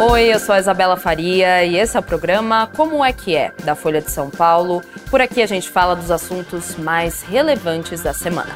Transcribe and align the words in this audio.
Oi, 0.00 0.34
eu 0.34 0.40
sou 0.40 0.54
a 0.54 0.58
Isabela 0.58 0.96
Faria 0.96 1.64
e 1.64 1.76
esse 1.76 1.96
é 1.96 2.00
o 2.00 2.02
programa 2.02 2.68
Como 2.74 3.04
é 3.04 3.12
que 3.12 3.36
é, 3.36 3.52
da 3.64 3.74
Folha 3.74 4.00
de 4.00 4.10
São 4.10 4.30
Paulo. 4.30 4.82
Por 5.10 5.20
aqui 5.20 5.42
a 5.42 5.46
gente 5.46 5.68
fala 5.68 5.94
dos 5.94 6.10
assuntos 6.10 6.76
mais 6.76 7.22
relevantes 7.22 8.02
da 8.02 8.12
semana 8.12 8.52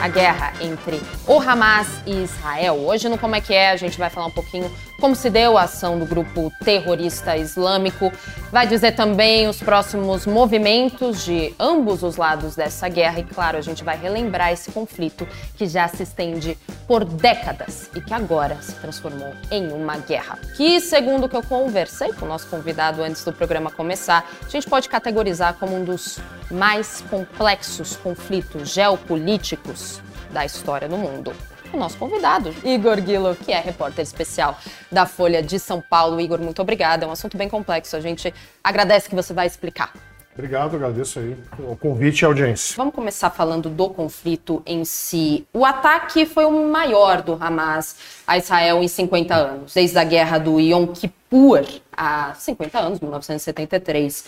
a 0.00 0.08
guerra 0.08 0.52
entre 0.60 1.02
o 1.26 1.40
Hamas 1.40 1.88
e 2.06 2.22
Israel. 2.22 2.76
Hoje 2.76 3.08
no 3.08 3.18
Como 3.18 3.34
é 3.34 3.40
que 3.40 3.52
é, 3.52 3.70
a 3.70 3.76
gente 3.76 3.98
vai 3.98 4.08
falar 4.08 4.26
um 4.26 4.30
pouquinho 4.30 4.70
como 5.00 5.14
se 5.14 5.30
deu 5.30 5.56
a 5.56 5.62
ação 5.62 5.98
do 5.98 6.04
grupo 6.04 6.52
terrorista 6.64 7.36
islâmico, 7.36 8.12
vai 8.50 8.66
dizer 8.66 8.92
também 8.92 9.48
os 9.48 9.60
próximos 9.60 10.26
movimentos 10.26 11.24
de 11.24 11.54
ambos 11.58 12.02
os 12.02 12.16
lados 12.16 12.56
dessa 12.56 12.88
guerra 12.88 13.20
e 13.20 13.24
claro, 13.24 13.56
a 13.56 13.60
gente 13.60 13.84
vai 13.84 13.96
relembrar 13.96 14.52
esse 14.52 14.72
conflito 14.72 15.26
que 15.56 15.66
já 15.66 15.86
se 15.86 16.02
estende 16.02 16.58
por 16.86 17.04
décadas 17.04 17.88
e 17.94 18.00
que 18.00 18.12
agora 18.12 18.56
se 18.60 18.72
transformou 18.74 19.32
em 19.50 19.70
uma 19.72 19.98
guerra. 19.98 20.38
Que, 20.56 20.80
segundo 20.80 21.24
o 21.24 21.28
que 21.28 21.36
eu 21.36 21.42
conversei 21.42 22.12
com 22.12 22.26
o 22.26 22.28
nosso 22.28 22.48
convidado 22.48 23.02
antes 23.02 23.24
do 23.24 23.32
programa 23.32 23.70
começar, 23.70 24.28
a 24.44 24.48
gente 24.48 24.68
pode 24.68 24.88
categorizar 24.88 25.54
como 25.54 25.76
um 25.76 25.84
dos 25.84 26.18
mais 26.50 27.02
complexos 27.10 27.96
conflitos 27.96 28.70
geopolíticos 28.70 30.00
da 30.32 30.44
história 30.44 30.88
do 30.88 30.96
mundo. 30.96 31.32
O 31.72 31.76
nosso 31.76 31.98
convidado, 31.98 32.54
Igor 32.64 33.00
Guilo, 33.00 33.36
que 33.36 33.52
é 33.52 33.60
repórter 33.60 34.02
especial 34.02 34.56
da 34.90 35.04
Folha 35.04 35.42
de 35.42 35.58
São 35.58 35.82
Paulo. 35.82 36.18
Igor, 36.18 36.40
muito 36.40 36.62
obrigada. 36.62 37.04
É 37.04 37.08
um 37.08 37.12
assunto 37.12 37.36
bem 37.36 37.48
complexo. 37.48 37.94
A 37.94 38.00
gente 38.00 38.32
agradece 38.64 39.08
que 39.08 39.14
você 39.14 39.34
vai 39.34 39.46
explicar. 39.46 39.92
Obrigado, 40.32 40.76
agradeço 40.76 41.18
aí 41.18 41.36
o 41.58 41.76
convite 41.76 42.22
e 42.22 42.24
a 42.24 42.28
audiência. 42.28 42.74
Vamos 42.76 42.94
começar 42.94 43.28
falando 43.28 43.68
do 43.68 43.90
conflito 43.90 44.62
em 44.64 44.84
si. 44.84 45.44
O 45.52 45.64
ataque 45.64 46.24
foi 46.24 46.44
o 46.44 46.68
maior 46.68 47.22
do 47.22 47.32
Hamas 47.34 47.96
a 48.24 48.38
Israel 48.38 48.80
em 48.82 48.88
50 48.88 49.34
anos, 49.34 49.74
desde 49.74 49.98
a 49.98 50.04
guerra 50.04 50.38
do 50.38 50.60
Yom 50.60 50.86
Kippur, 50.86 51.66
há 51.92 52.32
50 52.34 52.78
anos, 52.78 53.00
1973. 53.00 54.24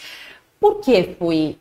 Por 0.59 0.81
que 0.81 1.15
foi 1.17 1.57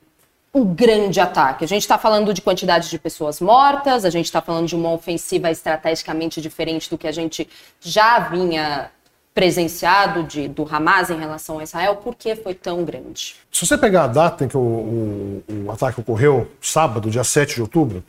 um 0.53 0.65
grande 0.65 1.19
ataque. 1.19 1.63
A 1.63 1.67
gente 1.67 1.81
está 1.81 1.97
falando 1.97 2.33
de 2.33 2.41
quantidade 2.41 2.89
de 2.89 2.97
pessoas 2.97 3.39
mortas, 3.39 4.03
a 4.05 4.09
gente 4.09 4.25
está 4.25 4.41
falando 4.41 4.67
de 4.67 4.75
uma 4.75 4.91
ofensiva 4.91 5.51
estrategicamente 5.51 6.41
diferente 6.41 6.89
do 6.89 6.97
que 6.97 7.07
a 7.07 7.11
gente 7.11 7.47
já 7.79 8.19
vinha 8.19 8.89
presenciado 9.33 10.23
de, 10.23 10.47
do 10.47 10.67
Hamas 10.69 11.09
em 11.09 11.17
relação 11.17 11.59
a 11.59 11.63
Israel. 11.63 11.97
Por 11.97 12.15
que 12.15 12.35
foi 12.35 12.53
tão 12.53 12.83
grande? 12.83 13.35
Se 13.51 13.65
você 13.65 13.77
pegar 13.77 14.05
a 14.05 14.07
data 14.07 14.43
em 14.43 14.47
que 14.47 14.57
o, 14.57 14.59
o, 14.59 15.43
o 15.65 15.71
ataque 15.71 15.99
ocorreu, 15.99 16.49
sábado, 16.59 17.09
dia 17.09 17.23
7 17.23 17.55
de 17.55 17.61
outubro, 17.61 18.03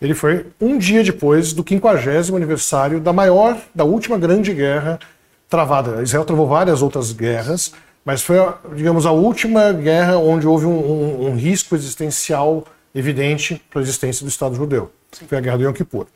ele 0.00 0.14
foi 0.14 0.46
um 0.60 0.78
dia 0.78 1.04
depois 1.04 1.52
do 1.52 1.64
50 1.66 2.34
aniversário 2.34 2.98
da 3.00 3.12
maior, 3.12 3.56
da 3.74 3.84
última 3.84 4.18
grande 4.18 4.52
guerra 4.52 4.98
travada. 5.48 6.02
Israel 6.02 6.24
travou 6.24 6.48
várias 6.48 6.82
outras 6.82 7.12
guerras, 7.12 7.72
mas 8.04 8.22
foi, 8.22 8.36
digamos, 8.74 9.06
a 9.06 9.12
última 9.12 9.72
guerra 9.72 10.18
onde 10.18 10.46
houve 10.46 10.66
um, 10.66 10.70
um, 10.70 11.26
um 11.28 11.36
risco 11.36 11.74
existencial 11.74 12.64
evidente 12.94 13.62
para 13.70 13.80
a 13.80 13.82
existência 13.82 14.24
do 14.24 14.28
Estado 14.28 14.54
judeu. 14.54 14.90
Foi 15.28 15.38
a 15.38 15.40
Guerra 15.40 15.58
do 15.58 15.64
Yom 15.64 15.72
Kippur. 15.72 16.06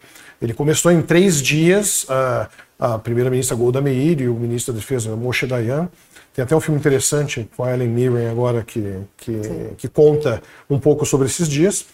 Ele 0.41 0.53
começou 0.53 0.91
em 0.93 1.01
três 1.01 1.41
dias, 1.41 2.07
a, 2.09 2.49
a 2.79 2.99
primeira-ministra 2.99 3.57
Golda 3.57 3.81
Meir 3.81 4.21
e 4.21 4.29
o 4.29 4.35
ministro 4.35 4.73
da 4.73 4.81
Defesa 4.81 5.15
Moshe 5.17 5.47
Dayan. 5.47 5.89
Tem 6.35 6.43
até 6.43 6.55
um 6.55 6.61
filme 6.61 6.79
interessante 6.79 7.49
com 7.57 7.65
a 7.65 7.73
Ellen 7.73 7.89
Mirren 7.89 8.29
agora 8.29 8.63
que, 8.63 8.99
que, 9.17 9.41
que 9.79 9.89
conta 9.89 10.43
um 10.69 10.79
pouco 10.79 11.07
sobre 11.07 11.27
esses 11.27 11.49
dias 11.49 11.87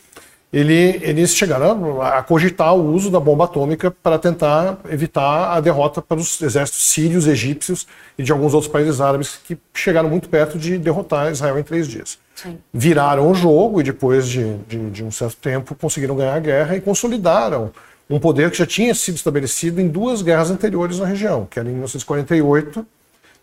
ele, 0.53 1.01
eles 1.03 1.35
chegaram 1.35 2.03
a 2.03 2.23
cogitar 2.23 2.75
o 2.75 2.93
uso 2.93 3.11
da 3.11 3.19
bomba 3.19 3.45
atômica 3.45 3.91
para 3.91 4.19
tentar 4.19 4.79
evitar 4.91 5.57
a 5.57 5.61
derrota 5.61 6.03
para 6.03 6.19
os 6.19 6.43
exércitos 6.43 6.83
sírios, 6.91 7.27
egípcios 7.27 7.87
e 8.19 8.23
de 8.23 8.31
alguns 8.31 8.53
outros 8.53 8.71
países 8.71 9.01
árabes 9.01 9.39
que 9.47 9.57
chegaram 9.73 10.11
muito 10.11 10.29
perto 10.29 10.59
de 10.59 10.77
derrotar 10.77 11.33
Israel 11.33 11.59
em 11.59 11.63
três 11.63 11.89
dias. 11.89 12.19
Sim. 12.35 12.59
Viraram 12.73 13.31
o 13.31 13.35
jogo 13.35 13.81
e 13.81 13.85
depois 13.85 14.29
de, 14.29 14.57
de, 14.69 14.91
de 14.91 15.03
um 15.03 15.11
certo 15.11 15.37
tempo 15.37 15.75
conseguiram 15.75 16.17
ganhar 16.17 16.35
a 16.35 16.41
guerra 16.41 16.77
e 16.77 16.83
consolidaram 16.83 17.71
um 18.11 18.21
poder 18.21 18.51
que 18.51 18.59
já 18.59 18.67
tinha 18.67 18.95
sido 18.95 19.17
estabelecido 19.17 19.81
em 19.81 19.89
duas 19.89 20.21
guerras 20.21 20.51
anteriores 20.51 20.99
na 20.99 21.07
região, 21.07 21.47
que 21.51 21.59
era 21.59 21.67
em 21.67 21.73
1948 21.73 22.87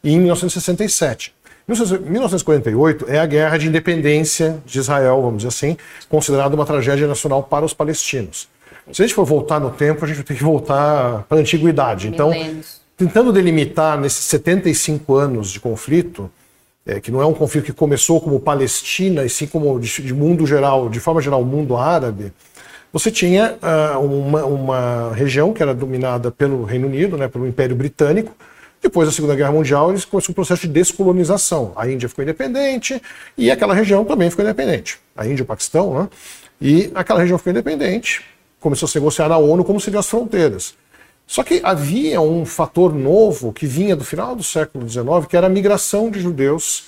e 0.04 0.12
em 0.12 0.20
1967. 0.20 1.34
1948 1.70 3.06
é 3.08 3.20
a 3.20 3.26
guerra 3.26 3.58
de 3.58 3.68
independência 3.68 4.58
de 4.66 4.80
Israel, 4.80 5.22
vamos 5.22 5.38
dizer 5.38 5.50
assim, 5.50 5.78
considerada 6.10 6.56
uma 6.56 6.66
tragédia 6.66 7.08
nacional 7.08 7.44
para 7.44 7.64
os 7.64 7.74
palestinos. 7.74 8.48
Se 8.92 9.04
a 9.04 9.06
gente 9.06 9.14
for 9.14 9.26
voltar 9.26 9.60
no 9.60 9.70
tempo, 9.70 10.04
a 10.04 10.08
gente 10.08 10.24
ter 10.24 10.36
que 10.36 10.44
voltar 10.44 11.24
para 11.30 11.38
a 11.38 11.42
antiguidade. 11.42 12.08
Então, 12.08 12.32
tentando 12.98 13.32
delimitar 13.32 14.00
nesses 14.00 14.26
75 14.26 15.16
anos 15.16 15.52
de 15.52 15.60
conflito, 15.60 16.30
é, 16.86 17.00
que 17.00 17.12
não 17.12 17.22
é 17.22 17.26
um 17.26 17.34
conflito 17.34 17.66
que 17.66 17.74
começou 17.74 18.20
como 18.20 18.40
Palestina, 18.40 19.24
e 19.24 19.30
sim 19.30 19.46
como 19.46 19.80
de, 19.80 20.02
de 20.02 20.14
mundo 20.14 20.48
geral, 20.48 20.90
de 20.90 21.00
forma 21.00 21.22
geral, 21.22 21.42
o 21.42 21.46
mundo 21.46 21.78
árabe, 21.78 22.34
você 22.92 23.12
tinha 23.12 23.56
uh, 23.62 24.00
uma, 24.00 24.46
uma, 24.46 25.14
região 25.14 25.54
que 25.54 25.62
era 25.62 25.76
dominada 25.76 26.32
pelo 26.32 26.64
Reino 26.64 26.88
Unido, 26.88 27.16
né, 27.16 27.28
pelo 27.28 27.48
Império 27.48 27.76
Britânico, 27.76 28.36
depois 28.82 29.08
da 29.08 29.14
Segunda 29.14 29.36
Guerra 29.36 29.52
Mundial, 29.52 29.90
eles 29.90 30.06
começaram 30.06 30.32
um 30.32 30.36
processo 30.36 30.62
de 30.62 30.70
descolonização. 30.70 31.74
A 31.76 31.88
Índia 31.88 32.08
ficou 32.08 32.24
independente 32.24 33.02
e 33.38 33.52
aquela 33.52 33.74
região 33.74 34.06
também 34.06 34.30
ficou 34.30 34.44
independente. 34.44 35.00
A 35.16 35.26
Índia 35.26 35.42
e 35.42 35.44
o 35.44 35.46
Paquistão, 35.46 35.94
né? 35.94 36.10
E 36.62 36.92
aquela 36.96 37.20
região 37.20 37.38
ficou 37.38 37.52
independente, 37.52 38.22
começou 38.60 38.86
a 38.86 38.90
se 38.90 38.98
negociar 38.98 39.30
na 39.30 39.38
ONU 39.38 39.64
como 39.64 39.80
seriam 39.80 40.00
as 40.00 40.08
fronteiras. 40.08 40.76
Só 41.28 41.44
que 41.44 41.62
havia 41.64 42.20
um 42.22 42.46
fator 42.46 42.94
novo 42.94 43.54
que 43.54 43.68
vinha 43.68 43.96
do 43.96 44.04
final 44.04 44.36
do 44.36 44.44
século 44.44 44.90
XIX, 44.90 45.06
que 45.30 45.38
era 45.38 45.48
a 45.48 45.50
migração 45.50 46.10
de 46.10 46.20
judeus 46.20 46.86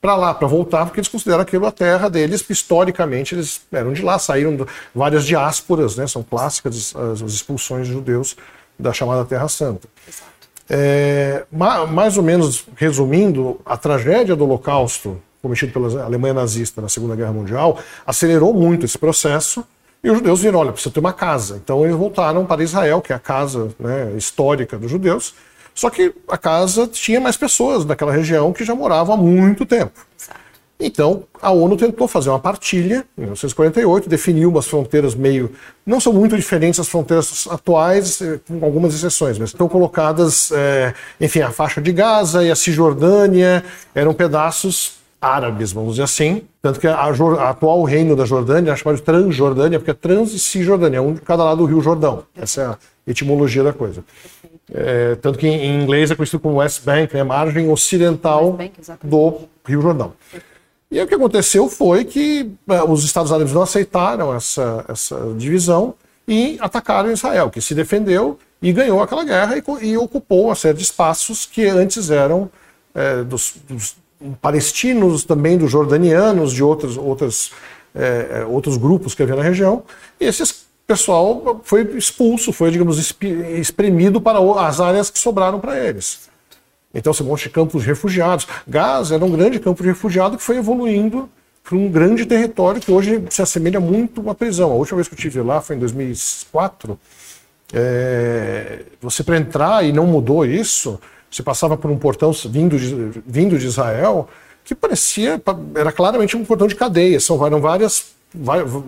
para 0.00 0.16
lá, 0.16 0.34
para 0.34 0.46
voltar, 0.46 0.84
porque 0.86 1.00
eles 1.00 1.08
consideram 1.08 1.40
aquilo 1.40 1.66
a 1.66 1.72
terra 1.72 2.08
deles, 2.08 2.44
historicamente 2.48 3.34
eles 3.34 3.62
eram 3.72 3.92
de 3.92 4.02
lá, 4.02 4.18
saíram 4.18 4.54
de 4.56 4.64
várias 4.94 5.24
diásporas, 5.24 5.96
né? 5.96 6.06
São 6.06 6.22
clássicas 6.22 6.94
as, 6.94 7.22
as 7.22 7.32
expulsões 7.32 7.86
de 7.86 7.92
judeus 7.92 8.36
da 8.78 8.92
chamada 8.92 9.24
Terra 9.24 9.48
Santa. 9.48 9.88
Exato. 10.06 10.33
É, 10.68 11.44
mais 11.50 12.16
ou 12.16 12.22
menos 12.22 12.64
resumindo, 12.76 13.60
a 13.64 13.76
tragédia 13.76 14.34
do 14.34 14.44
Holocausto, 14.44 15.20
cometido 15.42 15.72
pela 15.72 16.04
Alemanha 16.04 16.34
nazista 16.34 16.80
na 16.80 16.88
Segunda 16.88 17.14
Guerra 17.14 17.32
Mundial, 17.32 17.78
acelerou 18.06 18.54
muito 18.54 18.86
esse 18.86 18.96
processo. 18.96 19.64
E 20.02 20.10
os 20.10 20.18
judeus 20.18 20.40
viram: 20.40 20.58
olha, 20.58 20.72
precisa 20.72 20.92
ter 20.92 21.00
uma 21.00 21.12
casa. 21.12 21.60
Então 21.62 21.84
eles 21.84 21.96
voltaram 21.96 22.44
para 22.46 22.62
Israel, 22.62 23.00
que 23.00 23.12
é 23.12 23.16
a 23.16 23.18
casa 23.18 23.74
né, 23.78 24.12
histórica 24.16 24.78
dos 24.78 24.90
judeus. 24.90 25.34
Só 25.74 25.90
que 25.90 26.14
a 26.28 26.38
casa 26.38 26.86
tinha 26.86 27.20
mais 27.20 27.36
pessoas 27.36 27.84
daquela 27.84 28.12
região 28.12 28.52
que 28.52 28.64
já 28.64 28.74
moravam 28.74 29.14
há 29.14 29.18
muito 29.18 29.66
tempo. 29.66 30.00
Então, 30.78 31.22
a 31.40 31.52
ONU 31.52 31.76
tentou 31.76 32.08
fazer 32.08 32.30
uma 32.30 32.38
partilha, 32.38 33.04
em 33.16 33.22
1948, 33.22 34.08
definiu 34.08 34.50
umas 34.50 34.66
fronteiras 34.66 35.14
meio. 35.14 35.52
não 35.86 36.00
são 36.00 36.12
muito 36.12 36.36
diferentes 36.36 36.78
das 36.78 36.88
fronteiras 36.88 37.46
atuais, 37.48 38.20
eh, 38.20 38.40
com 38.46 38.64
algumas 38.64 38.92
exceções, 38.94 39.38
mas 39.38 39.50
estão 39.50 39.68
colocadas, 39.68 40.50
é, 40.50 40.92
enfim, 41.20 41.40
a 41.40 41.50
faixa 41.50 41.80
de 41.80 41.92
Gaza 41.92 42.44
e 42.44 42.50
a 42.50 42.56
Cisjordânia 42.56 43.64
eram 43.94 44.12
pedaços 44.12 44.94
árabes, 45.20 45.72
vamos 45.72 45.92
dizer 45.92 46.02
assim. 46.02 46.42
Tanto 46.60 46.80
que 46.80 46.86
a, 46.86 46.96
a 46.96 47.50
atual 47.50 47.82
reino 47.84 48.16
da 48.16 48.24
Jordânia 48.24 48.72
é 48.72 48.76
chamado 48.76 48.96
de 48.96 49.02
Transjordânia, 49.02 49.78
porque 49.78 49.92
é 49.92 49.94
Trans 49.94 50.32
e 50.32 50.38
Cisjordânia, 50.38 51.00
um 51.00 51.14
de 51.14 51.20
cada 51.20 51.44
lado 51.44 51.58
do 51.58 51.64
Rio 51.66 51.80
Jordão. 51.80 52.24
Essa 52.36 52.60
é 52.60 52.64
a 52.66 52.78
etimologia 53.06 53.62
da 53.62 53.72
coisa. 53.72 54.04
É, 54.72 55.14
tanto 55.16 55.38
que 55.38 55.46
em 55.46 55.82
inglês 55.82 56.10
é 56.10 56.14
conhecido 56.14 56.40
como 56.40 56.56
West 56.56 56.82
Bank, 56.84 57.14
né, 57.14 57.22
margem 57.22 57.70
ocidental 57.70 58.52
Bank, 58.52 58.72
do 59.02 59.40
Rio 59.66 59.80
Jordão. 59.80 60.12
E 60.94 60.98
aí, 61.00 61.04
o 61.04 61.08
que 61.08 61.14
aconteceu 61.16 61.68
foi 61.68 62.04
que 62.04 62.48
uh, 62.68 62.88
os 62.88 63.02
Estados 63.02 63.32
Árabes 63.32 63.52
não 63.52 63.62
aceitaram 63.62 64.32
essa, 64.32 64.84
essa 64.88 65.34
divisão 65.36 65.94
e 66.26 66.56
atacaram 66.60 67.10
Israel, 67.10 67.50
que 67.50 67.60
se 67.60 67.74
defendeu 67.74 68.38
e 68.62 68.72
ganhou 68.72 69.02
aquela 69.02 69.24
guerra 69.24 69.56
e, 69.56 69.88
e 69.88 69.96
ocupou 69.96 70.44
uma 70.44 70.54
série 70.54 70.78
de 70.78 70.84
espaços 70.84 71.46
que 71.46 71.66
antes 71.66 72.12
eram 72.12 72.48
é, 72.94 73.24
dos, 73.24 73.54
dos, 73.68 73.96
palestinos, 74.40 75.24
também 75.24 75.58
dos 75.58 75.68
jordanianos, 75.68 76.52
de 76.52 76.62
outros, 76.62 76.96
outros, 76.96 77.50
é, 77.92 78.46
outros 78.48 78.76
grupos 78.76 79.16
que 79.16 79.22
havia 79.24 79.34
na 79.34 79.42
região. 79.42 79.82
E 80.20 80.26
esse 80.26 80.44
pessoal 80.86 81.60
foi 81.64 81.82
expulso, 81.96 82.52
foi, 82.52 82.70
digamos, 82.70 83.16
espremido 83.58 84.20
para 84.20 84.38
as 84.64 84.78
áreas 84.78 85.10
que 85.10 85.18
sobraram 85.18 85.58
para 85.58 85.76
eles. 85.76 86.32
Então 86.94 87.12
você 87.12 87.22
monte 87.22 87.50
campos 87.50 87.82
de 87.82 87.88
refugiados. 87.88 88.46
Gaza 88.66 89.16
era 89.16 89.24
um 89.24 89.30
grande 89.30 89.58
campo 89.58 89.82
de 89.82 89.88
refugiados 89.88 90.38
que 90.38 90.42
foi 90.42 90.56
evoluindo 90.56 91.28
para 91.62 91.76
um 91.76 91.90
grande 91.90 92.26
território 92.26 92.80
que 92.80 92.92
hoje 92.92 93.24
se 93.30 93.42
assemelha 93.42 93.80
muito 93.80 94.20
a 94.20 94.24
uma 94.24 94.34
prisão. 94.34 94.70
A 94.70 94.74
última 94.74 94.96
vez 94.96 95.08
que 95.08 95.14
eu 95.14 95.16
estive 95.16 95.40
lá 95.40 95.60
foi 95.60 95.76
em 95.76 95.78
2004. 95.78 96.98
É, 97.72 98.82
você 99.00 99.24
para 99.24 99.36
entrar 99.36 99.84
e 99.84 99.92
não 99.92 100.06
mudou 100.06 100.46
isso, 100.46 101.00
você 101.30 101.42
passava 101.42 101.76
por 101.76 101.90
um 101.90 101.98
portão 101.98 102.30
vindo 102.48 102.78
de, 102.78 103.22
vindo 103.26 103.58
de 103.58 103.66
Israel 103.66 104.28
que 104.64 104.74
parecia, 104.74 105.40
era 105.74 105.92
claramente 105.92 106.36
um 106.36 106.44
portão 106.44 106.66
de 106.66 106.74
cadeia. 106.74 107.20
São, 107.20 107.44
eram 107.44 107.60
várias, 107.60 108.14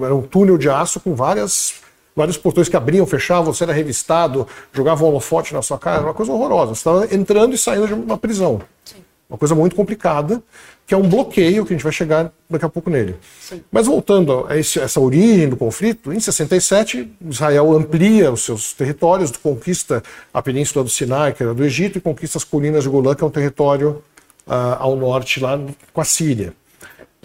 era 0.03 0.15
um 0.15 0.23
túnel 0.23 0.57
de 0.57 0.71
aço 0.71 1.01
com 1.01 1.15
várias 1.15 1.75
vários 2.17 2.39
portões 2.39 2.69
que 2.69 2.77
abriam, 2.77 3.07
fechavam, 3.07 3.53
você 3.53 3.65
era 3.65 3.75
revistado, 3.75 4.49
jogavam 4.73 5.07
um 5.07 5.11
holofote 5.11 5.53
na 5.53 5.61
sua 5.61 5.79
cara, 5.79 5.99
era 5.99 6.07
uma 6.07 6.15
coisa 6.15 6.33
horrorosa. 6.33 6.75
Você 6.75 6.81
estava 6.81 7.15
entrando 7.15 7.55
e 7.55 7.59
saindo 7.59 7.87
de 7.87 7.93
uma 7.93 8.17
prisão. 8.17 8.63
Sim. 8.85 8.97
Uma 9.29 9.37
coisa 9.37 9.55
muito 9.55 9.77
complicada, 9.77 10.41
que 10.87 10.95
é 10.95 10.97
um 10.97 11.09
bloqueio, 11.09 11.67
que 11.67 11.75
a 11.75 11.77
gente 11.77 11.83
vai 11.83 11.93
chegar 11.93 12.33
daqui 12.49 12.65
a 12.65 12.69
pouco 12.69 12.89
nele. 12.89 13.17
Sim. 13.41 13.61
Mas 13.71 13.87
voltando 13.87 14.47
a 14.49 14.57
esse, 14.57 14.79
essa 14.79 15.01
origem 15.01 15.49
do 15.49 15.57
conflito, 15.57 16.13
em 16.13 16.21
67, 16.21 17.13
Israel 17.29 17.77
amplia 17.77 18.33
os 18.33 18.45
seus 18.45 18.73
territórios, 18.73 19.33
conquista 19.33 20.03
a 20.33 20.41
península 20.41 20.85
do 20.85 20.91
Sinai, 20.91 21.33
que 21.33 21.43
era 21.43 21.53
do 21.53 21.65
Egito, 21.65 21.99
e 21.99 22.01
conquista 22.01 22.39
as 22.39 22.45
colinas 22.45 22.85
de 22.85 22.89
Golã, 22.89 23.15
que 23.15 23.25
é 23.25 23.27
um 23.27 23.31
território 23.31 24.03
uh, 24.47 24.79
ao 24.79 24.97
norte, 24.97 25.41
lá 25.41 25.61
com 25.93 26.01
a 26.01 26.05
Síria. 26.05 26.55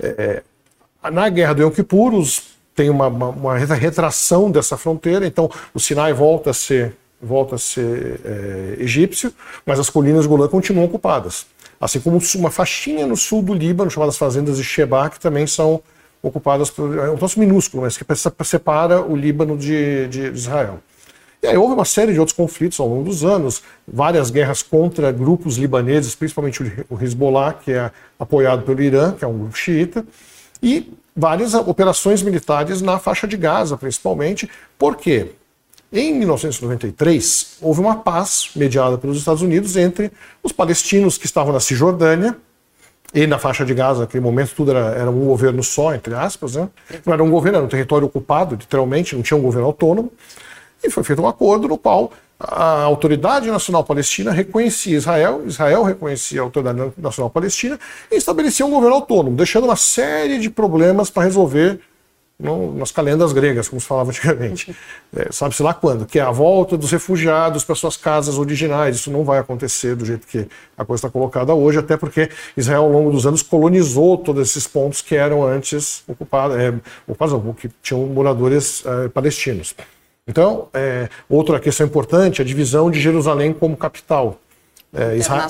É, 0.01 0.41
é, 1.03 1.09
na 1.11 1.29
guerra 1.29 1.53
do 1.53 1.61
Yom 1.61 1.69
Kippur, 1.69 2.15
os, 2.15 2.50
tem 2.75 2.89
uma, 2.89 3.07
uma, 3.07 3.29
uma, 3.29 3.57
retração 3.57 4.49
dessa 4.49 4.77
fronteira, 4.77 5.25
então 5.25 5.49
o 5.73 5.79
Sinai 5.79 6.13
volta 6.13 6.51
a 6.51 6.53
ser, 6.53 6.95
volta 7.21 7.55
a 7.55 7.57
ser 7.57 8.19
é, 8.23 8.75
egípcio, 8.79 9.33
mas 9.65 9.79
as 9.79 9.89
colinas 9.89 10.25
Golã 10.25 10.47
continuam 10.47 10.85
ocupadas 10.85 11.45
assim 11.81 11.99
como 11.99 12.21
uma 12.35 12.51
faixinha 12.51 13.07
no 13.07 13.17
sul 13.17 13.41
do 13.41 13.55
Líbano, 13.55 13.89
chamadas 13.89 14.15
fazendas 14.15 14.57
de 14.57 14.63
Sheba, 14.63 15.09
que 15.09 15.19
também 15.19 15.47
são 15.47 15.81
ocupadas 16.21 16.69
por 16.69 16.95
é 16.95 17.09
um 17.09 17.17
troço 17.17 17.39
minúsculo, 17.39 17.81
mas 17.81 17.97
que 17.97 18.05
separa 18.45 19.01
o 19.01 19.15
Líbano 19.15 19.57
de, 19.57 20.07
de, 20.07 20.27
Israel. 20.27 20.79
E 21.41 21.47
aí 21.47 21.57
houve 21.57 21.73
uma 21.73 21.85
série 21.85 22.13
de 22.13 22.19
outros 22.19 22.37
conflitos 22.37 22.79
ao 22.79 22.87
longo 22.87 23.05
dos 23.05 23.23
anos, 23.23 23.63
várias 23.87 24.29
guerras 24.29 24.61
contra 24.61 25.11
grupos 25.11 25.57
libaneses, 25.57 26.13
principalmente 26.13 26.61
o 26.87 27.03
Hezbollah, 27.03 27.53
que 27.53 27.71
é 27.71 27.91
apoiado 28.19 28.61
pelo 28.61 28.79
Irã, 28.79 29.13
que 29.13 29.25
é 29.25 29.27
um 29.27 29.39
grupo 29.39 29.57
xiita, 29.57 30.05
e 30.61 30.93
várias 31.15 31.53
operações 31.53 32.21
militares 32.21 32.81
na 32.81 32.99
faixa 32.99 33.27
de 33.27 33.37
Gaza, 33.37 33.77
principalmente. 33.77 34.49
Por 34.77 34.95
quê? 34.95 35.31
Em 35.93 36.13
1993, 36.13 37.57
houve 37.61 37.81
uma 37.81 37.97
paz 37.97 38.51
mediada 38.55 38.97
pelos 38.97 39.17
Estados 39.17 39.41
Unidos 39.41 39.75
entre 39.75 40.09
os 40.41 40.53
palestinos 40.53 41.17
que 41.17 41.25
estavam 41.25 41.51
na 41.51 41.59
Cisjordânia 41.59 42.37
e 43.13 43.27
na 43.27 43.37
faixa 43.37 43.65
de 43.65 43.73
Gaza. 43.73 44.01
Naquele 44.01 44.23
momento, 44.23 44.53
tudo 44.55 44.71
era, 44.71 44.95
era 44.95 45.11
um 45.11 45.25
governo 45.25 45.61
só, 45.61 45.93
entre 45.93 46.13
aspas. 46.13 46.55
Né? 46.55 46.69
Não 47.05 47.13
era 47.13 47.21
um 47.21 47.29
governo, 47.29 47.57
era 47.57 47.65
um 47.65 47.69
território 47.69 48.07
ocupado, 48.07 48.55
literalmente, 48.55 49.15
não 49.15 49.21
tinha 49.21 49.37
um 49.37 49.41
governo 49.41 49.67
autônomo. 49.67 50.11
E 50.81 50.89
foi 50.89 51.03
feito 51.03 51.21
um 51.21 51.27
acordo 51.27 51.67
no 51.67 51.77
qual 51.77 52.13
a 52.43 52.81
Autoridade 52.83 53.49
Nacional 53.49 53.83
Palestina 53.83 54.31
reconhecia 54.31 54.97
Israel, 54.97 55.43
Israel 55.45 55.83
reconhecia 55.83 56.41
a 56.41 56.43
Autoridade 56.43 56.93
Nacional 56.97 57.29
Palestina 57.29 57.79
e 58.11 58.15
estabelecia 58.15 58.65
um 58.65 58.71
governo 58.71 58.95
autônomo, 58.95 59.35
deixando 59.35 59.65
uma 59.65 59.75
série 59.75 60.39
de 60.39 60.49
problemas 60.49 61.09
para 61.09 61.23
resolver 61.23 61.79
no, 62.41 62.73
nas 62.73 62.91
calendas 62.91 63.31
gregas, 63.31 63.69
como 63.69 63.79
se 63.79 63.87
falava 63.87 64.09
antigamente. 64.09 64.75
É, 65.13 65.29
Sabe-se 65.29 65.61
lá 65.61 65.73
quando? 65.73 66.05
Que 66.05 66.19
é 66.19 66.21
a 66.21 66.31
volta 66.31 66.77
dos 66.77 66.89
refugiados 66.89 67.65
para 67.65 67.75
suas 67.75 67.97
casas 67.97 68.37
originais. 68.37 68.95
Isso 68.95 69.11
não 69.11 69.25
vai 69.25 69.39
acontecer 69.39 69.93
do 69.93 70.05
jeito 70.05 70.25
que 70.25 70.47
a 70.77 70.85
coisa 70.85 70.99
está 71.01 71.09
colocada 71.09 71.53
hoje, 71.53 71.79
até 71.79 71.97
porque 71.97 72.29
Israel, 72.55 72.83
ao 72.83 72.89
longo 72.89 73.11
dos 73.11 73.25
anos, 73.25 73.41
colonizou 73.41 74.17
todos 74.17 74.47
esses 74.47 74.65
pontos 74.65 75.01
que 75.01 75.17
eram 75.17 75.45
antes 75.45 76.01
ocupados, 76.07 76.55
é, 76.55 76.73
ocupados 77.05 77.55
que 77.57 77.69
tinham 77.83 78.05
moradores 78.05 78.85
é, 78.85 79.09
palestinos. 79.09 79.75
Então, 80.27 80.67
é, 80.73 81.09
outra 81.27 81.59
questão 81.59 81.85
importante, 81.85 82.41
a 82.41 82.45
divisão 82.45 82.91
de 82.91 82.99
Jerusalém 82.99 83.53
como 83.53 83.75
capital. 83.75 84.39
É, 84.93 85.15
Israel, 85.15 85.49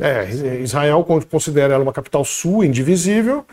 é, 0.00 0.60
Israel 0.60 1.06
considera 1.30 1.74
ela 1.74 1.82
uma 1.82 1.92
capital 1.92 2.24
sua, 2.24 2.66
indivisível, 2.66 3.44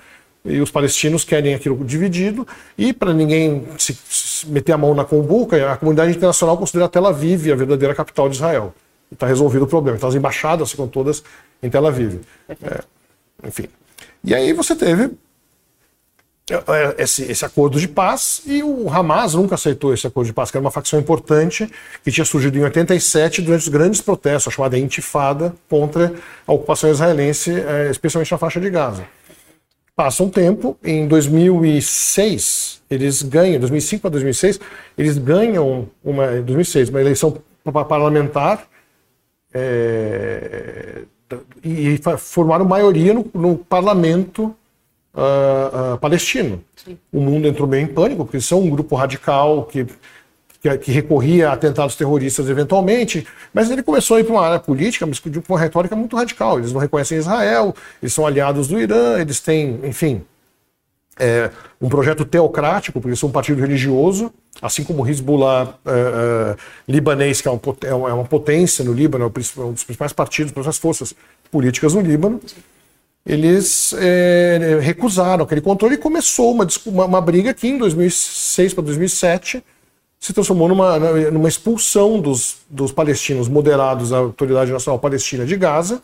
e 0.43 0.61
os 0.61 0.71
palestinos 0.71 1.23
querem 1.25 1.53
aquilo 1.53 1.83
dividido, 1.83 2.47
e 2.77 2.93
para 2.93 3.13
ninguém 3.13 3.67
se, 3.77 3.93
se, 4.09 4.47
meter 4.47 4.71
a 4.71 4.77
mão 4.77 4.95
na 4.95 5.03
combuca, 5.03 5.73
a 5.73 5.75
comunidade 5.75 6.15
internacional 6.15 6.57
considera 6.57 6.87
Tel 6.87 7.05
Aviv 7.05 7.51
a 7.51 7.55
verdadeira 7.55 7.93
capital 7.93 8.29
de 8.29 8.35
Israel. 8.35 8.73
Está 9.11 9.27
resolvido 9.27 9.63
o 9.63 9.67
problema. 9.67 9.97
Então 9.97 10.07
as 10.07 10.15
embaixadas 10.15 10.71
ficam 10.71 10.87
todas 10.87 11.23
em 11.61 11.69
Tel 11.69 11.85
Aviv. 11.85 12.21
É, 12.49 12.79
enfim. 13.45 13.67
E 14.23 14.33
aí 14.33 14.53
você 14.53 14.75
teve 14.75 15.03
é, 15.03 15.05
é, 15.05 15.11
esse, 16.97 17.23
esse, 17.23 17.43
acordo 17.43 17.77
de 17.77 17.87
paz 17.89 18.41
e 18.45 18.63
o 18.63 18.89
Hamas 18.89 19.33
nunca 19.33 19.55
aceitou 19.55 19.93
esse 19.93 20.07
acordo 20.07 20.27
de 20.27 20.33
paz, 20.33 20.49
que 20.49 20.55
era 20.55 20.63
uma 20.63 20.71
facção 20.71 20.97
importante 20.97 21.69
que 22.03 22.09
tinha 22.09 22.23
surgido 22.23 22.57
em 22.57 22.63
87 22.63 23.41
durante 23.41 23.63
os 23.63 23.67
grandes 23.67 23.99
protestos, 23.99 24.51
a 24.51 24.55
chamada 24.55 24.77
intifada 24.77 25.53
contra 25.69 26.13
a 26.45 26.53
ocupação 26.53 26.89
israelense, 26.89 27.51
é, 27.51 27.89
especialmente 27.91 28.31
na 28.31 28.37
faixa 28.37 28.61
de 28.61 28.69
Gaza. 28.69 29.05
Passa 29.93 30.23
um 30.23 30.29
tempo, 30.29 30.77
em 30.81 31.07
2006, 31.07 32.81
eles 32.89 33.23
ganham, 33.23 33.59
2005 33.59 34.01
para 34.01 34.11
2006, 34.11 34.59
eles 34.97 35.17
ganham 35.17 35.89
uma, 36.03 36.27
2006, 36.41 36.89
uma 36.89 37.01
eleição 37.01 37.41
parlamentar 37.89 38.67
é, 39.53 41.01
e 41.61 41.99
formaram 42.17 42.63
maioria 42.63 43.13
no, 43.13 43.29
no 43.33 43.57
parlamento 43.57 44.55
uh, 45.17 45.95
uh, 45.95 45.97
palestino. 45.97 46.63
Sim. 46.75 46.97
O 47.11 47.19
mundo 47.19 47.47
entrou 47.47 47.67
meio 47.67 47.83
em 47.83 47.87
pânico, 47.87 48.23
porque 48.23 48.37
eles 48.37 48.45
são 48.45 48.61
um 48.61 48.69
grupo 48.69 48.95
radical 48.95 49.63
que 49.65 49.85
que, 50.59 50.77
que, 50.79 50.91
recorria 50.91 51.49
a 51.49 51.53
atentados 51.53 51.95
terroristas 51.95 52.49
eventualmente, 52.49 53.25
mas 53.53 53.69
ele 53.69 53.83
começou 53.83 54.17
a 54.17 54.19
ir 54.19 54.23
para 54.23 54.33
uma 54.33 54.45
área 54.45 54.59
política, 54.59 55.05
mas 55.05 55.19
com 55.19 55.29
uma 55.49 55.59
retórica 55.59 55.95
muito 55.95 56.15
radical. 56.15 56.57
Eles 56.57 56.73
não 56.73 56.81
reconhecem 56.81 57.19
Israel, 57.19 57.75
eles 58.01 58.11
são 58.11 58.25
aliados 58.25 58.67
do 58.67 58.79
Irã, 58.79 59.19
eles 59.19 59.39
têm, 59.39 59.79
enfim, 59.83 60.23
é, 61.19 61.49
um 61.81 61.89
projeto 61.89 62.25
teocrático, 62.25 62.99
porque 62.99 63.09
eles 63.09 63.19
são 63.19 63.29
um 63.29 63.31
partido 63.31 63.61
religioso, 63.61 64.33
assim 64.61 64.83
como 64.83 65.03
o 65.03 65.07
Hezbollah 65.07 65.75
é, 65.85 65.91
é, 65.91 66.55
libanês, 66.87 67.41
que 67.41 67.47
é, 67.47 67.51
é 67.51 67.93
uma, 67.93 68.09
é 68.09 68.13
uma, 68.13 68.25
potência 68.25 68.83
no 68.83 68.93
Líbano, 68.93 69.25
é 69.25 69.61
um 69.61 69.73
dos 69.73 69.83
principais 69.83 70.13
partidos, 70.13 70.51
principais 70.51 70.77
forças 70.77 71.15
políticas 71.51 71.93
no 71.93 72.01
Líbano. 72.01 72.39
Eles 73.27 73.93
é, 73.97 74.79
recusaram 74.81 75.43
aquele 75.43 75.59
controle 75.59 75.95
e 75.95 75.97
começou 75.97 76.53
uma, 76.53 76.65
uma, 76.85 77.05
uma 77.05 77.21
briga 77.21 77.53
que 77.53 77.67
em 77.67 77.77
2006 77.77 78.73
para 78.73 78.85
2007 78.85 79.61
se 80.17 80.31
transformou 80.31 80.69
numa, 80.69 80.97
numa 81.29 81.49
expulsão 81.49 82.21
dos, 82.21 82.59
dos 82.69 82.93
palestinos 82.93 83.49
moderados 83.49 84.11
da 84.11 84.19
Autoridade 84.19 84.71
Nacional 84.71 84.97
Palestina 84.97 85.45
de 85.45 85.57
Gaza. 85.57 86.01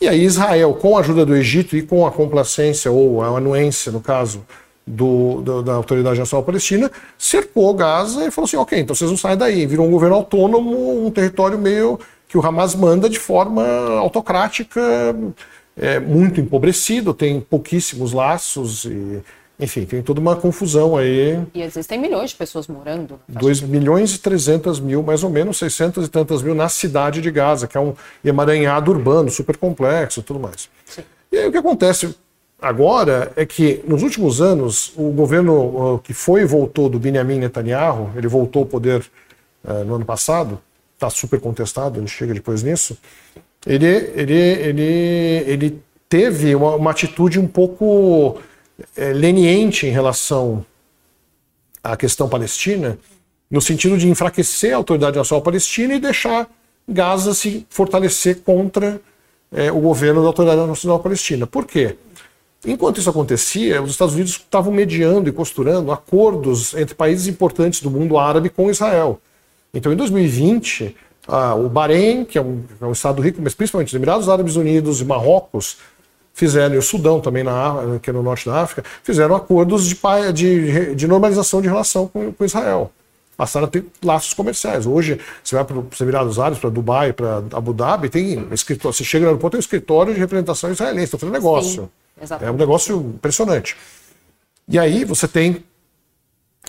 E 0.00 0.06
aí 0.06 0.22
Israel, 0.22 0.74
com 0.74 0.96
a 0.96 1.00
ajuda 1.00 1.26
do 1.26 1.34
Egito 1.34 1.76
e 1.76 1.82
com 1.82 2.06
a 2.06 2.12
complacência 2.12 2.92
ou 2.92 3.20
a 3.20 3.36
anuência, 3.38 3.90
no 3.90 4.00
caso, 4.00 4.46
do, 4.86 5.42
do, 5.42 5.62
da 5.62 5.74
Autoridade 5.74 6.18
Nacional 6.20 6.44
Palestina, 6.44 6.90
cercou 7.18 7.74
Gaza 7.74 8.24
e 8.24 8.30
falou 8.30 8.46
assim: 8.46 8.56
ok, 8.56 8.78
então 8.78 8.94
vocês 8.94 9.10
não 9.10 9.18
saem 9.18 9.36
daí. 9.36 9.66
Virou 9.66 9.86
um 9.86 9.90
governo 9.90 10.14
autônomo, 10.14 11.04
um 11.04 11.10
território 11.10 11.58
meio 11.58 11.98
que 12.28 12.38
o 12.38 12.46
Hamas 12.46 12.74
manda 12.74 13.10
de 13.10 13.18
forma 13.18 13.64
autocrática, 13.98 14.80
é, 15.76 15.98
muito 15.98 16.40
empobrecido, 16.40 17.14
tem 17.14 17.40
pouquíssimos 17.40 18.12
laços 18.12 18.84
e 18.84 19.22
enfim, 19.62 19.84
tem 19.84 20.02
toda 20.02 20.18
uma 20.20 20.34
confusão 20.34 20.96
aí. 20.96 21.40
E 21.54 21.62
existem 21.62 21.96
milhões 21.96 22.30
de 22.30 22.36
pessoas 22.36 22.66
morando. 22.66 23.20
2 23.28 23.60
milhões 23.60 24.12
e 24.12 24.18
300 24.18 24.80
mil, 24.80 25.04
mais 25.04 25.22
ou 25.22 25.30
menos 25.30 25.56
600 25.58 26.06
e 26.06 26.08
tantas 26.08 26.42
mil 26.42 26.54
na 26.54 26.68
cidade 26.68 27.20
de 27.20 27.30
Gaza, 27.30 27.68
que 27.68 27.76
é 27.76 27.80
um 27.80 27.94
emaranhado 28.24 28.90
urbano 28.90 29.30
super 29.30 29.56
complexo 29.56 30.18
e 30.18 30.22
tudo 30.24 30.40
mais. 30.40 30.68
Sim. 30.84 31.02
E 31.30 31.38
aí 31.38 31.46
o 31.46 31.52
que 31.52 31.58
acontece 31.58 32.12
agora 32.60 33.32
é 33.36 33.46
que 33.46 33.82
nos 33.86 34.02
últimos 34.02 34.40
anos 34.40 34.92
o 34.96 35.10
governo 35.10 36.00
que 36.02 36.12
foi 36.12 36.42
e 36.42 36.44
voltou 36.44 36.88
do 36.88 36.98
Benjamin 36.98 37.38
Netanyahu, 37.38 38.10
ele 38.16 38.26
voltou 38.26 38.62
ao 38.62 38.66
poder 38.66 39.04
uh, 39.64 39.84
no 39.84 39.94
ano 39.94 40.04
passado, 40.04 40.60
está 40.94 41.08
super 41.08 41.40
contestado, 41.40 42.00
ele 42.00 42.08
chega 42.08 42.34
depois 42.34 42.62
nisso, 42.64 42.98
ele, 43.66 43.86
ele, 43.86 44.34
ele, 44.34 44.82
ele 45.46 45.82
teve 46.08 46.54
uma, 46.54 46.76
uma 46.76 46.90
atitude 46.90 47.38
um 47.38 47.46
pouco 47.46 48.40
é, 48.96 49.12
leniente 49.12 49.86
em 49.86 49.90
relação 49.90 50.64
à 51.82 51.96
questão 51.96 52.28
palestina, 52.28 52.98
no 53.50 53.60
sentido 53.60 53.96
de 53.96 54.08
enfraquecer 54.08 54.72
a 54.72 54.76
autoridade 54.76 55.16
nacional 55.16 55.42
palestina 55.42 55.94
e 55.94 56.00
deixar 56.00 56.48
Gaza 56.88 57.34
se 57.34 57.66
fortalecer 57.70 58.40
contra 58.40 59.00
é, 59.52 59.70
o 59.70 59.80
governo 59.80 60.22
da 60.22 60.28
autoridade 60.28 60.66
nacional 60.66 60.98
palestina. 60.98 61.46
Por 61.46 61.66
quê? 61.66 61.96
Enquanto 62.64 62.98
isso 62.98 63.10
acontecia, 63.10 63.82
os 63.82 63.90
Estados 63.90 64.14
Unidos 64.14 64.32
estavam 64.32 64.72
mediando 64.72 65.28
e 65.28 65.32
costurando 65.32 65.90
acordos 65.90 66.74
entre 66.74 66.94
países 66.94 67.26
importantes 67.26 67.80
do 67.80 67.90
mundo 67.90 68.18
árabe 68.18 68.48
com 68.48 68.70
Israel. 68.70 69.20
Então, 69.74 69.92
em 69.92 69.96
2020, 69.96 70.94
ah, 71.28 71.54
o 71.54 71.68
Bahrein, 71.68 72.24
que 72.24 72.36
é 72.36 72.42
um, 72.42 72.62
é 72.80 72.84
um, 72.84 72.92
Estado 72.92 73.22
rico, 73.22 73.40
mas 73.40 73.54
principalmente 73.54 73.88
os 73.88 73.94
Emirados 73.94 74.28
Árabes 74.28 74.56
Unidos 74.56 75.00
e 75.00 75.04
Marrocos, 75.04 75.78
fizeram, 76.34 76.74
e 76.74 76.78
o 76.78 76.82
Sudão 76.82 77.20
também, 77.20 77.44
na, 77.44 77.98
que 78.00 78.10
é 78.10 78.12
no 78.12 78.22
norte 78.22 78.46
da 78.46 78.60
África, 78.60 78.84
fizeram 79.02 79.34
acordos 79.34 79.86
de, 79.86 79.96
de, 80.32 80.94
de 80.94 81.06
normalização 81.06 81.60
de 81.60 81.68
relação 81.68 82.08
com, 82.08 82.32
com, 82.32 82.44
Israel. 82.44 82.90
Passaram 83.36 83.66
a 83.66 83.70
ter 83.70 83.84
laços 84.04 84.34
comerciais. 84.34 84.86
Hoje, 84.86 85.18
você 85.42 85.54
vai 85.54 85.64
para 85.64 85.78
os 85.78 86.00
Emirados 86.00 86.38
Árabes, 86.38 86.58
para 86.58 86.70
Dubai, 86.70 87.12
para 87.12 87.42
Abu 87.52 87.72
Dhabi, 87.72 88.08
tem 88.08 88.46
escritório, 88.52 88.96
você 88.96 89.04
chega 89.04 89.24
no 89.24 89.30
aeroporto, 89.30 89.52
tem 89.52 89.58
um 89.58 89.60
escritório 89.60 90.12
de 90.12 90.20
representação 90.20 90.70
israelense, 90.70 91.04
estão 91.04 91.20
fazendo 91.20 91.34
negócio. 91.34 91.90
Sim, 92.24 92.34
é 92.40 92.50
um 92.50 92.56
negócio 92.56 92.96
impressionante. 93.14 93.76
E 94.68 94.78
aí 94.78 95.04
você 95.04 95.26
tem 95.26 95.64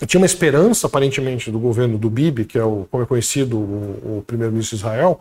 tinha 0.05 0.19
uma 0.19 0.25
esperança, 0.25 0.87
aparentemente, 0.87 1.51
do 1.51 1.59
governo 1.59 1.97
do 1.97 2.09
Bibi, 2.09 2.45
que 2.45 2.57
é 2.57 2.63
o, 2.63 2.87
como 2.89 3.03
é 3.03 3.05
conhecido 3.05 3.57
o, 3.57 4.17
o 4.19 4.23
primeiro-ministro 4.25 4.77
de 4.77 4.83
Israel, 4.83 5.19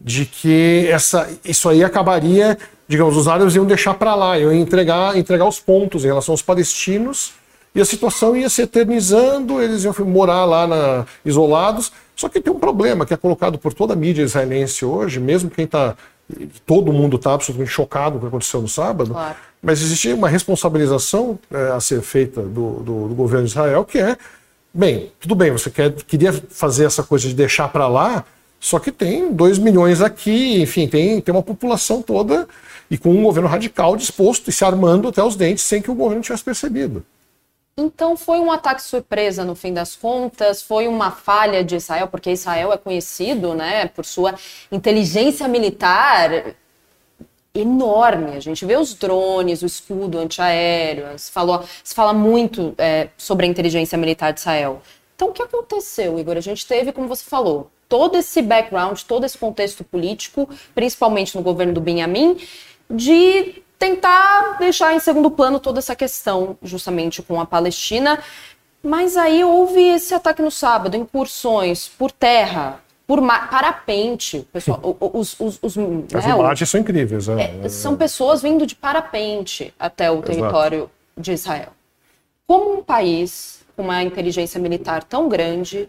de 0.00 0.24
que 0.24 0.86
essa, 0.88 1.28
isso 1.44 1.68
aí 1.68 1.84
acabaria, 1.84 2.56
digamos, 2.88 3.16
os 3.16 3.28
árabes 3.28 3.54
iam 3.54 3.66
deixar 3.66 3.94
para 3.94 4.14
lá, 4.14 4.38
iam 4.38 4.52
entregar, 4.52 5.16
entregar 5.16 5.46
os 5.46 5.60
pontos 5.60 6.04
em 6.04 6.08
relação 6.08 6.32
aos 6.32 6.42
palestinos, 6.42 7.32
e 7.74 7.80
a 7.80 7.84
situação 7.84 8.36
ia 8.36 8.48
se 8.48 8.62
eternizando, 8.62 9.62
eles 9.62 9.84
iam 9.84 9.94
morar 10.00 10.44
lá 10.44 10.66
na, 10.66 11.06
isolados. 11.24 11.92
Só 12.16 12.28
que 12.28 12.40
tem 12.40 12.52
um 12.52 12.58
problema 12.58 13.06
que 13.06 13.14
é 13.14 13.16
colocado 13.16 13.58
por 13.58 13.72
toda 13.72 13.92
a 13.92 13.96
mídia 13.96 14.22
israelense 14.22 14.84
hoje, 14.84 15.20
mesmo 15.20 15.48
quem 15.48 15.64
está. 15.64 15.94
Todo 16.66 16.92
mundo 16.92 17.16
está 17.16 17.34
absolutamente 17.34 17.72
chocado 17.72 18.12
com 18.12 18.18
o 18.18 18.20
que 18.20 18.26
aconteceu 18.26 18.60
no 18.60 18.68
sábado, 18.68 19.12
claro. 19.12 19.36
Mas 19.62 19.82
existe 19.82 20.12
uma 20.12 20.28
responsabilização 20.28 21.38
é, 21.50 21.72
a 21.72 21.80
ser 21.80 22.00
feita 22.02 22.42
do, 22.42 22.80
do, 22.80 23.08
do, 23.08 23.14
governo 23.14 23.44
de 23.44 23.50
Israel, 23.50 23.84
que 23.84 23.98
é: 23.98 24.16
bem, 24.72 25.12
tudo 25.20 25.34
bem, 25.34 25.50
você 25.50 25.70
quer, 25.70 25.92
queria 25.92 26.32
fazer 26.32 26.84
essa 26.84 27.02
coisa 27.02 27.28
de 27.28 27.34
deixar 27.34 27.68
para 27.68 27.86
lá, 27.86 28.24
só 28.58 28.78
que 28.78 28.90
tem 28.90 29.32
2 29.32 29.58
milhões 29.58 30.00
aqui, 30.00 30.62
enfim, 30.62 30.88
tem, 30.88 31.20
tem 31.20 31.34
uma 31.34 31.42
população 31.42 32.00
toda 32.00 32.48
e 32.90 32.98
com 32.98 33.10
um 33.10 33.22
governo 33.22 33.48
radical 33.48 33.96
disposto 33.96 34.48
e 34.48 34.52
se 34.52 34.64
armando 34.64 35.08
até 35.08 35.22
os 35.22 35.36
dentes 35.36 35.64
sem 35.64 35.80
que 35.80 35.90
o 35.90 35.94
governo 35.94 36.22
tivesse 36.22 36.42
percebido. 36.42 37.04
Então 37.78 38.16
foi 38.16 38.38
um 38.38 38.50
ataque 38.50 38.82
surpresa 38.82 39.44
no 39.44 39.54
fim 39.54 39.72
das 39.72 39.94
contas, 39.94 40.60
foi 40.60 40.88
uma 40.88 41.10
falha 41.10 41.64
de 41.64 41.76
Israel, 41.76 42.08
porque 42.08 42.30
Israel 42.30 42.72
é 42.72 42.76
conhecido, 42.76 43.54
né, 43.54 43.86
por 43.86 44.04
sua 44.04 44.34
inteligência 44.70 45.46
militar 45.48 46.54
enorme. 47.54 48.36
A 48.36 48.40
gente 48.40 48.64
vê 48.64 48.76
os 48.76 48.94
drones, 48.94 49.62
o 49.62 49.66
escudo 49.66 50.18
antiaéreo, 50.18 51.18
se, 51.18 51.30
falou, 51.30 51.64
se 51.82 51.94
fala 51.94 52.12
muito 52.12 52.74
é, 52.78 53.08
sobre 53.16 53.46
a 53.46 53.48
inteligência 53.48 53.98
militar 53.98 54.32
de 54.32 54.40
Israel. 54.40 54.82
Então 55.16 55.28
o 55.28 55.32
que 55.32 55.42
aconteceu, 55.42 56.18
Igor? 56.18 56.36
A 56.36 56.40
gente 56.40 56.66
teve, 56.66 56.92
como 56.92 57.08
você 57.08 57.24
falou, 57.24 57.70
todo 57.88 58.16
esse 58.16 58.40
background, 58.40 59.00
todo 59.02 59.26
esse 59.26 59.36
contexto 59.36 59.84
político, 59.84 60.48
principalmente 60.74 61.36
no 61.36 61.42
governo 61.42 61.74
do 61.74 61.80
Benjamin, 61.80 62.38
de 62.88 63.62
tentar 63.78 64.58
deixar 64.58 64.94
em 64.94 65.00
segundo 65.00 65.30
plano 65.30 65.58
toda 65.58 65.78
essa 65.78 65.96
questão, 65.96 66.56
justamente 66.62 67.20
com 67.20 67.40
a 67.40 67.46
Palestina. 67.46 68.22
Mas 68.82 69.16
aí 69.16 69.44
houve 69.44 69.80
esse 69.80 70.14
ataque 70.14 70.40
no 70.40 70.50
sábado, 70.50 70.96
incursões 70.96 71.88
por 71.88 72.10
terra, 72.10 72.80
por 73.10 73.20
parapente. 73.26 74.46
Pessoal, 74.52 74.96
os, 75.00 75.34
os, 75.40 75.58
os, 75.60 75.76
As 76.14 76.24
né, 76.24 76.30
imagens 76.30 76.70
são 76.70 76.80
incríveis. 76.80 77.28
É. 77.28 77.58
É, 77.64 77.68
são 77.68 77.96
pessoas 77.96 78.40
vindo 78.40 78.64
de 78.64 78.76
parapente 78.76 79.74
até 79.80 80.08
o 80.08 80.22
território 80.22 80.78
Exato. 80.78 80.90
de 81.16 81.32
Israel. 81.32 81.72
Como 82.46 82.78
um 82.78 82.84
país 82.84 83.62
com 83.74 83.82
uma 83.82 84.00
inteligência 84.04 84.60
militar 84.60 85.02
tão 85.02 85.28
grande 85.28 85.88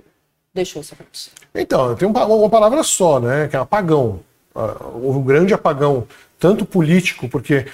deixou 0.52 0.82
isso 0.82 0.96
acontecer? 0.96 1.30
Então, 1.54 1.96
tem 1.96 2.08
uma, 2.08 2.26
uma 2.26 2.50
palavra 2.50 2.82
só, 2.82 3.20
né? 3.20 3.48
Que 3.48 3.56
é 3.56 3.60
apagão. 3.60 4.22
Uh, 4.56 5.04
houve 5.04 5.20
um 5.20 5.24
grande 5.24 5.54
apagão, 5.54 6.08
tanto 6.40 6.66
político, 6.66 7.30
porque 7.30 7.68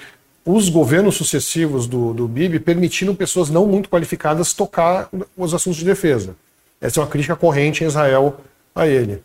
os 0.44 0.68
governos 0.68 1.16
sucessivos 1.16 1.88
do, 1.88 2.13
do 2.13 2.27
Bibi 2.27 2.60
permitiram 2.60 3.16
pessoas 3.16 3.50
não 3.50 3.66
muito 3.66 3.88
qualificadas 3.88 4.51
tocar 4.51 5.08
os 5.38 5.54
assuntos 5.54 5.80
de 5.80 5.86
defesa. 5.86 6.36
Essa 6.82 7.00
é 7.00 7.01
uma 7.01 7.10
crítica 7.10 7.38
corrente 7.38 7.86
em 7.86 7.88
Israel 7.88 8.42
a 8.75 8.86
ele. 8.86 9.24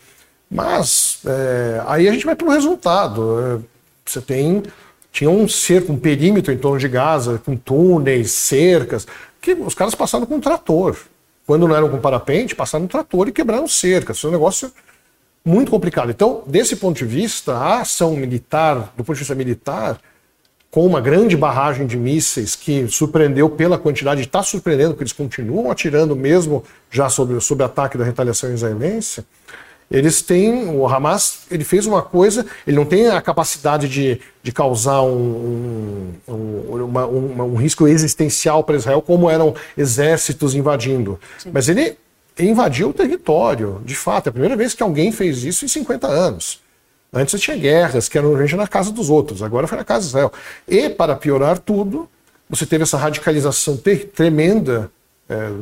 Mas 0.53 1.21
é, 1.25 1.83
aí 1.87 2.07
a 2.07 2.13
gente 2.13 2.27
vai 2.27 2.37
para 2.37 2.47
o 2.47 2.51
resultado. 2.51 3.41
É, 3.41 3.59
você 4.05 4.21
tem 4.21 4.63
tinha 5.11 5.29
um 5.29 5.47
cerco, 5.47 5.93
um 5.93 5.99
perímetro 5.99 6.53
em 6.53 6.57
torno 6.57 6.79
de 6.79 6.89
Gaza, 6.89 7.41
com 7.45 7.55
túneis, 7.55 8.33
cercas, 8.33 9.07
que 9.41 9.53
os 9.53 9.75
caras 9.75 9.95
passaram 9.95 10.25
com 10.25 10.37
um 10.37 10.41
trator. 10.41 10.97
Quando 11.47 11.69
não 11.69 11.77
eram 11.77 11.89
com 11.89 11.99
parapente, 11.99 12.55
passaram 12.55 12.87
um 12.87 12.89
trator 12.89 13.29
e 13.29 13.33
quebraram 13.33 13.69
cercas. 13.69 14.17
Isso 14.17 14.27
é 14.27 14.31
um 14.31 14.33
negócio 14.33 14.73
muito 15.45 15.71
complicado. 15.71 16.11
Então, 16.11 16.43
desse 16.47 16.77
ponto 16.77 16.97
de 16.97 17.05
vista, 17.05 17.55
a 17.55 17.81
ação 17.81 18.17
militar, 18.17 18.93
do 18.97 19.05
ponto 19.05 19.15
de 19.15 19.19
vista 19.19 19.35
militar, 19.35 20.01
com 20.71 20.87
uma 20.87 21.01
grande 21.01 21.37
barragem 21.37 21.87
de 21.87 21.99
mísseis 21.99 22.57
que 22.57 22.89
surpreendeu 22.89 23.51
pela 23.51 23.77
quantidade, 23.77 24.23
está 24.23 24.43
surpreendendo, 24.43 24.91
porque 24.91 25.03
eles 25.03 25.13
continuam 25.13 25.71
atirando 25.71 26.17
mesmo 26.17 26.65
já 26.91 27.11
sob, 27.11 27.39
sob 27.41 27.63
ataque 27.63 27.99
da 27.99 28.05
retaliação 28.05 28.51
israelense, 28.55 29.23
eles 29.93 30.23
têm, 30.23 30.71
o 30.71 30.87
Hamas, 30.89 31.41
ele 31.51 31.65
fez 31.65 31.87
uma 31.87 32.01
coisa, 32.01 32.47
ele 32.67 32.77
não 32.77 32.87
tem 32.87 33.09
a 33.09 33.21
capacidade 33.21 33.87
de, 33.89 34.19
de 34.43 34.51
causar 34.51 35.03
um, 35.03 36.15
um, 36.27 36.85
uma, 36.85 37.07
uma, 37.07 37.45
um 37.45 37.55
risco 37.57 37.87
existencial 37.87 38.65
para 38.65 38.77
Israel, 38.77 39.03
como 39.03 39.29
eram 39.29 39.55
exércitos 39.77 40.55
invadindo. 40.55 41.21
Sim. 41.39 41.51
Mas 41.53 41.69
ele 41.69 41.99
invadiu 42.39 42.89
o 42.89 42.93
território, 42.95 43.83
de 43.85 43.95
fato. 43.95 44.29
É 44.29 44.31
a 44.31 44.33
primeira 44.33 44.57
vez 44.57 44.73
que 44.73 44.83
alguém 44.83 45.13
fez 45.13 45.45
isso 45.45 45.67
em 45.67 45.69
50 45.69 46.07
anos. 46.07 46.61
Antes 47.13 47.39
tinha 47.39 47.57
guerras, 47.59 48.09
que 48.09 48.17
eram 48.17 48.35
na 48.57 48.67
casa 48.67 48.91
dos 48.91 49.11
outros, 49.11 49.43
agora 49.43 49.67
foi 49.67 49.77
na 49.77 49.85
casa 49.85 50.01
de 50.01 50.07
Israel. 50.07 50.33
E, 50.67 50.89
para 50.89 51.15
piorar 51.15 51.59
tudo, 51.59 52.09
você 52.49 52.65
teve 52.65 52.85
essa 52.85 52.97
radicalização 52.97 53.79
tremenda 54.15 54.91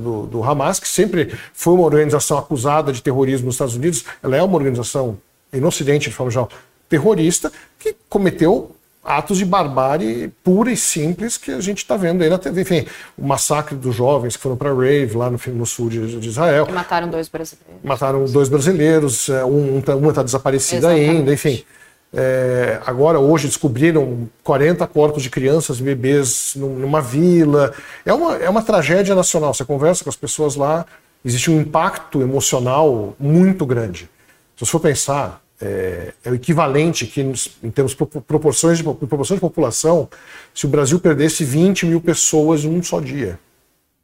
do, 0.03 0.27
do, 0.27 0.45
Hamas, 0.45 0.81
que 0.81 0.89
sempre 0.89 1.33
foi 1.53 1.75
uma 1.75 1.85
organização 1.85 2.39
acusada 2.39 2.93
de 2.93 3.03
terrorismo 3.03 3.47
nos 3.47 3.55
Estados 3.55 3.77
Unidos. 3.77 4.05
Ela 4.23 4.37
é 4.37 4.43
uma 4.43 4.57
organização, 4.57 5.19
no 5.53 5.69
Ocidente, 5.69 6.09
de 6.09 6.15
forma 6.15 6.31
geral, 6.31 6.49
terrorista, 6.89 7.53
que 7.79 7.95
cometeu 8.09 8.75
atos 9.03 9.39
de 9.39 9.45
barbárie 9.45 10.29
pura 10.45 10.71
e 10.71 10.77
simples 10.77 11.37
que 11.37 11.51
a 11.51 11.61
gente 11.61 11.79
está 11.79 11.97
vendo 11.97 12.23
aí 12.23 12.29
na 12.29 12.39
TV. 12.39 12.63
Enfim, 12.63 12.87
o 13.17 13.27
massacre 13.27 13.75
dos 13.75 13.95
jovens 13.95 14.37
que 14.37 14.43
foram 14.43 14.57
para 14.57 14.73
Rave, 14.73 15.17
lá 15.17 15.31
no, 15.31 15.39
no 15.55 15.67
sul 15.67 15.89
de, 15.89 16.21
de 16.21 16.29
Israel. 16.29 16.67
E 16.69 16.73
mataram 16.73 17.09
dois 17.09 17.29
brasileiros. 17.29 17.83
Mataram 17.83 18.25
dois 18.27 18.49
brasileiros, 18.49 19.29
é, 19.29 19.45
um, 19.45 19.81
tá, 19.81 19.97
uma 19.97 20.11
está 20.11 20.23
desaparecida 20.23 20.89
Exatamente. 20.89 21.11
ainda, 21.11 21.33
enfim. 21.33 21.65
É, 22.13 22.81
agora, 22.85 23.21
hoje, 23.21 23.47
descobriram 23.47 24.29
40 24.43 24.87
corpos 24.89 25.23
de 25.23 25.31
crianças 25.31 25.79
e 25.79 25.83
bebês 25.83 26.55
numa 26.57 27.01
vila. 27.01 27.73
É 28.05 28.13
uma, 28.13 28.37
é 28.37 28.49
uma 28.51 28.63
tragédia 28.63 29.15
nacional. 29.15 29.55
Você 29.55 29.65
conversa 29.65 30.03
com 30.03 30.11
as 30.11 30.17
pessoas 30.17 30.57
lá, 30.57 30.85
existe 31.25 31.51
um 31.51 31.61
impacto 31.61 32.21
emocional 32.21 33.15
muito 33.19 33.65
grande. 33.65 34.11
Se 34.57 34.67
você 34.67 34.73
for 34.73 34.81
pensar, 34.81 35.41
é, 35.61 36.13
é 36.25 36.31
o 36.31 36.35
equivalente 36.35 37.07
que, 37.07 37.21
em 37.21 37.71
termos 37.71 37.93
de 37.93 37.97
proporções 37.97 38.79
de, 38.79 38.85
proporções 38.85 39.37
de 39.37 39.41
população, 39.41 40.09
se 40.53 40.67
o 40.67 40.69
Brasil 40.69 40.99
perdesse 40.99 41.45
20 41.45 41.87
mil 41.87 42.01
pessoas 42.01 42.65
em 42.65 42.69
um 42.69 42.83
só 42.83 42.99
dia, 42.99 43.39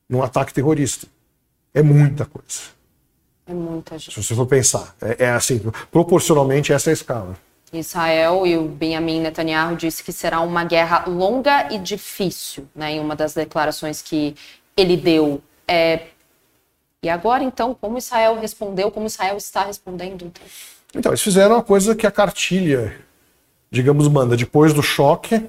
num 0.08 0.22
ataque 0.22 0.54
terrorista. 0.54 1.08
É 1.74 1.82
muita 1.82 2.24
coisa. 2.24 2.76
É 3.46 3.52
muita 3.52 3.98
gente. 3.98 4.14
Se 4.14 4.22
você 4.22 4.34
for 4.34 4.46
pensar. 4.46 4.94
É, 5.00 5.24
é 5.24 5.30
assim, 5.30 5.60
proporcionalmente, 5.90 6.72
essa 6.72 6.90
é 6.90 6.92
a 6.92 6.94
escala. 6.94 7.45
Israel 7.72 8.46
e 8.46 8.56
o 8.56 8.62
Benjamin 8.62 9.20
Netanyahu 9.20 9.76
disse 9.76 10.02
que 10.02 10.12
será 10.12 10.40
uma 10.40 10.64
guerra 10.64 11.04
longa 11.06 11.72
e 11.72 11.78
difícil, 11.78 12.66
né, 12.74 12.92
em 12.92 13.00
uma 13.00 13.16
das 13.16 13.34
declarações 13.34 14.00
que 14.00 14.34
ele 14.76 14.96
deu. 14.96 15.42
É... 15.66 16.06
E 17.02 17.08
agora, 17.08 17.42
então, 17.42 17.74
como 17.74 17.98
Israel 17.98 18.38
respondeu, 18.38 18.90
como 18.90 19.06
Israel 19.06 19.36
está 19.36 19.64
respondendo? 19.64 20.24
Então? 20.24 20.42
Então, 20.94 21.12
eles 21.12 21.22
fizeram 21.22 21.56
uma 21.56 21.62
coisa 21.62 21.94
que 21.94 22.06
a 22.06 22.10
cartilha, 22.10 22.96
digamos, 23.70 24.08
manda. 24.08 24.36
Depois 24.36 24.72
do 24.72 24.82
choque, 24.82 25.44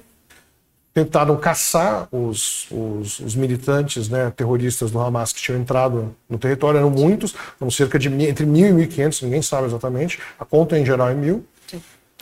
tentaram 0.92 1.36
caçar 1.36 2.08
os, 2.10 2.66
os, 2.70 3.20
os, 3.20 3.34
militantes 3.34 4.08
né, 4.08 4.32
terroristas 4.36 4.90
do 4.90 4.98
Hamas 4.98 5.32
que 5.32 5.40
tinham 5.40 5.60
entrado 5.60 6.14
no 6.28 6.38
território. 6.38 6.78
Eram 6.78 6.90
muitos, 6.90 7.34
eram 7.60 7.70
cerca 7.70 7.98
de 7.98 8.08
entre 8.08 8.44
mil 8.44 8.78
e 8.78 8.86
1.500, 8.86 9.22
ninguém 9.22 9.42
sabe 9.42 9.66
exatamente. 9.66 10.18
A 10.38 10.44
conta 10.44 10.78
em 10.78 10.84
geral 10.84 11.08
é 11.08 11.14
mil. 11.14 11.44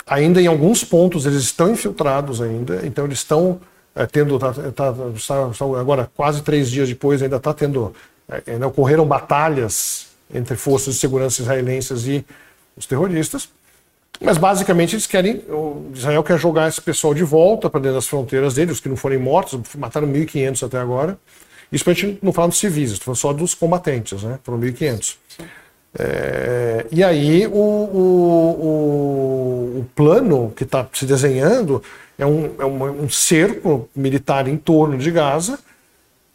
Ainda 0.07 0.41
em 0.41 0.47
alguns 0.47 0.85
pontos 0.85 1.27
eles 1.27 1.43
estão 1.43 1.73
infiltrados 1.73 2.41
ainda, 2.41 2.87
então 2.87 3.05
eles 3.05 3.19
estão 3.19 3.61
é, 3.95 4.07
tendo, 4.07 4.39
tá, 4.39 4.53
tá, 4.53 4.93
tá, 4.93 5.65
agora 5.81 6.09
quase 6.15 6.43
três 6.43 6.71
dias 6.71 6.89
depois 6.89 7.23
ainda 7.23 7.37
está 7.37 7.53
tendo, 7.53 7.93
é, 8.29 8.53
ainda 8.53 8.69
ocorreram 8.69 9.05
batalhas 9.05 10.07
entre 10.33 10.57
forças 10.57 10.95
de 10.95 11.01
segurança 11.01 11.43
israelenses 11.43 12.07
e 12.07 12.25
os 12.77 12.87
terroristas. 12.87 13.49
Mas 14.21 14.39
basicamente 14.39 14.95
eles 14.95 15.07
querem, 15.07 15.43
Israel 15.93 16.23
quer 16.23 16.39
jogar 16.39 16.69
esse 16.69 16.81
pessoal 16.81 17.13
de 17.13 17.23
volta 17.23 17.69
para 17.69 17.81
dentro 17.81 17.97
das 17.97 18.07
fronteiras 18.07 18.55
deles, 18.55 18.75
os 18.75 18.81
que 18.81 18.89
não 18.89 18.97
forem 18.97 19.19
mortos, 19.19 19.61
mataram 19.77 20.09
1.500 20.09 20.67
até 20.67 20.79
agora. 20.79 21.19
Isso 21.71 21.89
a 21.89 21.93
gente 21.93 22.19
não 22.23 22.33
falar 22.33 22.49
dos 22.49 22.59
civis, 22.59 22.93
estou 22.93 23.07
falando 23.07 23.19
só 23.19 23.33
dos 23.33 23.55
combatentes, 23.55 24.23
né? 24.23 24.39
Foram 24.43 24.61
1.500. 24.61 25.17
É, 25.99 26.85
e 26.93 27.03
aí 27.03 27.47
o, 27.47 27.53
o, 27.53 28.59
o, 29.79 29.87
plano 29.95 30.53
que 30.55 30.65
está 30.65 30.87
se 30.93 31.07
desenhando 31.07 31.83
é, 32.19 32.26
um, 32.26 32.50
é 32.59 32.67
um, 32.67 33.09
cerco 33.09 33.88
militar 33.97 34.47
em 34.47 34.59
torno 34.59 34.99
de 34.99 35.11
Gaza, 35.11 35.59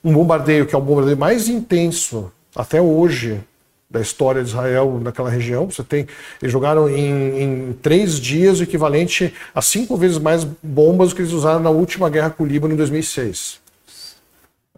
um 0.03 0.11
bombardeio 0.13 0.65
que 0.65 0.73
é 0.73 0.77
o 0.77 0.81
bombardeio 0.81 1.17
mais 1.17 1.47
intenso 1.47 2.31
até 2.55 2.81
hoje 2.81 3.39
da 3.87 4.01
história 4.01 4.41
de 4.41 4.49
Israel 4.49 4.99
naquela 5.03 5.29
região. 5.29 5.69
Você 5.69 5.83
tem, 5.83 6.07
eles 6.41 6.51
jogaram 6.51 6.89
em, 6.89 7.41
em, 7.41 7.73
três 7.83 8.19
dias 8.19 8.59
o 8.59 8.63
equivalente 8.63 9.31
a 9.53 9.61
cinco 9.61 9.95
vezes 9.95 10.17
mais 10.17 10.43
bombas 10.43 11.13
que 11.13 11.21
eles 11.21 11.33
usaram 11.33 11.59
na 11.59 11.69
última 11.69 12.09
guerra 12.09 12.31
com 12.31 12.43
o 12.43 12.47
Líbano 12.47 12.73
em 12.73 12.77
2006. 12.77 13.60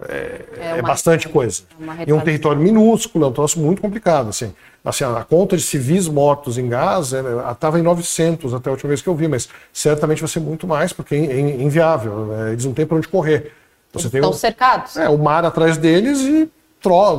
É, 0.10 0.46
é, 0.58 0.78
é 0.78 0.82
bastante 0.82 1.28
coisa. 1.30 1.64
É 2.00 2.10
e 2.10 2.14
um 2.14 2.20
território 2.20 2.62
minúsculo, 2.62 3.26
é 3.26 3.28
um 3.28 3.32
troço 3.32 3.60
muito 3.60 3.82
complicado. 3.82 4.30
Assim. 4.30 4.54
Assim, 4.84 5.04
a 5.06 5.24
conta 5.24 5.56
de 5.56 5.64
civis 5.64 6.08
mortos 6.08 6.58
em 6.58 6.68
Gaza 6.68 7.24
estava 7.52 7.80
em 7.80 7.82
900 7.82 8.54
até 8.54 8.70
a 8.70 8.74
última 8.74 8.90
vez 8.90 9.02
que 9.02 9.08
eu 9.08 9.16
vi, 9.16 9.28
mas 9.28 9.48
certamente 9.72 10.20
vai 10.20 10.28
ser 10.28 10.42
muito 10.42 10.68
mais, 10.68 10.92
porque 10.92 11.16
é 11.16 11.40
inviável. 11.40 12.26
Né? 12.26 12.52
Eles 12.52 12.66
não 12.66 12.74
têm 12.74 12.86
para 12.86 12.98
onde 12.98 13.08
correr. 13.08 13.54
Então, 13.90 14.02
Eles 14.02 14.14
estão 14.14 14.30
um, 14.30 14.34
cercados. 14.34 14.98
É, 14.98 15.08
o 15.08 15.18
mar 15.18 15.46
atrás 15.46 15.78
deles 15.78 16.20
e 16.20 16.50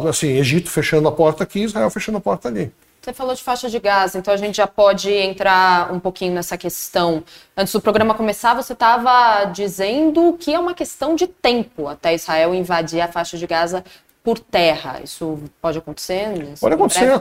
assim, 0.08 0.28
Egito 0.36 0.68
fechando 0.68 1.08
a 1.08 1.12
porta 1.12 1.42
aqui, 1.42 1.60
Israel 1.60 1.88
fechando 1.88 2.18
a 2.18 2.20
porta 2.20 2.48
ali. 2.48 2.70
Você 3.04 3.12
falou 3.12 3.34
de 3.34 3.42
faixa 3.42 3.68
de 3.68 3.78
gás, 3.78 4.14
então 4.14 4.32
a 4.32 4.36
gente 4.38 4.56
já 4.56 4.66
pode 4.66 5.12
entrar 5.12 5.92
um 5.92 6.00
pouquinho 6.00 6.32
nessa 6.32 6.56
questão. 6.56 7.22
Antes 7.54 7.70
do 7.70 7.78
programa 7.78 8.14
começar, 8.14 8.54
você 8.54 8.72
estava 8.72 9.44
dizendo 9.44 10.34
que 10.40 10.54
é 10.54 10.58
uma 10.58 10.72
questão 10.72 11.14
de 11.14 11.26
tempo 11.26 11.86
até 11.86 12.14
Israel 12.14 12.54
invadir 12.54 13.02
a 13.02 13.08
faixa 13.08 13.36
de 13.36 13.46
Gaza 13.46 13.84
por 14.22 14.38
terra. 14.38 15.02
Isso 15.04 15.38
pode 15.60 15.76
acontecer? 15.76 16.56
Pode 16.58 16.76
acontecer, 16.76 17.20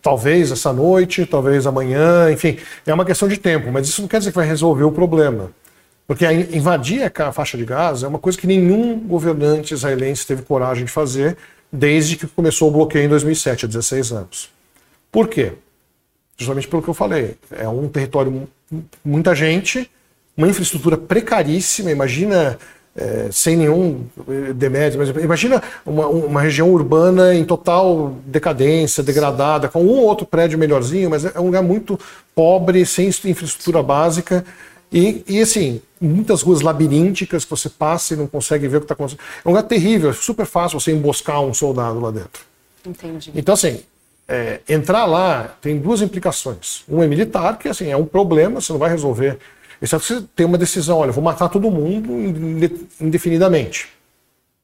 talvez 0.00 0.50
essa 0.50 0.72
noite, 0.72 1.26
talvez 1.26 1.66
amanhã, 1.66 2.32
enfim, 2.32 2.56
é 2.86 2.94
uma 2.94 3.04
questão 3.04 3.28
de 3.28 3.36
tempo, 3.36 3.70
mas 3.70 3.86
isso 3.86 4.00
não 4.00 4.08
quer 4.08 4.20
dizer 4.20 4.30
que 4.30 4.36
vai 4.36 4.46
resolver 4.46 4.84
o 4.84 4.92
problema. 4.92 5.50
Porque 6.06 6.24
invadir 6.26 7.12
a 7.14 7.30
faixa 7.30 7.58
de 7.58 7.64
Gaza 7.66 8.06
é 8.06 8.08
uma 8.08 8.18
coisa 8.18 8.38
que 8.38 8.46
nenhum 8.46 8.98
governante 8.98 9.74
israelense 9.74 10.26
teve 10.26 10.40
coragem 10.40 10.86
de 10.86 10.90
fazer 10.90 11.36
desde 11.70 12.16
que 12.16 12.26
começou 12.26 12.68
o 12.68 12.70
bloqueio 12.70 13.04
em 13.04 13.08
2007, 13.10 13.66
há 13.66 13.68
16 13.68 14.12
anos. 14.12 14.50
Por 15.12 15.28
quê? 15.28 15.52
Justamente 16.38 16.66
pelo 16.66 16.82
que 16.82 16.88
eu 16.88 16.94
falei. 16.94 17.36
É 17.50 17.68
um 17.68 17.86
território, 17.86 18.48
muita 19.04 19.34
gente, 19.34 19.88
uma 20.34 20.48
infraestrutura 20.48 20.96
precaríssima. 20.96 21.90
Imagina, 21.90 22.58
é, 22.96 23.28
sem 23.30 23.54
nenhum 23.54 24.06
é, 24.26 24.54
demérito, 24.54 24.96
mas 24.96 25.10
imagina 25.10 25.62
uma, 25.84 26.06
uma, 26.08 26.40
região 26.40 26.70
urbana 26.70 27.34
em 27.34 27.44
total 27.44 28.16
decadência, 28.26 29.02
degradada, 29.02 29.68
com 29.68 29.82
um 29.82 29.90
ou 29.90 30.04
outro 30.04 30.26
prédio 30.26 30.58
melhorzinho, 30.58 31.10
mas 31.10 31.26
é 31.26 31.38
um 31.38 31.46
lugar 31.46 31.62
muito 31.62 32.00
pobre, 32.34 32.84
sem 32.86 33.08
infraestrutura 33.08 33.82
básica. 33.82 34.44
E, 34.90 35.22
e 35.28 35.40
assim, 35.40 35.80
muitas 36.00 36.42
ruas 36.42 36.62
labirínticas 36.62 37.44
que 37.44 37.50
você 37.50 37.68
passa 37.68 38.14
e 38.14 38.16
não 38.16 38.26
consegue 38.26 38.66
ver 38.66 38.78
o 38.78 38.80
que 38.80 38.84
está 38.84 38.94
acontecendo. 38.94 39.20
É 39.44 39.48
um 39.48 39.52
lugar 39.52 39.62
terrível, 39.62 40.10
é 40.10 40.14
super 40.14 40.46
fácil 40.46 40.80
você 40.80 40.90
emboscar 40.90 41.42
um 41.42 41.52
soldado 41.52 42.00
lá 42.00 42.10
dentro. 42.10 42.42
Entendi. 42.84 43.30
Então, 43.34 43.54
assim, 43.54 43.80
é, 44.28 44.60
entrar 44.68 45.04
lá 45.04 45.56
tem 45.60 45.78
duas 45.78 46.00
implicações. 46.00 46.84
Uma 46.88 47.04
é 47.04 47.06
militar, 47.06 47.58
que 47.58 47.68
assim, 47.68 47.88
é 47.88 47.96
um 47.96 48.04
problema, 48.04 48.60
você 48.60 48.72
não 48.72 48.78
vai 48.78 48.90
resolver. 48.90 49.38
Exceto 49.80 50.04
você 50.04 50.22
tem 50.34 50.46
uma 50.46 50.58
decisão, 50.58 50.98
olha, 50.98 51.12
vou 51.12 51.24
matar 51.24 51.48
todo 51.48 51.70
mundo 51.70 52.12
indefinidamente. 53.00 53.88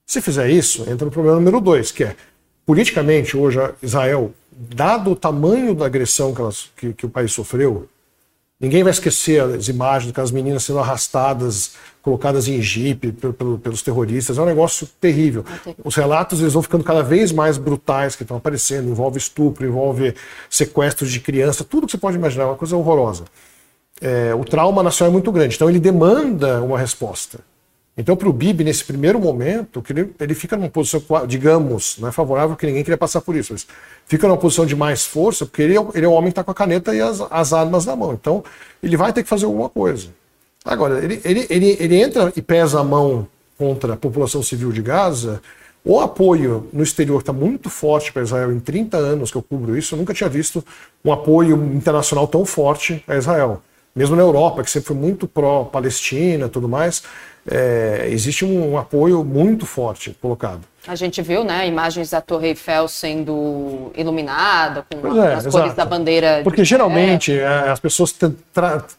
Se 0.07 0.21
fizer 0.21 0.49
isso, 0.49 0.83
entra 0.89 1.05
no 1.05 1.11
problema 1.11 1.37
número 1.37 1.61
dois, 1.61 1.91
que 1.91 2.05
é, 2.05 2.17
politicamente, 2.65 3.37
hoje, 3.37 3.59
Israel, 3.83 4.33
dado 4.51 5.11
o 5.11 5.17
tamanho 5.17 5.75
da 5.75 5.87
agressão 5.87 6.35
que, 6.35 6.41
elas, 6.41 6.71
que, 6.77 6.93
que 6.93 7.07
o 7.07 7.11
país 7.11 7.33
sofreu, 7.33 7.89
ninguém 8.61 8.83
vai 8.83 8.91
esquecer 8.93 9.41
as 9.43 9.69
imagens 9.69 10.09
daquelas 10.09 10.31
meninas 10.31 10.65
sendo 10.65 10.79
arrastadas 10.79 11.73
colocadas 12.03 12.49
em 12.49 12.61
jipe 12.63 13.13
pelos 13.13 13.83
terroristas. 13.83 14.39
É 14.39 14.43
um 14.43 14.47
negócio 14.47 14.89
terrível. 15.01 15.45
Os 15.85 15.95
relatos 15.95 16.41
eles 16.41 16.55
vão 16.55 16.63
ficando 16.63 16.83
cada 16.83 17.03
vez 17.03 17.33
mais 17.33 17.59
brutais 17.59 18.17
que 18.17 18.23
estão 18.23 18.37
aparecendo. 18.37 18.89
Envolve 18.89 19.19
estupro, 19.19 19.67
envolve 19.67 20.15
sequestros 20.49 21.11
de 21.11 21.21
criança, 21.21 21.65
tudo 21.65 21.87
que 21.87 21.93
você 21.93 21.99
pode 21.99 22.17
imaginar, 22.17 22.45
é 22.45 22.47
uma 22.47 22.57
coisa 22.57 22.77
horrorosa. 22.77 23.25
É, 24.01 24.35
o 24.35 24.45
trauma 24.45 24.83
nacional 24.83 25.11
é 25.11 25.13
muito 25.13 25.31
grande, 25.33 25.57
então 25.57 25.69
ele 25.69 25.81
demanda 25.81 26.63
uma 26.63 26.79
resposta. 26.79 27.41
Então, 27.99 28.17
para 28.17 28.29
o 28.29 28.33
Bibi, 28.33 28.63
nesse 28.63 28.85
primeiro 28.85 29.19
momento, 29.19 29.83
que 29.83 29.93
ele, 29.93 30.15
ele 30.21 30.33
fica 30.33 30.57
numa 30.57 30.69
posição, 30.69 31.03
digamos, 31.27 31.97
não 31.99 32.09
é 32.09 32.13
favorável 32.13 32.55
que 32.55 32.65
ninguém 32.65 32.85
queria 32.85 32.97
passar 32.97 33.21
por 33.21 33.35
isso, 33.35 33.53
mas 33.53 33.67
fica 34.07 34.29
numa 34.29 34.37
posição 34.37 34.65
de 34.65 34.77
mais 34.77 35.05
força, 35.05 35.45
porque 35.45 35.63
ele 35.63 35.77
é, 35.77 35.85
ele 35.95 36.07
é 36.07 36.09
o 36.09 36.13
homem 36.13 36.27
que 36.27 36.33
está 36.33 36.45
com 36.45 36.53
a 36.53 36.55
caneta 36.55 36.95
e 36.95 37.01
as, 37.01 37.21
as 37.29 37.53
armas 37.53 37.85
na 37.85 37.97
mão. 37.97 38.13
Então, 38.13 38.45
ele 38.81 38.97
vai 38.97 39.13
ter 39.13 39.25
que 39.25 39.29
fazer 39.29 39.47
alguma 39.47 39.69
coisa. 39.69 40.11
Agora, 40.65 41.05
ele, 41.05 41.21
ele, 41.25 41.47
ele, 41.51 41.77
ele 41.81 41.97
entra 42.01 42.33
e 42.37 42.41
pesa 42.41 42.79
a 42.79 42.85
mão 42.85 43.27
contra 43.59 43.95
a 43.95 43.97
população 43.97 44.45
civil 44.45 44.71
de 44.71 44.81
Gaza. 44.81 45.43
O 45.85 45.99
apoio 45.99 46.69
no 46.73 46.85
exterior 46.85 47.19
está 47.19 47.33
muito 47.33 47.69
forte 47.69 48.13
para 48.13 48.23
Israel. 48.23 48.53
Em 48.53 48.61
30 48.61 48.97
anos 48.97 49.33
que 49.33 49.37
eu 49.37 49.43
cubro 49.43 49.77
isso, 49.77 49.97
eu 49.97 49.99
nunca 49.99 50.15
tinha 50.15 50.31
visto 50.31 50.65
um 51.05 51.13
apoio 51.13 51.57
internacional 51.75 52.29
tão 52.29 52.45
forte 52.45 53.03
a 53.09 53.17
Israel. 53.17 53.61
Mesmo 53.99 54.15
na 54.15 54.23
Europa, 54.23 54.63
que 54.63 54.71
sempre 54.71 54.87
foi 54.87 54.97
muito 54.97 55.27
pró-Palestina 55.27 56.47
e 56.47 56.49
tudo 56.49 56.69
mais, 56.69 57.03
é, 57.51 58.07
existe 58.11 58.45
um, 58.45 58.75
um 58.75 58.79
apoio 58.79 59.25
muito 59.25 59.67
forte 59.67 60.17
colocado. 60.23 60.61
A 60.87 60.95
gente 60.95 61.21
viu, 61.21 61.43
né, 61.43 61.67
imagens 61.67 62.11
da 62.11 62.21
Torre 62.21 62.51
Eiffel 62.51 62.87
sendo 62.87 63.91
iluminada 63.97 64.85
com 64.89 65.21
é, 65.21 65.35
as 65.35 65.47
cores 65.49 65.75
da 65.75 65.85
bandeira. 65.85 66.43
Porque 66.45 66.65
geralmente 66.65 67.33
é, 67.33 67.71
as 67.71 67.81
pessoas 67.81 68.15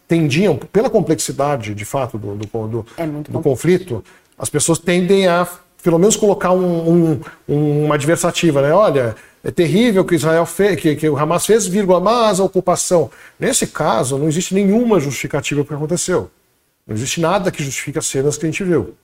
tendiam, 0.05 0.57
pela 0.57 0.89
complexidade 0.89 1.73
de 1.73 1.85
fato 1.85 2.17
do, 2.17 2.35
do, 2.35 2.67
do, 2.67 2.85
é 2.97 3.07
do 3.07 3.39
conflito, 3.39 4.03
as 4.37 4.49
pessoas 4.49 4.79
tendem 4.79 5.27
a 5.27 5.47
pelo 5.81 5.97
menos 5.97 6.17
colocar 6.17 6.51
um, 6.51 7.21
um, 7.47 7.83
uma 7.85 7.95
adversativa, 7.95 8.61
né? 8.61 8.73
Olha, 8.73 9.15
é 9.43 9.51
terrível 9.51 10.03
que 10.03 10.15
Israel 10.15 10.45
fez, 10.45 10.79
que, 10.79 10.95
que 10.95 11.09
o 11.09 11.17
Hamas 11.17 11.45
fez, 11.45 11.65
vírgula, 11.65 11.99
mas 11.99 12.39
a 12.39 12.43
ocupação. 12.43 13.09
Nesse 13.39 13.67
caso, 13.67 14.17
não 14.17 14.27
existe 14.27 14.53
nenhuma 14.53 14.99
justificativa 14.99 15.63
para 15.63 15.75
o 15.75 15.77
que 15.77 15.83
aconteceu. 15.83 16.29
Não 16.85 16.95
existe 16.95 17.21
nada 17.21 17.51
que 17.51 17.63
justifique 17.63 17.97
as 17.97 18.05
cenas 18.05 18.37
que 18.37 18.45
a 18.45 18.49
gente 18.49 18.63
viu. 18.63 18.95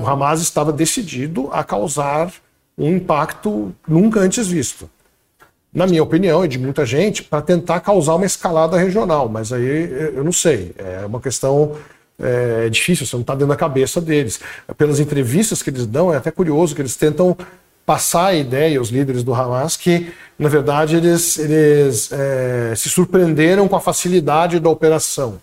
O 0.00 0.06
Hamas 0.06 0.40
estava 0.40 0.72
decidido 0.72 1.48
a 1.52 1.64
causar 1.64 2.32
um 2.78 2.96
impacto 2.96 3.74
nunca 3.86 4.20
antes 4.20 4.46
visto. 4.46 4.88
Na 5.72 5.86
minha 5.86 6.02
opinião 6.02 6.44
e 6.44 6.48
de 6.48 6.58
muita 6.58 6.86
gente, 6.86 7.22
para 7.22 7.42
tentar 7.42 7.80
causar 7.80 8.14
uma 8.14 8.24
escalada 8.24 8.78
regional, 8.78 9.28
mas 9.28 9.52
aí 9.52 10.12
eu 10.14 10.24
não 10.24 10.32
sei. 10.32 10.74
É 10.78 11.04
uma 11.04 11.20
questão 11.20 11.76
é, 12.18 12.68
difícil, 12.70 13.06
você 13.06 13.16
não 13.16 13.20
está 13.20 13.34
dentro 13.34 13.48
da 13.48 13.56
cabeça 13.56 14.00
deles. 14.00 14.40
Pelas 14.78 15.00
entrevistas 15.00 15.62
que 15.62 15.68
eles 15.68 15.86
dão, 15.86 16.12
é 16.12 16.16
até 16.16 16.30
curioso 16.30 16.74
que 16.74 16.80
eles 16.80 16.96
tentam 16.96 17.36
passar 17.86 18.26
a 18.26 18.34
ideia, 18.34 18.82
os 18.82 18.90
líderes 18.90 19.22
do 19.22 19.32
Hamas, 19.32 19.76
que, 19.76 20.12
na 20.36 20.48
verdade, 20.48 20.96
eles, 20.96 21.38
eles 21.38 22.10
é, 22.12 22.74
se 22.74 22.90
surpreenderam 22.90 23.68
com 23.68 23.76
a 23.76 23.80
facilidade 23.80 24.58
da 24.58 24.68
operação. 24.68 25.40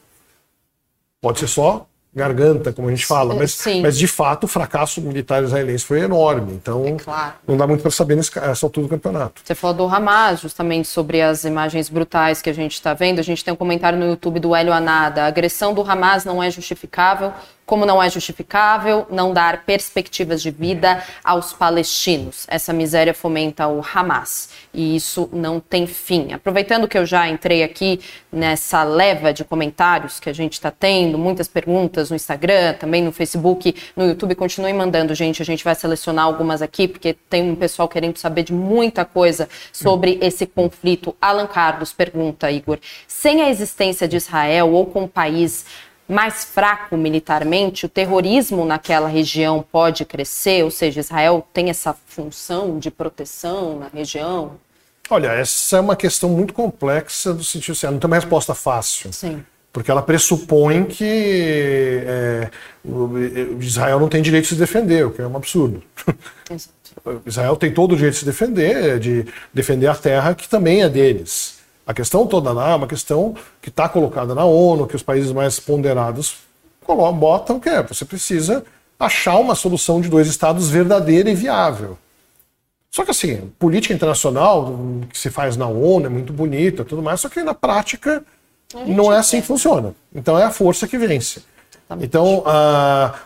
Pode 1.22 1.40
ser 1.40 1.48
só 1.48 1.88
garganta, 2.16 2.72
como 2.72 2.90
a 2.90 2.92
gente 2.92 3.06
fala, 3.06 3.34
mas, 3.34 3.58
mas 3.82 3.98
de 3.98 4.06
fato 4.06 4.44
o 4.44 4.48
fracasso 4.48 5.02
militar 5.02 5.44
israelense 5.44 5.84
foi 5.84 6.02
enorme. 6.02 6.54
Então 6.54 6.86
é 6.86 6.92
claro. 6.92 7.34
não 7.48 7.58
dá 7.58 7.66
muito 7.66 7.82
para 7.82 7.90
saber 7.90 8.16
nessa 8.16 8.66
altura 8.66 8.86
do 8.86 8.90
campeonato. 8.90 9.42
Você 9.44 9.56
falou 9.56 9.76
do 9.76 9.88
Hamas, 9.88 10.40
justamente 10.40 10.88
sobre 10.88 11.22
as 11.22 11.44
imagens 11.44 11.90
brutais 11.90 12.42
que 12.42 12.50
a 12.50 12.54
gente 12.54 12.74
está 12.74 12.94
vendo. 12.94 13.18
A 13.20 13.24
gente 13.24 13.44
tem 13.44 13.52
um 13.52 13.58
comentário 13.58 13.98
no 13.98 14.06
YouTube 14.06 14.40
do 14.40 14.56
Hélio 14.56 14.72
Anada. 14.72 15.24
A 15.24 15.28
agressão 15.28 15.74
do 15.74 15.82
Hamas 15.82 16.24
não 16.24 16.44
é 16.44 16.52
justificável 16.52 17.34
como 17.66 17.86
não 17.86 18.02
é 18.02 18.10
justificável 18.10 19.08
não 19.10 19.34
dar 19.34 19.66
perspectivas 19.66 20.42
de 20.42 20.52
vida 20.52 21.04
aos 21.24 21.54
palestinos. 21.54 22.46
Essa 22.50 22.74
miséria 22.74 23.14
fomenta 23.14 23.68
o 23.68 23.82
Hamas 23.94 24.50
e 24.74 24.96
isso 24.96 25.30
não 25.32 25.60
tem 25.60 25.88
fim. 25.88 26.34
Aproveitando 26.34 26.88
que 26.88 26.98
eu 26.98 27.06
já 27.06 27.28
entrei 27.30 27.64
aqui 27.64 28.00
nessa 28.32 28.84
leva 28.84 29.32
de 29.32 29.44
comentários 29.44 30.20
que 30.20 30.30
a 30.30 30.34
gente 30.34 30.54
está 30.54 30.72
tendo, 30.72 31.18
muitas 31.18 31.48
perguntas 31.48 32.10
no 32.10 32.16
Instagram, 32.16 32.74
também 32.74 33.02
no 33.02 33.12
Facebook, 33.12 33.76
no 33.96 34.06
YouTube, 34.06 34.36
continue 34.36 34.74
mandando, 34.74 35.14
gente. 35.16 35.42
A 35.42 35.46
gente 35.46 35.64
vai 35.64 35.76
selecionar 35.76 36.26
algumas 36.26 36.62
aqui, 36.62 36.88
porque 36.88 37.16
tem 37.30 37.50
um 37.50 37.56
pessoal 37.56 37.88
querendo 37.88 38.18
saber 38.18 38.44
de 38.44 38.54
muita 38.54 39.06
coisa 39.06 39.48
sobre 39.72 40.18
esse 40.22 40.46
conflito. 40.46 41.16
Alan 41.22 41.48
Carlos 41.48 41.94
pergunta, 41.94 42.52
Igor, 42.52 42.80
sem 43.08 43.42
a 43.42 43.50
existência 43.50 44.08
de 44.08 44.18
Israel 44.18 44.72
ou 44.72 44.86
com 44.86 45.04
o 45.04 45.08
país 45.08 45.66
mais 46.14 46.44
fraco 46.44 46.96
militarmente, 46.96 47.86
o 47.86 47.90
terrorismo 47.90 48.64
naquela 48.64 49.08
região 49.08 49.66
pode 49.72 50.06
crescer? 50.06 50.64
Ou 50.64 50.72
seja, 50.72 51.00
Israel 51.00 51.46
tem 51.52 51.70
essa 51.70 51.94
função 52.08 52.80
de 52.80 52.90
proteção 52.92 53.80
na 53.80 53.88
região? 53.88 54.54
Olha, 55.10 55.28
essa 55.28 55.78
é 55.78 55.80
uma 55.80 55.96
questão 55.96 56.30
muito 56.30 56.54
complexa 56.54 57.34
do 57.34 57.44
sentido 57.44 57.74
assim, 57.74 57.88
não 57.88 58.00
tem 58.00 58.08
uma 58.08 58.16
resposta 58.16 58.54
fácil. 58.54 59.12
Sim. 59.12 59.44
Porque 59.72 59.90
ela 59.90 60.04
pressupõe 60.04 60.86
que 60.86 62.04
é, 62.06 62.50
Israel 63.60 64.00
não 64.00 64.08
tem 64.08 64.22
direito 64.22 64.44
de 64.44 64.50
se 64.50 64.56
defender, 64.56 65.06
o 65.06 65.12
que 65.12 65.22
é 65.22 65.28
um 65.28 65.36
absurdo. 65.36 65.84
Exato. 66.50 66.74
Israel 67.26 67.56
tem 67.56 67.74
todo 67.74 67.94
o 67.94 67.96
direito 67.96 68.14
de 68.14 68.20
se 68.20 68.26
defender, 68.26 69.00
de 69.00 69.26
defender 69.54 69.88
a 69.88 69.96
terra 69.96 70.36
que 70.36 70.48
também 70.48 70.84
é 70.84 70.90
deles. 70.90 71.63
A 71.86 71.94
questão 71.94 72.26
toda 72.26 72.52
lá 72.52 72.72
é 72.72 72.76
uma 72.76 72.88
questão 72.88 73.36
que 73.62 73.70
está 73.70 73.90
colocada 73.90 74.34
na 74.34 74.46
ONU, 74.46 74.88
que 74.88 74.96
os 74.96 75.04
países 75.04 75.32
mais 75.32 75.60
ponderados 75.60 76.38
botam, 77.16 77.60
que 77.60 77.70
é 77.70 77.84
você 77.84 78.06
precisa 78.06 78.64
achar 79.00 79.38
uma 79.38 79.56
solução 79.56 80.00
de 80.00 80.10
dois 80.10 80.28
estados 80.28 80.70
verdadeira 80.70 81.30
e 81.30 81.36
viável. 81.36 81.98
Só 82.90 83.04
que 83.04 83.12
assim, 83.12 83.52
política 83.58 83.94
internacional 83.94 84.80
que 85.10 85.18
se 85.18 85.30
faz 85.30 85.58
na 85.58 85.68
ONU 85.68 86.06
é 86.06 86.10
muito 86.10 86.32
bonita, 86.32 86.86
tudo 86.86 87.02
mais, 87.02 87.20
só 87.20 87.28
que 87.28 87.42
na 87.42 87.54
prática 87.54 88.24
não 88.86 89.12
é 89.12 89.18
assim 89.18 89.42
que 89.42 89.48
funciona. 89.48 89.94
Então 90.14 90.38
é 90.38 90.44
a 90.44 90.52
força 90.52 90.88
que 90.88 90.98
vence. 90.98 91.44
Então, 92.00 92.44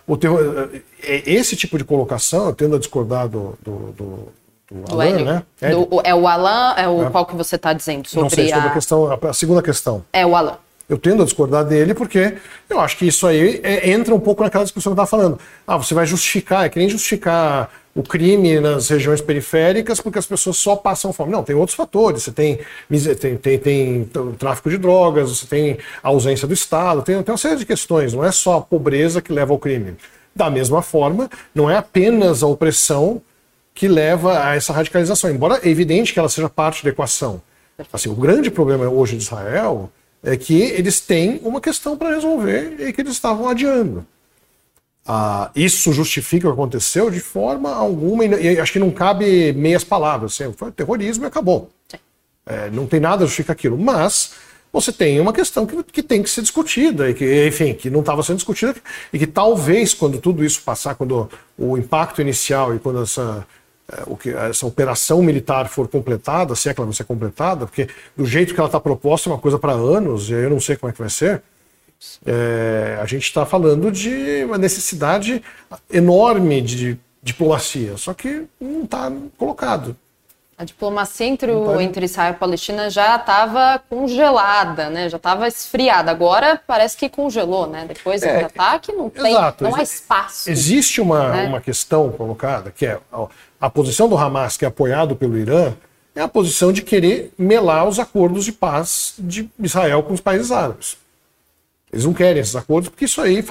uh, 0.07 0.17
terror, 0.17 0.69
esse 1.03 1.55
tipo 1.55 1.77
de 1.77 1.83
colocação, 1.83 2.47
eu 2.47 2.55
tendo 2.55 2.75
a 2.75 2.79
discordar 2.79 3.27
do, 3.27 3.57
do, 3.61 3.91
do 3.91 4.27
do, 4.71 4.81
do 4.81 5.01
Alan, 5.01 5.23
né? 5.23 5.43
Do, 5.71 6.01
é 6.03 6.13
o 6.13 6.27
Alan, 6.27 6.73
é 6.77 6.87
o 6.87 7.03
é. 7.03 7.09
qual 7.09 7.25
que 7.25 7.35
você 7.35 7.55
está 7.55 7.73
dizendo 7.73 8.07
sobre, 8.07 8.23
Não 8.23 8.29
sei, 8.29 8.49
sobre 8.49 8.67
a... 8.67 8.71
a... 8.71 8.73
questão, 8.73 9.19
a, 9.21 9.33
segunda 9.33 9.61
questão. 9.61 10.03
É 10.11 10.25
o 10.25 10.35
Alan. 10.35 10.57
Eu 10.89 10.97
tendo 10.97 11.21
a 11.21 11.25
discordar 11.25 11.65
dele 11.65 11.93
porque 11.93 12.37
eu 12.69 12.79
acho 12.79 12.97
que 12.97 13.05
isso 13.05 13.27
aí 13.27 13.59
é, 13.61 13.89
entra 13.89 14.15
um 14.15 14.19
pouco 14.19 14.43
naquela 14.43 14.63
discussão 14.63 14.93
que 14.93 14.99
eu 14.99 15.03
estava 15.03 15.21
falando. 15.21 15.39
Ah, 15.65 15.77
você 15.77 15.93
vai 15.93 16.05
justificar, 16.05 16.65
é 16.65 16.69
que 16.69 16.79
nem 16.79 16.87
justificar 16.87 17.69
o 17.93 18.01
crime 18.03 18.59
nas 18.59 18.87
regiões 18.87 19.19
periféricas 19.19 19.99
porque 19.99 20.19
as 20.19 20.25
pessoas 20.25 20.55
só 20.55 20.77
passam 20.77 21.11
fome. 21.11 21.31
Não, 21.31 21.43
tem 21.43 21.55
outros 21.55 21.75
fatores. 21.75 22.23
Você 22.23 22.31
tem, 22.31 22.59
tem, 23.19 23.37
tem, 23.37 23.57
tem 23.59 24.11
tráfico 24.37 24.69
de 24.69 24.77
drogas, 24.77 25.29
você 25.29 25.45
tem 25.45 25.77
a 26.01 26.07
ausência 26.07 26.47
do 26.47 26.53
Estado, 26.53 27.01
tem, 27.01 27.21
tem 27.21 27.31
uma 27.33 27.37
série 27.37 27.57
de 27.57 27.65
questões. 27.65 28.13
Não 28.13 28.23
é 28.23 28.31
só 28.31 28.57
a 28.57 28.61
pobreza 28.61 29.21
que 29.21 29.33
leva 29.33 29.51
ao 29.51 29.59
crime. 29.59 29.95
Da 30.33 30.49
mesma 30.49 30.81
forma, 30.81 31.29
não 31.53 31.69
é 31.69 31.75
apenas 31.75 32.43
a 32.43 32.47
opressão 32.47 33.21
que 33.77 33.87
leva 33.87 34.43
a 34.43 34.55
essa 34.55 34.73
radicalização, 34.73 35.29
embora 35.29 35.59
é 35.63 35.69
evidente 35.69 36.11
que 36.11 36.17
ela 36.17 36.27
seja 36.27 36.49
parte 36.49 36.83
da 36.83 36.89
equação. 36.89 37.39
Assim, 37.93 38.09
o 38.09 38.15
grande 38.15 38.49
problema 38.49 38.89
hoje 38.89 39.15
de 39.15 39.23
Israel 39.23 39.91
é 40.23 40.35
que 40.35 40.59
eles 40.59 40.99
têm 40.99 41.39
uma 41.43 41.61
questão 41.61 41.95
para 41.95 42.09
resolver 42.09 42.75
e 42.79 42.91
que 42.91 43.01
eles 43.01 43.13
estavam 43.13 43.47
adiando. 43.47 44.03
Ah, 45.05 45.51
isso 45.55 45.93
justifica 45.93 46.47
o 46.47 46.51
que 46.51 46.59
aconteceu 46.59 47.11
de 47.11 47.19
forma 47.19 47.71
alguma, 47.71 48.25
e 48.25 48.59
acho 48.59 48.73
que 48.73 48.79
não 48.79 48.89
cabe 48.89 49.53
meias 49.53 49.83
palavras. 49.83 50.41
Assim, 50.41 50.51
foi 50.53 50.71
terrorismo 50.71 51.25
e 51.25 51.27
acabou. 51.27 51.69
É, 52.47 52.71
não 52.71 52.87
tem 52.87 52.99
nada 52.99 53.25
a 53.25 53.27
justificar 53.27 53.53
aquilo. 53.53 53.77
Mas 53.77 54.31
você 54.73 54.91
tem 54.91 55.19
uma 55.19 55.31
questão 55.31 55.67
que, 55.67 55.83
que 55.83 56.01
tem 56.01 56.23
que 56.23 56.31
ser 56.31 56.41
discutida, 56.41 57.11
e 57.11 57.13
que, 57.13 57.47
enfim, 57.47 57.75
que 57.75 57.91
não 57.91 57.99
estava 57.99 58.23
sendo 58.23 58.37
discutida, 58.37 58.75
e 59.13 59.19
que 59.19 59.27
talvez, 59.27 59.93
quando 59.93 60.19
tudo 60.19 60.43
isso 60.43 60.63
passar, 60.63 60.95
quando 60.95 61.29
o 61.55 61.77
impacto 61.77 62.21
inicial 62.21 62.75
e 62.75 62.79
quando 62.79 63.03
essa 63.03 63.45
o 64.05 64.17
que 64.17 64.29
essa 64.29 64.65
operação 64.65 65.21
militar 65.21 65.69
for 65.69 65.87
completada, 65.87 66.55
se 66.55 66.69
é 66.69 66.73
que 66.73 66.79
ela 66.79 66.87
vai 66.87 66.95
ser 66.95 67.05
completada, 67.05 67.65
porque 67.65 67.87
do 68.15 68.25
jeito 68.25 68.53
que 68.53 68.59
ela 68.59 68.67
está 68.67 68.79
proposta 68.79 69.29
é 69.29 69.33
uma 69.33 69.39
coisa 69.39 69.57
para 69.57 69.71
anos, 69.71 70.29
e 70.29 70.35
aí 70.35 70.43
eu 70.43 70.49
não 70.49 70.59
sei 70.59 70.75
como 70.75 70.89
é 70.89 70.93
que 70.93 70.99
vai 70.99 71.09
ser, 71.09 71.41
é, 72.25 72.97
a 73.01 73.05
gente 73.05 73.23
está 73.23 73.45
falando 73.45 73.91
de 73.91 74.43
uma 74.45 74.57
necessidade 74.57 75.41
enorme 75.91 76.61
de 76.61 76.99
diplomacia, 77.23 77.97
só 77.97 78.13
que 78.13 78.45
não 78.59 78.83
está 78.83 79.11
colocado. 79.37 79.95
A 80.59 80.63
diplomacia 80.63 81.27
entre, 81.27 81.51
o, 81.51 81.79
entre 81.79 82.05
Israel 82.05 82.33
e 82.33 82.37
Palestina 82.37 82.89
já 82.89 83.15
estava 83.15 83.79
congelada, 83.87 84.89
né? 84.89 85.07
Já 85.07 85.17
estava 85.17 85.47
esfriada. 85.47 86.09
Agora 86.09 86.59
parece 86.65 86.97
que 86.97 87.07
congelou, 87.07 87.67
né? 87.67 87.85
Depois 87.87 88.23
é, 88.23 88.39
do 88.39 88.45
ataque 88.47 88.91
não 88.91 89.07
tem, 89.07 89.33
exato, 89.33 89.63
não 89.63 89.75
há 89.75 89.83
espaço. 89.83 90.49
Existe 90.49 90.99
uma, 90.99 91.31
né? 91.31 91.47
uma 91.47 91.61
questão 91.61 92.11
colocada 92.11 92.73
que 92.75 92.87
é 92.87 92.99
a 93.59 93.69
posição 93.69 94.07
do 94.07 94.17
Hamas, 94.17 94.57
que 94.57 94.65
é 94.65 94.67
apoiado 94.67 95.15
pelo 95.15 95.37
Irã, 95.37 95.73
é 96.15 96.21
a 96.21 96.27
posição 96.27 96.71
de 96.71 96.81
querer 96.81 97.31
melar 97.37 97.87
os 97.87 97.99
acordos 97.99 98.45
de 98.45 98.51
paz 98.51 99.13
de 99.19 99.49
Israel 99.59 100.03
com 100.03 100.13
os 100.13 100.21
países 100.21 100.51
árabes. 100.51 100.97
Eles 101.91 102.05
não 102.05 102.13
querem 102.13 102.41
esses 102.41 102.55
acordos 102.55 102.89
porque 102.89 103.05
isso 103.05 103.21
aí, 103.21 103.43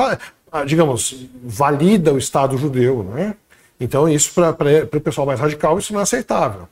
ah, 0.51 0.65
digamos, 0.65 1.27
valida 1.43 2.13
o 2.13 2.19
Estado 2.19 2.59
judeu, 2.59 3.03
né? 3.05 3.35
Então, 3.79 4.09
isso 4.09 4.33
para 4.33 4.97
o 4.97 5.01
pessoal 5.01 5.27
mais 5.27 5.39
radical, 5.39 5.79
isso 5.79 5.93
não 5.93 6.01
é 6.01 6.03
aceitável. 6.03 6.69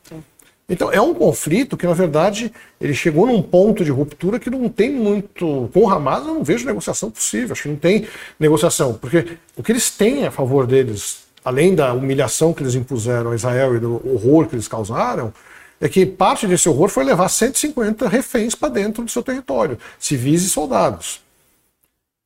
Então, 0.69 0.91
é 0.91 1.01
um 1.01 1.13
conflito 1.13 1.77
que, 1.77 1.87
na 1.87 1.93
verdade, 1.93 2.51
ele 2.81 2.95
chegou 2.95 3.27
num 3.27 3.43
ponto 3.43 3.85
de 3.85 3.91
ruptura 3.91 4.39
que 4.39 4.49
não 4.49 4.69
tem 4.71 4.91
muito. 4.91 5.69
Com 5.73 5.81
o 5.81 5.91
Hamas, 5.91 6.27
eu 6.27 6.35
não 6.35 6.43
vejo 6.43 6.65
negociação 6.65 7.11
possível. 7.11 7.53
Acho 7.53 7.65
que 7.65 7.69
não 7.69 7.77
tem 7.77 8.09
negociação. 8.41 8.95
Porque 8.95 9.37
o 9.55 9.63
que 9.63 9.73
eles 9.73 9.91
têm 9.91 10.27
a 10.27 10.31
favor 10.31 10.67
deles, 10.67 11.25
além 11.45 11.75
da 11.75 11.93
humilhação 11.93 12.55
que 12.55 12.63
eles 12.63 12.75
impuseram 12.75 13.33
a 13.33 13.35
Israel 13.35 13.77
e 13.77 13.81
do 13.81 14.01
horror 14.09 14.47
que 14.47 14.55
eles 14.55 14.67
causaram, 14.67 15.33
é 15.81 15.89
que 15.89 16.07
parte 16.07 16.47
desse 16.47 16.69
horror 16.69 16.89
foi 16.89 17.05
levar 17.05 17.29
150 17.29 18.09
reféns 18.09 18.55
para 18.55 18.71
dentro 18.71 19.05
do 19.05 19.11
seu 19.11 19.23
território, 19.23 19.79
civis 19.99 20.45
e 20.45 20.49
soldados. 20.49 21.21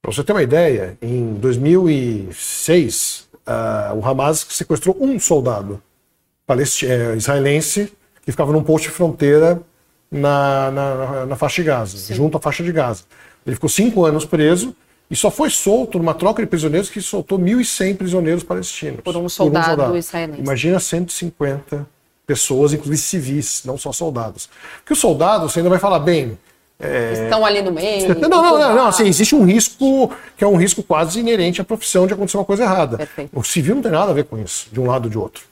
Para 0.01 0.13
você 0.13 0.23
ter 0.23 0.33
uma 0.33 0.43
ideia, 0.43 0.97
em 1.03 1.35
2006, 1.35 3.29
uh, 3.47 3.97
o 3.97 4.07
Hamas 4.07 4.47
sequestrou 4.51 4.97
um 5.01 5.19
soldado 5.19 5.83
é, 6.49 7.17
israelense 7.17 7.93
que 8.25 8.31
ficava 8.31 8.53
num 8.53 8.63
posto 8.63 8.85
de 8.85 8.91
fronteira 8.91 9.61
na, 10.11 10.71
na, 10.71 11.27
na 11.27 11.37
faixa 11.37 11.61
de 11.61 11.67
Gaza, 11.67 11.97
Sim. 11.97 12.15
junto 12.15 12.37
à 12.37 12.41
faixa 12.41 12.63
de 12.63 12.71
Gaza. 12.71 13.03
Ele 13.45 13.57
ficou 13.57 13.69
cinco 13.69 14.05
anos 14.05 14.25
preso 14.25 14.75
e 15.11 15.17
só 15.17 15.31
foi 15.31 15.51
solto 15.51 15.99
numa 15.99 16.15
troca 16.15 16.43
de 16.43 16.49
prisioneiros 16.49 16.91
que 16.91 17.01
soltou 17.01 17.39
1.100 17.39 17.97
prisioneiros 17.97 18.43
palestinos. 18.43 19.01
Por 19.01 19.17
um 19.17 19.29
soldado, 19.29 19.65
por 19.65 19.71
um 19.71 19.77
soldado. 19.77 19.99
israelense. 19.99 20.41
Imagina 20.41 20.81
150 20.81 21.87
pessoas, 22.27 22.75
inclusive 22.75 22.99
civis, 22.99 23.63
não 23.65 23.79
só 23.79 23.91
soldados. 23.91 24.49
Porque 24.79 24.93
o 24.93 24.97
soldado, 24.97 25.49
você 25.49 25.61
ainda 25.61 25.71
vai 25.71 25.79
falar, 25.79 25.99
bem, 26.01 26.39
é... 26.79 27.25
Estão 27.25 27.45
ali 27.45 27.61
no 27.61 27.73
meio. 27.73 28.15
Não, 28.21 28.29
não, 28.29 28.59
não, 28.59 28.77
não, 28.77 28.87
assim, 28.87 29.07
existe 29.07 29.35
um 29.35 29.45
risco 29.45 30.13
que 30.37 30.45
é 30.45 30.47
um 30.47 30.57
risco 30.57 30.83
quase 30.83 31.19
inerente 31.19 31.61
à 31.61 31.65
profissão 31.65 32.07
de 32.07 32.13
acontecer 32.13 32.37
uma 32.37 32.45
coisa 32.45 32.63
errada. 32.63 32.99
Perfeito. 32.99 33.31
O 33.37 33.43
civil 33.43 33.75
não 33.75 33.83
tem 33.83 33.91
nada 33.91 34.13
a 34.13 34.15
ver 34.15 34.25
com 34.25 34.39
isso, 34.39 34.69
de 34.71 34.79
um 34.79 34.87
lado 34.87 35.05
ou 35.07 35.11
de 35.11 35.19
outro. 35.19 35.45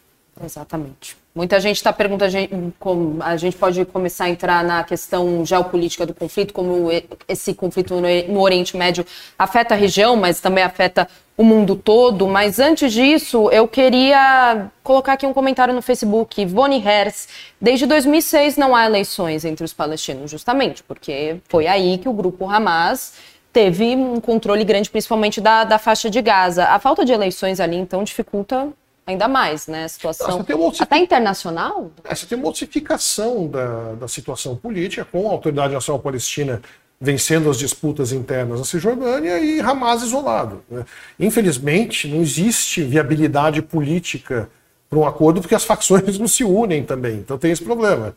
Exatamente. 0.45 1.17
Muita 1.37 1.61
gente 1.61 1.77
está 1.77 1.93
perguntando, 1.93 2.33
como 2.81 3.23
a 3.23 3.37
gente 3.37 3.59
pode 3.59 3.85
começar 3.85 4.25
a 4.25 4.31
entrar 4.31 4.65
na 4.65 4.83
questão 4.83 5.45
geopolítica 5.45 6.07
do 6.07 6.15
conflito, 6.15 6.55
como 6.55 6.89
esse 7.29 7.53
conflito 7.53 7.95
no 8.27 8.41
Oriente 8.41 8.75
Médio 8.75 9.05
afeta 9.39 9.75
a 9.75 9.77
região, 9.77 10.17
mas 10.17 10.41
também 10.41 10.65
afeta 10.65 11.07
o 11.37 11.45
mundo 11.45 11.77
todo. 11.77 12.27
Mas 12.27 12.59
antes 12.59 12.91
disso, 12.91 13.51
eu 13.51 13.69
queria 13.69 14.71
colocar 14.83 15.13
aqui 15.13 15.27
um 15.27 15.35
comentário 15.35 15.75
no 15.75 15.83
Facebook. 15.83 16.41
Ivone 16.41 16.83
Hers, 16.83 17.29
desde 17.61 17.85
2006 17.85 18.57
não 18.57 18.75
há 18.75 18.87
eleições 18.87 19.45
entre 19.45 19.63
os 19.63 19.75
palestinos, 19.75 20.31
justamente 20.31 20.83
porque 20.83 21.37
foi 21.51 21.67
aí 21.67 21.99
que 21.99 22.09
o 22.09 22.15
grupo 22.15 22.49
Hamas 22.49 23.13
teve 23.53 23.95
um 23.95 24.23
controle 24.23 24.65
grande, 24.65 24.89
principalmente 24.89 25.39
da, 25.39 25.65
da 25.65 25.79
faixa 25.79 26.09
de 26.09 26.23
Gaza. 26.23 26.65
A 26.65 26.79
falta 26.79 27.05
de 27.05 27.13
eleições 27.13 27.61
ali, 27.61 27.77
então, 27.77 28.03
dificulta 28.03 28.73
ainda 29.07 29.29
mais, 29.29 29.67
né? 29.69 29.85
A 29.85 29.89
situação 29.89 30.45
até 30.81 30.99
internacional. 30.99 31.91
É, 32.05 32.15
você 32.15 32.27
tem 32.27 32.37
uma 32.37 32.49
ossificação 32.49 33.47
da, 33.47 33.93
da 33.95 34.09
situação 34.09 34.57
política 34.57 35.05
com 35.05 35.29
a 35.29 35.33
Autoridade 35.33 35.73
Nacional 35.73 36.01
Palestina 36.01 36.61
vencendo 37.01 37.51
as 37.51 37.59
disputas 37.59 38.11
internas 38.11 38.59
na 38.59 38.65
Cisjordânia 38.65 39.39
e 39.39 39.61
Hamas 39.61 40.03
isolado. 40.03 40.63
Né? 40.69 40.85
Infelizmente, 41.21 42.09
não 42.09 42.23
existe 42.23 42.83
viabilidade 42.83 43.61
política 43.63 44.49
para 44.89 44.99
um 44.99 45.07
acordo 45.07 45.41
porque 45.41 45.55
as 45.55 45.65
facções 45.65 46.17
não 46.19 46.27
se 46.27 46.43
unem 46.43 46.83
também. 46.83 47.17
Então 47.17 47.39
tem 47.39 47.53
esse 47.53 47.63
problema. 47.63 48.17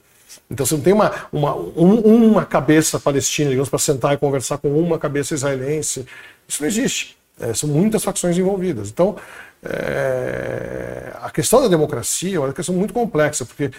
Então 0.50 0.66
você 0.66 0.76
não 0.76 0.82
tem 0.82 0.94
uma, 0.94 1.12
uma, 1.32 1.56
um, 1.56 2.30
uma 2.30 2.46
cabeça 2.46 3.00
palestina, 3.00 3.50
digamos, 3.50 3.70
para 3.70 3.80
sentar 3.80 4.14
e 4.14 4.18
conversar 4.18 4.58
com 4.58 4.70
uma 4.80 4.98
cabeça 4.98 5.34
israelense. 5.34 6.06
Isso 6.48 6.62
não 6.62 6.68
existe. 6.68 7.18
É, 7.40 7.54
são 7.54 7.70
muitas 7.70 8.04
facções 8.04 8.38
envolvidas. 8.38 8.90
Então, 8.90 9.16
é, 9.64 11.12
a 11.22 11.30
questão 11.30 11.62
da 11.62 11.68
democracia 11.68 12.38
é 12.38 12.40
uma 12.40 12.54
questão 12.54 12.74
muito 12.74 12.94
complexa, 12.94 13.46
porque 13.46 13.72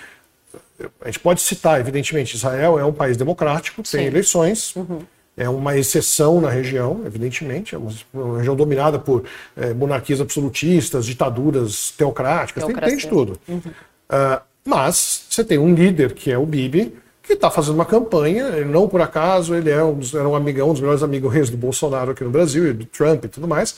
a 1.01 1.07
gente 1.07 1.21
pode 1.21 1.41
citar, 1.41 1.81
evidentemente, 1.81 2.37
Israel 2.37 2.79
é 2.79 2.85
um 2.85 2.93
país 2.93 3.17
democrático, 3.17 3.83
tem 3.83 4.03
Sim. 4.03 4.07
eleições, 4.07 4.75
uhum. 4.77 5.01
é 5.37 5.49
uma 5.49 5.77
exceção 5.77 6.41
na 6.41 6.51
região, 6.51 7.03
evidentemente, 7.05 7.75
é 7.75 7.79
uma 8.13 8.39
região 8.39 8.57
dominada 8.57 8.99
por 8.99 9.25
é, 9.57 9.73
monarquias 9.73 10.21
absolutistas, 10.21 11.07
ditaduras 11.07 11.93
teocráticas, 11.97 12.65
tem, 12.65 12.75
tem, 12.75 12.97
de 12.97 13.07
tudo. 13.07 13.39
Uhum. 13.49 13.59
Uh, 13.59 14.41
mas 14.65 15.27
você 15.29 15.45
tem 15.45 15.59
um 15.59 15.75
líder, 15.75 16.13
que 16.15 16.31
é 16.31 16.39
o 16.39 16.45
Bibi, 16.45 16.95
que 17.23 17.35
está 17.35 17.51
fazendo 17.51 17.75
uma 17.75 17.85
campanha, 17.87 18.65
não 18.65 18.89
por 18.89 19.01
acaso, 19.01 19.55
ele 19.55 19.71
é 19.71 19.83
um 19.83 19.95
dos, 19.95 20.15
era 20.15 20.29
um 20.29 20.35
amigão, 20.35 20.71
um 20.71 20.73
dos 20.73 20.81
melhores 20.81 21.03
amigos 21.03 21.49
do 21.49 21.57
Bolsonaro 21.57 22.11
aqui 22.11 22.25
no 22.25 22.31
Brasil, 22.31 22.69
e 22.69 22.73
do 22.73 22.85
Trump 22.87 23.25
e 23.25 23.29
tudo 23.29 23.47
mais, 23.47 23.77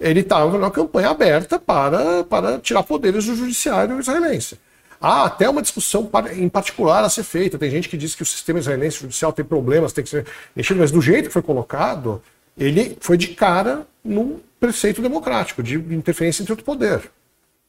ele 0.00 0.20
estava 0.20 0.50
numa 0.50 0.70
campanha 0.70 1.10
aberta 1.10 1.58
para, 1.58 2.22
para 2.24 2.58
tirar 2.58 2.82
poderes 2.82 3.26
do 3.26 3.34
judiciário 3.34 3.98
israelense. 3.98 4.58
Há 5.00 5.24
até 5.24 5.48
uma 5.48 5.62
discussão 5.62 6.10
em 6.36 6.48
particular 6.48 7.04
a 7.04 7.08
ser 7.08 7.22
feita. 7.22 7.58
Tem 7.58 7.70
gente 7.70 7.88
que 7.88 7.96
diz 7.96 8.14
que 8.14 8.22
o 8.22 8.26
sistema 8.26 8.58
israelense 8.58 9.00
judicial 9.00 9.32
tem 9.32 9.44
problemas, 9.44 9.92
tem 9.92 10.02
que 10.02 10.10
ser 10.10 10.26
mexido, 10.54 10.80
mas 10.80 10.90
do 10.90 11.00
jeito 11.00 11.26
que 11.26 11.32
foi 11.32 11.42
colocado, 11.42 12.20
ele 12.56 12.96
foi 13.00 13.16
de 13.16 13.28
cara 13.28 13.86
num 14.04 14.40
preceito 14.58 15.00
democrático, 15.00 15.62
de 15.62 15.76
interferência 15.76 16.42
entre 16.42 16.52
outro 16.52 16.64
poder. 16.64 17.10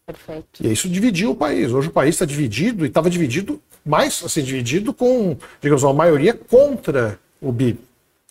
Perfeito. 0.08 0.48
E 0.60 0.72
isso 0.72 0.90
dividiu 0.90 1.32
o 1.32 1.36
país. 1.36 1.72
Hoje 1.72 1.90
o 1.90 1.92
país 1.92 2.16
está 2.16 2.26
dividido 2.26 2.84
e 2.84 2.88
estava 2.88 3.12
dividido, 3.12 3.62
mais 3.86 4.24
assim, 4.24 4.42
dividido 4.42 4.92
com, 4.92 5.38
digamos, 5.62 5.84
uma 5.84 5.94
maioria 5.94 6.34
contra 6.34 7.20
o 7.40 7.52
BIB. 7.52 7.80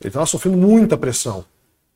Ele 0.00 0.08
estava 0.08 0.26
sofrendo 0.26 0.56
muita 0.56 0.96
pressão 0.96 1.44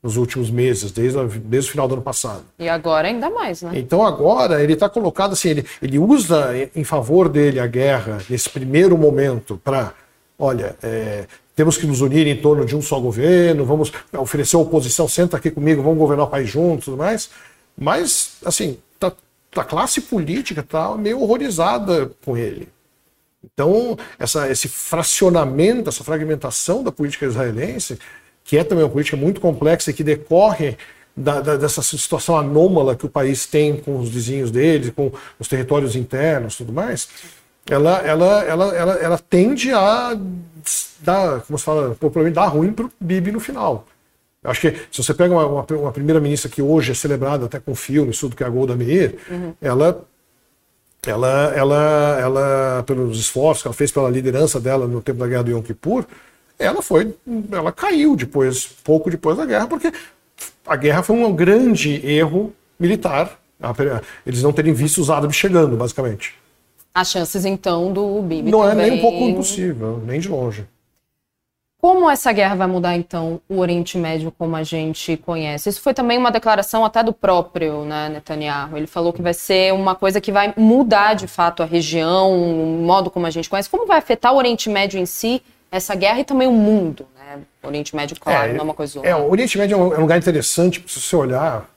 nos 0.03 0.17
últimos 0.17 0.51
meses, 0.51 0.91
desde, 0.91 1.17
desde 1.39 1.69
o 1.69 1.71
final 1.71 1.87
do 1.87 1.93
ano 1.93 2.03
passado. 2.03 2.43
E 2.59 2.67
agora 2.67 3.07
ainda 3.07 3.29
mais, 3.29 3.61
né? 3.61 3.71
Então 3.75 4.05
agora 4.05 4.61
ele 4.61 4.73
está 4.73 4.89
colocado 4.89 5.31
assim, 5.31 5.49
ele, 5.49 5.65
ele 5.81 5.97
usa 5.97 6.51
em 6.75 6.83
favor 6.83 7.29
dele 7.29 7.57
a 7.57 7.65
guerra 7.65 8.21
nesse 8.29 8.49
primeiro 8.49 8.97
momento 8.97 9.59
para, 9.63 9.93
olha, 10.37 10.75
é, 10.83 11.25
temos 11.55 11.77
que 11.77 11.87
nos 11.87 12.01
unir 12.01 12.27
em 12.27 12.35
torno 12.35 12.65
de 12.65 12.75
um 12.75 12.81
só 12.81 12.99
governo, 12.99 13.63
vamos 13.63 13.93
oferecer 14.17 14.57
oposição, 14.57 15.07
senta 15.07 15.37
aqui 15.37 15.49
comigo, 15.49 15.81
vamos 15.81 15.99
governar 15.99 16.25
o 16.25 16.29
país 16.29 16.49
juntos, 16.49 16.85
tudo 16.85 16.97
mais. 16.97 17.29
Mas, 17.77 18.37
assim, 18.43 18.77
tá, 18.99 19.13
a 19.55 19.63
classe 19.63 20.01
política 20.01 20.59
está 20.59 20.97
meio 20.97 21.21
horrorizada 21.21 22.11
com 22.25 22.35
ele. 22.35 22.67
Então, 23.53 23.97
essa, 24.17 24.49
esse 24.49 24.67
fracionamento, 24.67 25.89
essa 25.89 26.03
fragmentação 26.03 26.83
da 26.83 26.91
política 26.91 27.25
israelense, 27.25 27.99
que 28.43 28.57
é 28.57 28.63
também 28.63 28.83
uma 28.83 28.89
política 28.89 29.15
muito 29.17 29.39
complexa 29.39 29.91
e 29.91 29.93
que 29.93 30.03
decorre 30.03 30.77
da, 31.15 31.41
da, 31.41 31.55
dessa 31.55 31.81
situação 31.81 32.35
anômala 32.37 32.95
que 32.95 33.05
o 33.05 33.09
país 33.09 33.45
tem 33.45 33.77
com 33.77 33.97
os 33.99 34.09
vizinhos 34.09 34.51
dele, 34.51 34.91
com 34.91 35.11
os 35.39 35.47
territórios 35.47 35.95
internos 35.95 36.55
tudo 36.55 36.73
mais, 36.73 37.07
ela, 37.69 37.99
ela, 37.99 38.43
ela, 38.43 38.75
ela, 38.75 38.93
ela 38.95 39.17
tende 39.17 39.71
a 39.71 40.17
dar, 41.01 41.41
como 41.41 41.57
se 41.57 41.63
fala, 41.63 41.95
propriamente 41.95 42.35
dar 42.35 42.47
ruim 42.47 42.73
para 42.73 42.85
o 42.85 42.91
Bibi 42.99 43.31
no 43.31 43.39
final. 43.39 43.85
Eu 44.43 44.51
acho 44.51 44.59
que 44.59 44.71
se 44.91 45.01
você 45.01 45.13
pega 45.13 45.33
uma, 45.33 45.45
uma, 45.45 45.65
uma 45.69 45.91
primeira-ministra 45.91 46.49
que 46.49 46.61
hoje 46.61 46.91
é 46.91 46.95
celebrada 46.95 47.45
até 47.45 47.59
com 47.59 47.73
filme, 47.73 48.11
tudo 48.11 48.35
que 48.35 48.43
é 48.43 48.45
a 48.45 48.49
Golda 48.49 48.75
Meir, 48.75 49.15
uhum. 49.29 49.53
ela 49.61 50.05
ela, 51.05 51.53
ela, 51.53 52.19
ela, 52.19 52.83
pelos 52.83 53.19
esforços 53.19 53.61
que 53.61 53.67
ela 53.67 53.75
fez 53.75 53.91
pela 53.91 54.09
liderança 54.09 54.57
dela 54.59 54.87
no 54.87 55.01
tempo 55.01 55.19
da 55.19 55.27
guerra 55.27 55.43
do 55.43 55.51
Yom 55.51 55.61
Kippur, 55.61 56.05
ela 56.57 56.81
foi, 56.81 57.15
ela 57.51 57.71
caiu 57.71 58.15
depois, 58.15 58.65
pouco 58.83 59.09
depois 59.09 59.37
da 59.37 59.45
guerra, 59.45 59.67
porque 59.67 59.91
a 60.65 60.75
guerra 60.75 61.03
foi 61.03 61.15
um 61.15 61.33
grande 61.33 62.05
erro 62.05 62.53
militar, 62.79 63.39
eles 64.25 64.43
não 64.43 64.51
terem 64.51 64.73
visto 64.73 64.99
os 64.99 65.09
árabes 65.09 65.35
chegando, 65.35 65.75
basicamente. 65.75 66.35
As 66.93 67.09
chances, 67.09 67.43
então, 67.43 67.91
do 67.91 68.21
Bibi 68.21 68.51
Não 68.51 68.61
também... 68.61 68.85
é 68.85 68.89
nem 68.89 68.99
um 68.99 69.01
pouco 69.01 69.23
impossível, 69.23 70.01
nem 70.05 70.19
de 70.19 70.29
longe. 70.29 70.65
Como 71.83 72.09
essa 72.09 72.31
guerra 72.31 72.55
vai 72.55 72.67
mudar, 72.67 72.95
então, 72.95 73.41
o 73.49 73.57
Oriente 73.59 73.97
Médio 73.97 74.31
como 74.31 74.55
a 74.55 74.63
gente 74.63 75.17
conhece? 75.17 75.67
Isso 75.67 75.81
foi 75.81 75.93
também 75.93 76.17
uma 76.17 76.31
declaração 76.31 76.85
até 76.85 77.03
do 77.03 77.11
próprio 77.11 77.83
né, 77.83 78.07
Netanyahu. 78.07 78.77
Ele 78.77 78.87
falou 78.87 79.11
que 79.11 79.21
vai 79.21 79.33
ser 79.33 79.73
uma 79.73 79.93
coisa 79.93 80.21
que 80.21 80.31
vai 80.31 80.53
mudar, 80.55 81.13
de 81.13 81.27
fato, 81.27 81.61
a 81.61 81.65
região, 81.65 82.31
o 82.31 82.81
modo 82.81 83.09
como 83.09 83.25
a 83.25 83.29
gente 83.29 83.49
conhece. 83.49 83.69
Como 83.69 83.85
vai 83.85 83.97
afetar 83.97 84.33
o 84.33 84.37
Oriente 84.37 84.69
Médio 84.69 84.97
em 84.97 85.05
si, 85.05 85.41
essa 85.73 85.95
guerra, 85.95 86.19
e 86.19 86.23
também 86.23 86.47
o 86.47 86.51
mundo? 86.51 87.07
Né? 87.17 87.39
O 87.63 87.67
Oriente 87.67 87.95
Médio, 87.95 88.15
claro, 88.19 88.51
é, 88.51 88.53
não 88.53 88.59
é 88.59 88.63
uma 88.63 88.73
coisa... 88.75 88.99
É, 89.01 89.15
o 89.15 89.31
Oriente 89.31 89.57
Médio 89.57 89.73
é 89.73 89.77
um, 89.77 89.93
é 89.95 89.97
um 89.97 90.01
lugar 90.01 90.19
interessante, 90.19 90.83
se 90.87 91.01
você 91.01 91.15
olhar, 91.15 91.67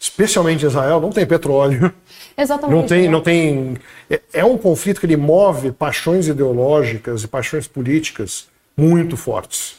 especialmente 0.00 0.64
Israel, 0.64 0.98
não 1.02 1.10
tem 1.10 1.26
petróleo. 1.26 1.92
Exatamente. 2.36 2.74
Não 2.74 2.86
tem, 2.86 3.08
não 3.10 3.20
tem. 3.20 3.76
É, 4.08 4.20
é 4.32 4.44
um 4.44 4.56
conflito 4.56 4.98
que 4.98 5.04
ele 5.04 5.18
move 5.18 5.70
paixões 5.70 6.28
ideológicas 6.28 7.24
e 7.24 7.28
paixões 7.28 7.68
políticas 7.68 8.46
muito 8.74 9.18
fortes. 9.18 9.76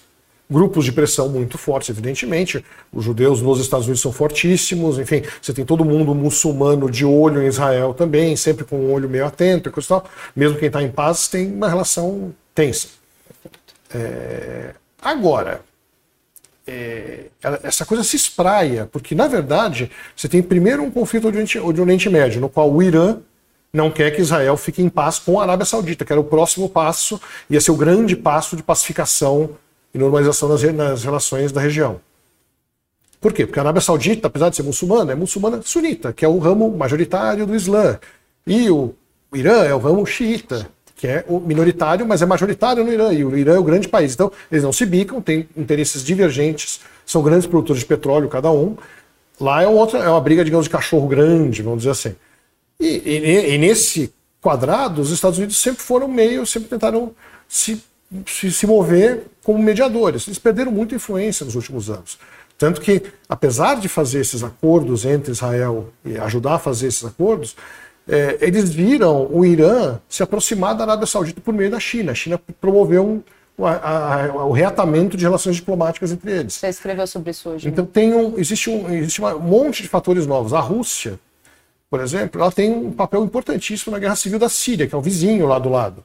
Grupos 0.47 0.85
de 0.85 0.91
pressão 0.91 1.29
muito 1.29 1.57
fortes, 1.57 1.89
evidentemente. 1.89 2.63
Os 2.93 3.03
judeus 3.03 3.41
nos 3.41 3.59
Estados 3.59 3.87
Unidos 3.87 4.03
são 4.03 4.11
fortíssimos, 4.11 4.99
enfim, 4.99 5.23
você 5.41 5.51
tem 5.51 5.65
todo 5.65 5.83
mundo 5.83 6.13
muçulmano 6.13 6.91
de 6.91 7.03
olho 7.03 7.41
em 7.41 7.47
Israel 7.47 7.91
também, 7.95 8.35
sempre 8.35 8.63
com 8.63 8.75
um 8.75 8.93
olho 8.93 9.09
meio 9.09 9.25
atento 9.25 9.67
e 9.67 9.71
coisa 9.71 9.89
tal. 9.89 10.05
Mesmo 10.35 10.59
quem 10.59 10.67
está 10.67 10.83
em 10.83 10.91
paz 10.91 11.27
tem 11.27 11.51
uma 11.51 11.67
relação 11.67 12.31
tensa. 12.53 13.01
É... 13.93 14.73
Agora, 15.01 15.61
é... 16.65 17.25
essa 17.63 17.85
coisa 17.85 18.03
se 18.03 18.15
espraia, 18.15 18.87
porque 18.91 19.13
na 19.13 19.27
verdade 19.27 19.91
você 20.15 20.27
tem 20.27 20.41
primeiro 20.41 20.83
um 20.83 20.91
conflito 20.91 21.23
do 21.23 21.27
Oriente, 21.29 21.59
do 21.59 21.81
Oriente 21.81 22.09
Médio, 22.09 22.41
no 22.41 22.49
qual 22.49 22.71
o 22.71 22.81
Irã 22.81 23.17
não 23.71 23.89
quer 23.89 24.11
que 24.11 24.21
Israel 24.21 24.55
fique 24.55 24.81
em 24.81 24.89
paz 24.89 25.17
com 25.17 25.39
a 25.39 25.43
Arábia 25.43 25.65
Saudita, 25.65 26.05
que 26.05 26.13
era 26.13 26.21
o 26.21 26.23
próximo 26.23 26.69
passo, 26.69 27.19
ia 27.49 27.59
ser 27.59 27.71
o 27.71 27.75
grande 27.75 28.15
passo 28.15 28.55
de 28.55 28.61
pacificação 28.61 29.57
e 29.93 29.97
normalização 29.97 30.47
nas, 30.47 30.61
nas 30.61 31.03
relações 31.03 31.51
da 31.51 31.59
região. 31.59 31.99
Por 33.19 33.33
quê? 33.33 33.45
Porque 33.45 33.57
a 33.57 33.63
Arábia 33.63 33.81
Saudita, 33.81 34.27
apesar 34.27 34.49
de 34.49 34.57
ser 34.57 34.63
muçulmana, 34.63 35.13
é 35.13 35.15
muçulmana 35.15 35.61
sunita, 35.63 36.13
que 36.13 36.25
é 36.25 36.27
o 36.27 36.37
ramo 36.37 36.69
majoritário 36.69 37.47
do 37.47 37.55
Islã. 37.55 37.97
E 38.45 38.69
o 38.69 38.93
Irã 39.33 39.63
é 39.63 39.73
o 39.73 39.79
ramo 39.79 40.05
xiita, 40.05 40.69
que 41.03 41.07
é 41.09 41.25
o 41.27 41.37
minoritário, 41.37 42.07
mas 42.07 42.21
é 42.21 42.25
majoritário 42.25 42.81
no 42.81 42.89
Irã. 42.89 43.11
E 43.11 43.25
o 43.25 43.37
Irã 43.37 43.55
é 43.55 43.59
o 43.59 43.63
grande 43.63 43.89
país. 43.89 44.13
Então, 44.13 44.31
eles 44.49 44.63
não 44.63 44.71
se 44.71 44.85
bicam, 44.85 45.21
têm 45.21 45.49
interesses 45.53 46.01
divergentes, 46.01 46.79
são 47.05 47.21
grandes 47.21 47.45
produtores 47.45 47.81
de 47.81 47.85
petróleo, 47.85 48.29
cada 48.29 48.49
um. 48.49 48.77
Lá 49.37 49.61
é, 49.61 49.67
outra, 49.67 49.99
é 49.99 50.07
uma 50.07 50.21
briga, 50.21 50.45
digamos, 50.45 50.63
de 50.63 50.69
cachorro 50.69 51.05
grande, 51.05 51.61
vamos 51.61 51.79
dizer 51.79 51.89
assim. 51.89 52.15
E, 52.79 53.01
e, 53.05 53.53
e, 53.53 53.57
nesse 53.57 54.13
quadrado, 54.39 55.01
os 55.01 55.11
Estados 55.11 55.37
Unidos 55.37 55.57
sempre 55.57 55.83
foram 55.83 56.07
meio, 56.07 56.45
sempre 56.45 56.69
tentaram 56.69 57.11
se, 57.49 57.83
se, 58.25 58.49
se, 58.49 58.65
mover 58.65 59.23
como 59.43 59.61
mediadores. 59.61 60.25
Eles 60.25 60.39
perderam 60.39 60.71
muita 60.71 60.95
influência 60.95 61.43
nos 61.43 61.55
últimos 61.55 61.89
anos. 61.89 62.17
Tanto 62.57 62.79
que, 62.79 63.03
apesar 63.27 63.75
de 63.75 63.89
fazer 63.89 64.21
esses 64.21 64.41
acordos 64.41 65.03
entre 65.03 65.33
Israel 65.33 65.91
e 66.05 66.17
ajudar 66.17 66.53
a 66.53 66.59
fazer 66.59 66.87
esses 66.87 67.03
acordos, 67.03 67.57
é, 68.07 68.37
eles 68.41 68.69
viram 68.71 69.27
o 69.31 69.45
Irã 69.45 69.99
se 70.09 70.23
aproximar 70.23 70.75
da 70.75 70.83
Arábia 70.83 71.07
Saudita 71.07 71.41
por 71.41 71.53
meio 71.53 71.71
da 71.71 71.79
China. 71.79 72.11
A 72.11 72.15
China 72.15 72.39
promoveu 72.59 73.05
um, 73.05 73.23
o, 73.57 73.65
a, 73.65 74.25
a, 74.25 74.45
o 74.45 74.51
reatamento 74.51 75.15
de 75.15 75.23
relações 75.23 75.55
diplomáticas 75.55 76.11
entre 76.11 76.31
eles. 76.31 76.53
Você 76.53 76.67
escreveu 76.67 77.07
sobre 77.07 77.31
isso 77.31 77.49
hoje. 77.49 77.67
Então 77.67 77.85
né? 77.85 77.91
tem 77.93 78.13
um, 78.13 78.37
existe, 78.37 78.69
um, 78.69 78.91
existe 78.93 79.21
um 79.21 79.39
monte 79.39 79.83
de 79.83 79.89
fatores 79.89 80.25
novos. 80.25 80.53
A 80.53 80.59
Rússia 80.59 81.19
por 81.93 81.99
exemplo, 81.99 82.41
ela 82.41 82.51
tem 82.51 82.71
um 82.71 82.91
papel 82.91 83.23
importantíssimo 83.23 83.91
na 83.91 83.99
guerra 83.99 84.15
civil 84.15 84.39
da 84.39 84.49
Síria, 84.49 84.87
que 84.87 84.95
é 84.95 84.97
o 84.97 85.01
vizinho 85.01 85.45
lá 85.45 85.59
do 85.59 85.69
lado. 85.69 86.03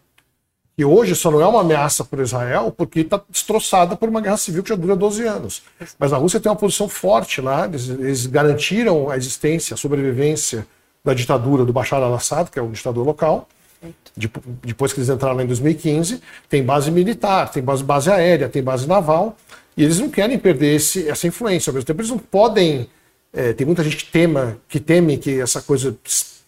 E 0.76 0.84
hoje 0.84 1.14
só 1.14 1.30
não 1.30 1.40
é 1.40 1.46
uma 1.46 1.62
ameaça 1.62 2.04
para 2.04 2.22
Israel 2.22 2.70
porque 2.70 3.00
está 3.00 3.18
destroçada 3.26 3.96
por 3.96 4.06
uma 4.06 4.20
guerra 4.20 4.36
civil 4.36 4.62
que 4.62 4.68
já 4.68 4.74
dura 4.74 4.94
12 4.94 5.26
anos. 5.26 5.62
Mas 5.98 6.12
a 6.12 6.18
Rússia 6.18 6.40
tem 6.40 6.52
uma 6.52 6.58
posição 6.58 6.90
forte 6.90 7.40
lá, 7.40 7.64
eles, 7.64 7.88
eles 7.88 8.26
garantiram 8.26 9.08
a 9.08 9.16
existência, 9.16 9.72
a 9.72 9.76
sobrevivência 9.78 10.66
da 11.08 11.14
ditadura 11.14 11.64
do 11.64 11.72
Bashar 11.72 12.02
al-Assad, 12.02 12.50
que 12.50 12.58
é 12.58 12.62
o 12.62 12.68
ditador 12.68 13.04
local. 13.04 13.48
depois 14.62 14.92
que 14.92 15.00
eles 15.00 15.08
entraram 15.08 15.36
lá 15.36 15.42
em 15.42 15.46
2015, 15.46 16.20
tem 16.48 16.62
base 16.62 16.90
militar, 16.90 17.50
tem 17.50 17.62
base, 17.62 17.82
base 17.82 18.10
aérea, 18.10 18.48
tem 18.48 18.62
base 18.62 18.86
naval, 18.86 19.36
e 19.76 19.84
eles 19.84 19.98
não 19.98 20.10
querem 20.10 20.38
perder 20.38 20.74
esse, 20.74 21.08
essa 21.08 21.26
influência. 21.26 21.70
Ao 21.70 21.74
mesmo 21.74 21.86
tempo, 21.86 22.00
eles 22.00 22.10
não 22.10 22.18
podem 22.18 22.88
é, 23.32 23.52
tem 23.52 23.66
muita 23.66 23.84
gente 23.84 23.96
que, 23.96 24.06
tema, 24.06 24.56
que 24.68 24.80
teme 24.80 25.18
que 25.18 25.40
essa 25.40 25.60
coisa 25.60 25.96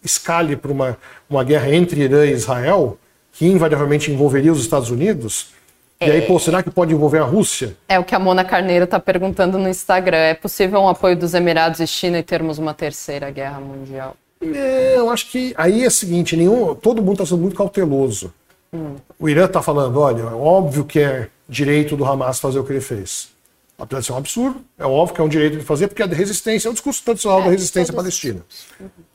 escale 0.03 0.55
para 0.55 0.71
uma, 0.71 0.97
uma 1.29 1.43
guerra 1.43 1.73
entre 1.73 2.01
Irã 2.01 2.25
e 2.25 2.31
Israel, 2.31 2.97
que 3.31 3.45
invariavelmente 3.45 4.11
envolveria 4.11 4.51
os 4.51 4.61
Estados 4.61 4.89
Unidos. 4.89 5.53
É, 5.99 6.07
e 6.07 6.11
aí, 6.11 6.21
pô, 6.23 6.39
será 6.39 6.63
que 6.63 6.71
pode 6.71 6.91
envolver 6.93 7.19
a 7.19 7.23
Rússia? 7.23 7.77
É 7.87 7.99
o 7.99 8.03
que 8.03 8.15
a 8.15 8.19
Mona 8.19 8.43
Carneiro 8.43 8.85
está 8.85 8.99
perguntando 8.99 9.59
no 9.59 9.69
Instagram. 9.69 10.17
É 10.17 10.33
possível 10.33 10.81
um 10.81 10.89
apoio 10.89 11.15
dos 11.15 11.35
Emirados 11.35 11.79
e 11.79 11.85
China 11.85 12.17
e 12.17 12.23
termos 12.23 12.57
uma 12.57 12.73
terceira 12.73 13.29
guerra 13.29 13.59
mundial? 13.59 14.15
É, 14.41 14.97
eu 14.97 15.09
acho 15.09 15.29
que 15.29 15.53
aí 15.57 15.83
é 15.83 15.87
o 15.87 15.91
seguinte, 15.91 16.35
nenhum, 16.35 16.73
todo 16.73 17.01
mundo 17.01 17.13
está 17.13 17.25
sendo 17.25 17.41
muito 17.41 17.55
cauteloso. 17.55 18.33
Hum. 18.73 18.95
O 19.19 19.29
Irã 19.29 19.45
está 19.45 19.61
falando, 19.61 19.99
olha, 19.99 20.21
é 20.21 20.33
óbvio 20.33 20.85
que 20.85 20.99
é 20.99 21.29
direito 21.47 21.95
do 21.95 22.05
Hamas 22.05 22.39
fazer 22.39 22.59
o 22.59 22.63
que 22.63 22.71
ele 22.71 22.81
fez. 22.81 23.29
Apesar 23.77 23.99
de 23.99 24.05
ser 24.05 24.13
um 24.13 24.17
absurdo, 24.17 24.61
é 24.77 24.85
óbvio 24.85 25.15
que 25.15 25.21
é 25.21 25.23
um 25.23 25.29
direito 25.29 25.57
de 25.57 25.63
fazer, 25.63 25.87
porque 25.87 26.03
a 26.03 26.07
resistência 26.07 26.67
é 26.67 26.71
um 26.71 26.73
discurso 26.73 27.03
tradicional 27.03 27.41
é, 27.41 27.45
da 27.45 27.49
resistência 27.49 27.93
palestina. 27.93 28.41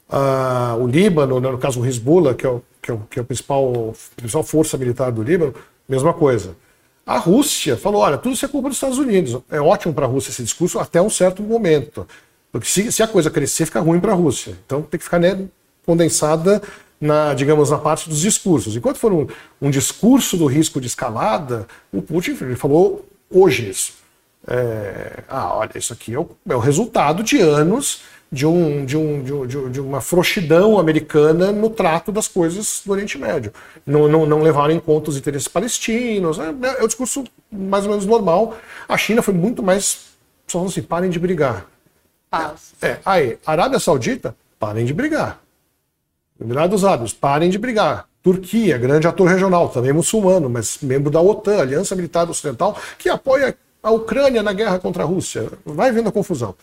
Ah, 0.09 0.77
o 0.79 0.87
Líbano, 0.87 1.41
né, 1.41 1.51
no 1.51 1.59
caso 1.59 1.81
o 1.81 1.87
Hezbollah, 1.87 2.35
que 2.35 2.47
é, 2.47 2.49
o, 2.49 2.63
que 2.83 2.91
é, 2.91 2.95
o, 2.95 2.99
que 3.11 3.19
é 3.19 3.23
a 3.23 3.25
principal, 3.25 3.95
a 3.95 4.21
principal 4.21 4.43
força 4.43 4.77
militar 4.77 5.11
do 5.11 5.23
Líbano, 5.23 5.55
mesma 5.89 6.13
coisa. 6.13 6.57
A 7.05 7.19
Rússia 7.19 7.77
falou: 7.77 8.03
olha, 8.03 8.19
tudo 8.19 8.33
isso 8.33 8.45
é 8.45 8.49
culpa 8.49 8.69
dos 8.69 8.77
Estados 8.77 8.99
Unidos. 8.99 9.41
É 9.51 9.61
ótimo 9.61 9.95
para 9.95 10.07
a 10.07 10.09
Rússia 10.09 10.31
esse 10.31 10.43
discurso 10.43 10.81
até 10.81 11.01
um 11.01 11.11
certo 11.11 11.43
momento. 11.43 12.07
Porque 12.53 12.69
se, 12.69 12.91
se 12.91 13.03
a 13.03 13.09
coisa 13.09 13.31
crescer, 13.31 13.67
fica 13.67 13.81
ruim 13.81 14.01
para 14.01 14.13
a 14.13 14.15
Rússia. 14.15 14.57
Então 14.65 14.83
tem 14.83 14.99
que 14.99 15.05
ficar 15.05 15.19
né, 15.19 15.47
condensada 15.85 16.63
na, 17.01 17.35
digamos, 17.35 17.71
na 17.71 17.79
parte 17.79 18.09
dos 18.09 18.21
discursos. 18.21 18.77
Enquanto 18.77 18.99
for 18.99 19.13
um, 19.13 19.27
um 19.61 19.71
discurso 19.71 20.37
do 20.37 20.47
risco 20.47 20.81
de 20.81 20.87
escalada, 20.87 21.67
o 21.93 22.01
Putin 22.01 22.35
falou 22.57 23.07
hoje 23.31 23.69
isso. 23.69 23.93
É, 24.49 25.25
ah, 25.29 25.55
olha, 25.55 25.73
isso 25.77 25.93
aqui 25.93 26.15
é 26.15 26.19
o, 26.19 26.29
é 26.49 26.55
o, 26.55 26.61
resultado 26.61 27.23
de 27.23 27.41
anos 27.41 28.03
de, 28.31 28.47
um, 28.47 28.85
de, 28.85 28.97
um, 28.97 29.47
de, 29.47 29.71
de, 29.71 29.81
uma 29.81 30.01
frouxidão 30.01 30.79
americana 30.79 31.51
no 31.51 31.69
trato 31.69 32.13
das 32.13 32.29
coisas 32.29 32.81
do 32.85 32.93
Oriente 32.93 33.19
Médio. 33.19 33.53
Não, 33.85 34.07
não, 34.07 34.25
não 34.25 34.43
levaram 34.43 34.73
em 34.73 34.79
conta 34.79 35.11
os 35.11 35.17
interesses 35.17 35.49
palestinos. 35.49 36.39
É, 36.39 36.55
é 36.79 36.85
o 36.85 36.87
discurso 36.87 37.25
mais 37.51 37.85
ou 37.85 37.91
menos 37.91 38.07
normal. 38.07 38.57
A 38.89 38.97
China 38.97 39.21
foi 39.21 39.35
muito 39.35 39.63
mais. 39.63 40.07
Só 40.47 40.65
assim, 40.65 40.83
parem 40.83 41.11
de 41.11 41.19
brigar. 41.19 41.67
Paz. 42.31 42.73
É, 42.83 42.99
aí, 43.05 43.39
Arábia 43.47 43.79
Saudita, 43.79 44.35
parem 44.59 44.85
de 44.85 44.93
brigar. 44.93 45.41
Emirados 46.41 46.85
Árabes, 46.85 47.13
parem 47.13 47.49
de 47.49 47.59
brigar. 47.59 48.07
Turquia, 48.23 48.77
grande 48.77 49.07
ator 49.07 49.29
regional, 49.29 49.69
também 49.69 49.93
muçulmano, 49.93 50.51
mas 50.51 50.79
membro 50.83 51.11
da 51.11 51.21
OTAN, 51.21 51.61
Aliança 51.61 51.95
Militar 51.95 52.29
Ocidental, 52.29 52.77
que 52.99 53.09
apoia 53.09 53.57
a 53.87 53.91
Ucrânia 53.93 54.43
na 54.43 54.53
guerra 54.53 54.81
contra 54.81 55.05
a 55.05 55.07
Rússia. 55.07 55.49
Vai 55.65 55.93
vendo 55.93 56.09
a 56.09 56.13
confusão. 56.13 56.57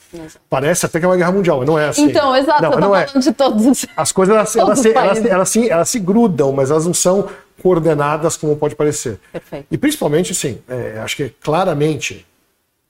Parece 0.49 0.85
até 0.85 0.99
que 0.99 1.05
é 1.05 1.07
uma 1.07 1.15
guerra 1.15 1.31
mundial, 1.31 1.59
mas 1.59 1.67
não 1.67 1.79
é 1.79 1.87
assim. 1.87 2.03
Então, 2.03 2.35
exato, 2.35 2.61
não, 2.61 2.71
não 2.71 2.95
é. 2.95 3.05
de 3.05 3.31
todos 3.31 3.85
As 3.95 4.11
coisas 4.11 4.35
elas, 4.35 4.55
elas, 4.57 4.79
se, 4.79 4.91
elas, 4.91 5.25
elas, 5.25 5.49
se, 5.49 5.69
elas 5.69 5.89
se 5.89 5.99
grudam, 5.99 6.51
mas 6.51 6.69
elas 6.69 6.85
não 6.85 6.93
são 6.93 7.29
coordenadas 7.61 8.35
como 8.35 8.57
pode 8.57 8.75
parecer. 8.75 9.17
Perfeito. 9.31 9.67
E 9.71 9.77
principalmente, 9.77 10.35
sim, 10.35 10.59
é, 10.67 10.99
acho 10.99 11.15
que 11.15 11.29
claramente 11.41 12.25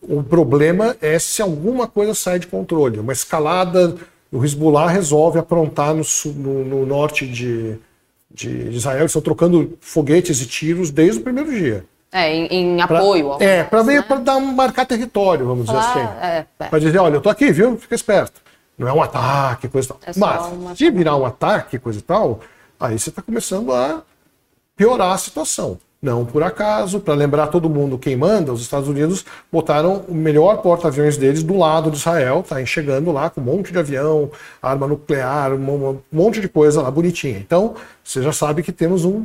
o 0.07 0.23
problema 0.23 0.95
é 1.01 1.17
se 1.19 1.41
alguma 1.41 1.87
coisa 1.87 2.13
sai 2.13 2.39
de 2.39 2.47
controle. 2.47 2.99
Uma 2.99 3.13
escalada, 3.13 3.95
o 4.31 4.43
Hezbollah 4.43 4.87
resolve 4.87 5.39
aprontar 5.39 5.93
no, 5.93 6.03
no, 6.35 6.65
no 6.65 6.85
norte 6.85 7.27
de, 7.27 7.77
de 8.29 8.49
Israel. 8.69 8.99
Eles 8.99 9.11
estão 9.11 9.21
trocando 9.21 9.77
foguetes 9.79 10.41
e 10.41 10.45
tiros 10.45 10.91
desde 10.91 11.19
o 11.19 11.23
primeiro 11.23 11.51
dia. 11.51 11.85
É, 12.11 12.31
em, 12.31 12.45
em 12.47 12.81
apoio. 12.81 13.37
Pra, 13.37 13.45
é, 13.45 13.63
para 13.63 13.83
né? 13.83 14.05
dar 14.21 14.39
marcar 14.39 14.85
território, 14.85 15.47
vamos 15.47 15.65
dizer 15.65 15.77
assim. 15.77 15.99
É, 15.99 16.45
é. 16.59 16.65
Para 16.67 16.79
dizer, 16.79 16.99
olha, 16.99 17.15
eu 17.15 17.21
tô 17.21 17.29
aqui, 17.29 17.51
viu? 17.51 17.75
Fica 17.77 17.95
esperto. 17.95 18.39
Não 18.77 18.87
é 18.87 18.93
um 18.93 19.01
ataque, 19.01 19.67
coisa 19.67 19.87
e 19.87 19.89
tal. 19.89 19.99
É 20.05 20.11
Mas, 20.17 20.51
uma- 20.51 20.75
se 20.75 20.89
virar 20.91 21.15
um 21.15 21.25
ataque, 21.25 21.79
coisa 21.79 21.99
e 21.99 22.01
tal, 22.01 22.39
aí 22.79 22.97
você 22.99 23.09
está 23.09 23.21
começando 23.21 23.71
a 23.73 24.03
piorar 24.75 25.13
a 25.13 25.17
situação. 25.17 25.79
Não 26.03 26.25
por 26.25 26.43
acaso, 26.43 26.99
para 26.99 27.13
lembrar 27.13 27.47
todo 27.47 27.69
mundo 27.69 27.97
quem 27.97 28.17
manda, 28.17 28.51
os 28.51 28.59
Estados 28.61 28.89
Unidos 28.89 29.23
botaram 29.49 30.03
o 30.09 30.13
melhor 30.13 30.57
porta-aviões 30.57 31.15
deles 31.15 31.41
do 31.43 31.57
lado 31.57 31.89
de 31.89 31.95
Israel, 31.95 32.43
tá 32.47 32.63
chegando 32.65 33.09
lá 33.09 33.29
com 33.29 33.39
um 33.39 33.43
monte 33.45 33.71
de 33.71 33.79
avião, 33.79 34.29
arma 34.61 34.85
nuclear, 34.85 35.53
um 35.53 35.97
monte 36.11 36.41
de 36.41 36.49
coisa 36.49 36.81
lá 36.81 36.91
bonitinha. 36.91 37.37
Então, 37.39 37.75
você 38.03 38.21
já 38.21 38.33
sabe 38.33 38.61
que 38.61 38.73
temos 38.73 39.05
um 39.05 39.23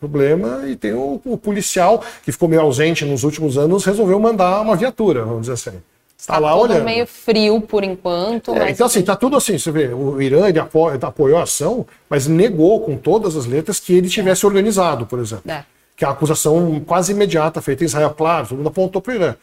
problema 0.00 0.64
e 0.66 0.74
tem 0.74 0.92
o, 0.94 1.20
o 1.24 1.38
policial 1.38 2.02
que 2.24 2.32
ficou 2.32 2.48
meio 2.48 2.62
ausente 2.62 3.04
nos 3.04 3.22
últimos 3.22 3.56
anos, 3.56 3.84
resolveu 3.84 4.18
mandar 4.18 4.60
uma 4.62 4.74
viatura, 4.74 5.24
vamos 5.24 5.42
dizer 5.42 5.52
assim. 5.52 5.78
Está 6.18 6.38
lá 6.38 6.54
Tudo 6.54 6.72
olhando. 6.72 6.84
meio 6.84 7.06
frio 7.06 7.60
por 7.60 7.84
enquanto. 7.84 8.50
É, 8.52 8.58
mas 8.58 8.70
então, 8.72 8.86
assim, 8.88 9.02
tá 9.02 9.14
tudo 9.14 9.36
assim, 9.36 9.56
você 9.58 9.70
vê, 9.70 9.88
o 9.94 10.20
Irã 10.20 10.48
ele 10.48 10.58
apo- 10.58 10.88
apoiou 10.88 11.38
a 11.38 11.44
ação, 11.44 11.86
mas 12.10 12.26
negou 12.26 12.80
com 12.80 12.96
todas 12.96 13.36
as 13.36 13.46
letras 13.46 13.78
que 13.78 13.94
ele 13.94 14.08
tivesse 14.08 14.44
organizado, 14.44 15.06
por 15.06 15.20
exemplo. 15.20 15.48
É. 15.48 15.62
Que 15.96 16.04
é 16.04 16.08
a 16.08 16.10
acusação 16.10 16.78
quase 16.80 17.12
imediata 17.12 17.60
feita 17.62 17.82
em 17.82 17.86
Israel, 17.86 18.10
claro, 18.10 18.46
todo 18.48 18.58
mundo 18.58 18.68
apontou 18.68 19.00
para 19.00 19.12
o 19.12 19.16
Irã. 19.16 19.34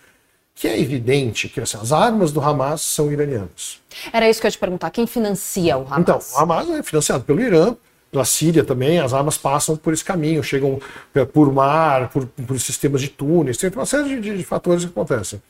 Que 0.56 0.68
é 0.68 0.80
evidente 0.80 1.50
que 1.50 1.60
assim, 1.60 1.78
as 1.82 1.92
armas 1.92 2.32
do 2.32 2.40
Hamas 2.40 2.82
são 2.82 3.12
iranianas. 3.12 3.80
Era 4.14 4.30
isso 4.30 4.40
que 4.40 4.46
eu 4.46 4.50
ia 4.50 4.52
te 4.52 4.60
perguntar. 4.60 4.92
Quem 4.92 5.08
financia 5.08 5.78
o 5.78 5.82
Hamas? 5.82 6.00
Então, 6.00 6.20
o 6.36 6.40
Hamas 6.40 6.70
é 6.70 6.84
financiado 6.84 7.24
pelo 7.24 7.42
Irã, 7.42 7.76
pela 8.12 8.24
Síria 8.24 8.64
também, 8.64 9.00
as 9.00 9.12
armas 9.14 9.36
passam 9.36 9.76
por 9.76 9.92
esse 9.92 10.06
caminho, 10.06 10.44
chegam 10.44 10.80
eh, 11.16 11.26
por 11.26 11.52
mar, 11.52 12.10
por, 12.10 12.28
por 12.28 12.60
sistemas 12.60 13.02
de 13.02 13.08
túneis, 13.10 13.58
tem 13.58 13.72
uma 13.72 13.88
série 13.88 14.22
de, 14.22 14.38
de- 14.38 14.44
fatores 14.44 14.86
que 14.86 14.92
acontecem. 14.92 15.42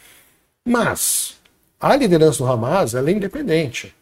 Mas 0.65 1.35
a 1.81 1.93
liderança 1.97 2.37
do 2.37 2.49
Hamas 2.49 2.95
é 2.95 3.01
independente. 3.11 3.93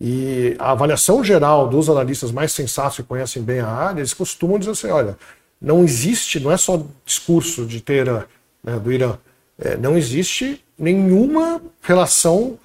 E 0.00 0.56
a 0.58 0.72
avaliação 0.72 1.22
geral 1.22 1.68
dos 1.68 1.88
analistas 1.88 2.32
mais 2.32 2.50
sensatos 2.50 2.96
que 2.96 3.02
conhecem 3.04 3.40
bem 3.40 3.60
a 3.60 3.68
área, 3.68 4.00
eles 4.00 4.12
costumam 4.12 4.58
dizer 4.58 4.72
assim: 4.72 4.88
olha, 4.88 5.16
não 5.64 5.82
existe, 5.82 6.38
não 6.38 6.52
é 6.52 6.56
só 6.56 6.82
discurso 7.04 7.64
de 7.64 7.80
Teherã, 7.80 8.24
né, 8.62 8.78
do 8.78 8.92
Irã, 8.92 9.16
é, 9.58 9.76
não 9.76 9.96
existe 9.96 10.62
nenhuma 10.78 11.60
relação 11.80 12.58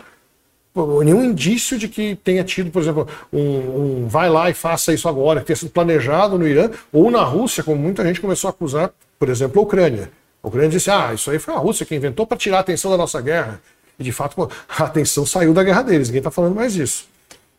nenhum 1.04 1.24
indício 1.24 1.78
de 1.78 1.88
que 1.88 2.16
tenha 2.16 2.44
tido, 2.44 2.72
por 2.72 2.82
exemplo, 2.82 3.08
um, 3.34 4.04
um 4.04 4.08
vai 4.08 4.30
lá 4.30 4.50
e 4.50 4.54
faça 4.54 4.94
isso 4.94 5.10
agora, 5.10 5.42
que 5.42 5.48
tenha 5.48 5.58
sido 5.58 5.72
planejado 5.72 6.38
no 6.38 6.48
Irã 6.48 6.70
ou 6.92 7.12
na 7.12 7.24
Rússia, 7.24 7.64
como 7.64 7.82
muita 7.82 8.04
gente 8.06 8.22
começou 8.22 8.48
a 8.48 8.52
acusar, 8.52 8.92
por 9.18 9.30
exemplo, 9.30 9.60
a 9.60 9.64
Ucrânia. 9.64 10.10
A 10.42 10.48
Ucrânia 10.48 10.70
disse, 10.70 10.90
ah, 10.90 11.12
isso 11.14 11.30
aí 11.32 11.40
foi 11.40 11.54
a 11.54 11.58
Rússia 11.58 11.86
que 11.86 11.96
inventou 11.96 12.26
para 12.26 12.38
tirar 12.38 12.58
a 12.58 12.62
atenção 12.62 12.90
da 12.92 12.98
nossa 12.98 13.20
guerra. 13.20 13.60
E 13.98 14.04
de 14.04 14.12
fato, 14.12 14.50
a 14.70 14.84
atenção 14.84 15.26
saiu 15.26 15.54
da 15.54 15.64
guerra 15.64 15.82
deles, 15.82 16.08
ninguém 16.08 16.20
está 16.20 16.32
falando 16.32 16.56
mais 16.56 16.74
disso. 16.74 17.08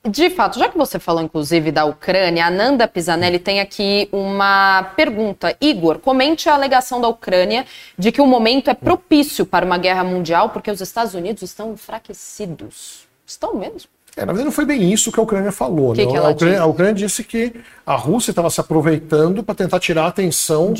De 0.08 0.30
fato, 0.30 0.58
já 0.58 0.66
que 0.68 0.78
você 0.78 0.98
falou 0.98 1.22
inclusive 1.22 1.70
da 1.70 1.84
Ucrânia, 1.84 2.46
a 2.46 2.50
Nanda 2.50 2.88
Pisanelli 2.88 3.38
tem 3.38 3.60
aqui 3.60 4.08
uma 4.10 4.82
pergunta. 4.96 5.54
Igor, 5.60 5.98
comente 5.98 6.48
a 6.48 6.54
alegação 6.54 7.02
da 7.02 7.08
Ucrânia 7.08 7.66
de 7.98 8.10
que 8.10 8.20
o 8.20 8.26
momento 8.26 8.70
é 8.70 8.74
propício 8.74 9.44
para 9.44 9.64
uma 9.64 9.76
guerra 9.76 10.02
mundial 10.02 10.48
porque 10.48 10.70
os 10.70 10.80
Estados 10.80 11.12
Unidos 11.12 11.42
estão 11.42 11.72
enfraquecidos. 11.74 13.00
Estão 13.26 13.54
mesmo? 13.54 13.90
É, 14.16 14.20
na 14.20 14.26
verdade, 14.32 14.46
não 14.46 14.52
foi 14.52 14.64
bem 14.64 14.90
isso 14.90 15.12
que 15.12 15.20
a 15.20 15.22
Ucrânia 15.22 15.52
falou. 15.52 15.92
Que 15.92 16.06
né? 16.06 16.10
que 16.10 16.16
a, 16.16 16.28
Ucrânia, 16.30 16.34
disse? 16.54 16.62
a 16.62 16.66
Ucrânia 16.66 16.94
disse 16.94 17.22
que 17.22 17.54
a 17.84 17.94
Rússia 17.94 18.30
estava 18.32 18.48
se 18.48 18.60
aproveitando 18.60 19.42
para 19.44 19.54
tentar 19.54 19.78
tirar 19.80 20.04
a 20.04 20.08
atenção 20.08 20.72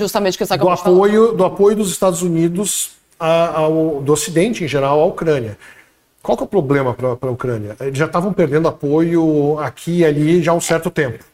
do 0.58 0.68
apoio, 0.70 1.32
do 1.32 1.44
apoio 1.44 1.76
dos 1.76 1.90
Estados 1.90 2.22
Unidos 2.22 2.92
a- 3.18 3.58
ao, 3.58 4.00
do 4.00 4.12
Ocidente 4.14 4.64
em 4.64 4.68
geral 4.68 4.98
à 4.98 5.04
Ucrânia. 5.04 5.58
Qual 6.22 6.36
que 6.36 6.42
é 6.42 6.46
o 6.46 6.48
problema 6.48 6.94
para 6.94 7.08
a 7.08 7.32
Ucrânia? 7.32 7.76
Eles 7.80 7.98
já 7.98 8.06
estavam 8.06 8.32
perdendo 8.32 8.68
apoio 8.68 9.58
aqui 9.58 9.98
e 9.98 10.04
ali 10.04 10.42
já 10.42 10.52
há 10.52 10.54
um 10.54 10.60
certo 10.60 10.90
tempo. 10.90 11.24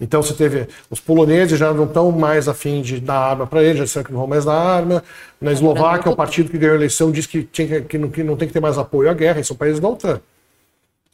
Então 0.00 0.22
você 0.22 0.34
teve 0.34 0.68
os 0.90 1.00
poloneses 1.00 1.58
já 1.58 1.72
não 1.72 1.84
estão 1.84 2.10
mais 2.10 2.48
afim 2.48 2.82
de 2.82 3.00
dar 3.00 3.18
arma 3.18 3.46
para 3.46 3.62
eles, 3.62 3.78
já 3.78 3.84
disseram 3.84 4.04
que 4.04 4.12
não 4.12 4.20
vão 4.20 4.28
mais 4.28 4.44
dar 4.44 4.54
arma. 4.54 5.02
Na 5.40 5.52
Eslováquia, 5.52 6.10
o 6.10 6.16
partido 6.16 6.50
que 6.50 6.58
ganhou 6.58 6.74
a 6.74 6.76
eleição 6.76 7.10
diz 7.10 7.26
que, 7.26 7.44
tinha 7.44 7.68
que, 7.68 7.80
que 7.82 7.98
não, 7.98 8.10
que 8.10 8.22
não 8.22 8.36
tem 8.36 8.48
que 8.48 8.54
ter 8.54 8.60
mais 8.60 8.76
apoio 8.76 9.08
à 9.08 9.14
guerra, 9.14 9.40
e 9.40 9.44
são 9.44 9.56
países 9.56 9.80
da 9.80 9.88
OTAN. 9.88 10.20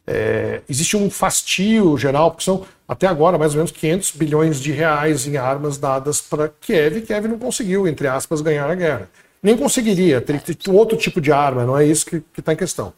É, 0.05 0.61
existe 0.67 0.97
um 0.97 1.09
fastio 1.09 1.95
geral, 1.97 2.31
porque 2.31 2.43
são 2.43 2.65
até 2.87 3.07
agora 3.07 3.37
mais 3.37 3.53
ou 3.53 3.57
menos 3.57 3.71
500 3.71 4.11
bilhões 4.11 4.59
de 4.59 4.71
reais 4.71 5.27
em 5.27 5.37
armas 5.37 5.77
dadas 5.77 6.19
para 6.19 6.49
Kiev, 6.49 6.97
e 6.97 7.01
Kiev 7.01 7.27
não 7.27 7.37
conseguiu, 7.37 7.87
entre 7.87 8.07
aspas, 8.07 8.41
ganhar 8.41 8.69
a 8.69 8.75
guerra. 8.75 9.09
Nem 9.43 9.57
conseguiria, 9.57 10.21
teria 10.21 10.39
que 10.39 10.53
ter 10.53 10.69
um 10.69 10.75
outro 10.75 10.97
tipo 10.97 11.19
de 11.19 11.31
arma, 11.31 11.65
não 11.65 11.77
é 11.77 11.85
isso 11.85 12.05
que 12.05 12.21
está 12.37 12.53
em 12.53 12.55
questão. 12.55 12.93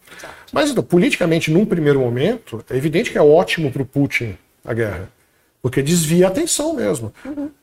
Mas, 0.52 0.70
então, 0.70 0.84
politicamente, 0.84 1.50
num 1.50 1.66
primeiro 1.66 2.00
momento, 2.02 2.64
é 2.70 2.76
evidente 2.76 3.12
que 3.12 3.18
é 3.18 3.22
ótimo 3.22 3.72
para 3.72 3.82
o 3.82 3.86
Putin 3.86 4.36
a 4.66 4.74
guerra, 4.74 5.10
porque 5.62 5.82
desvia 5.82 6.26
a 6.26 6.30
atenção 6.30 6.74
mesmo. 6.74 7.14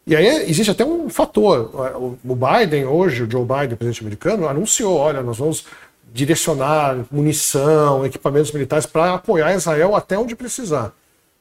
E 0.06 0.16
aí 0.16 0.26
existe 0.48 0.70
até 0.70 0.84
um 0.84 1.10
fator. 1.10 2.16
O 2.24 2.34
Biden, 2.34 2.86
hoje, 2.86 3.22
o 3.24 3.30
Joe 3.30 3.44
Biden, 3.44 3.76
presidente 3.76 4.00
americano, 4.00 4.48
anunciou: 4.48 4.96
olha, 4.96 5.22
nós 5.22 5.36
vamos 5.36 5.66
direcionar 6.12 6.96
munição, 7.10 8.04
equipamentos 8.04 8.50
militares 8.52 8.86
para 8.86 9.14
apoiar 9.14 9.54
Israel 9.54 9.94
até 9.94 10.18
onde 10.18 10.34
precisar. 10.34 10.92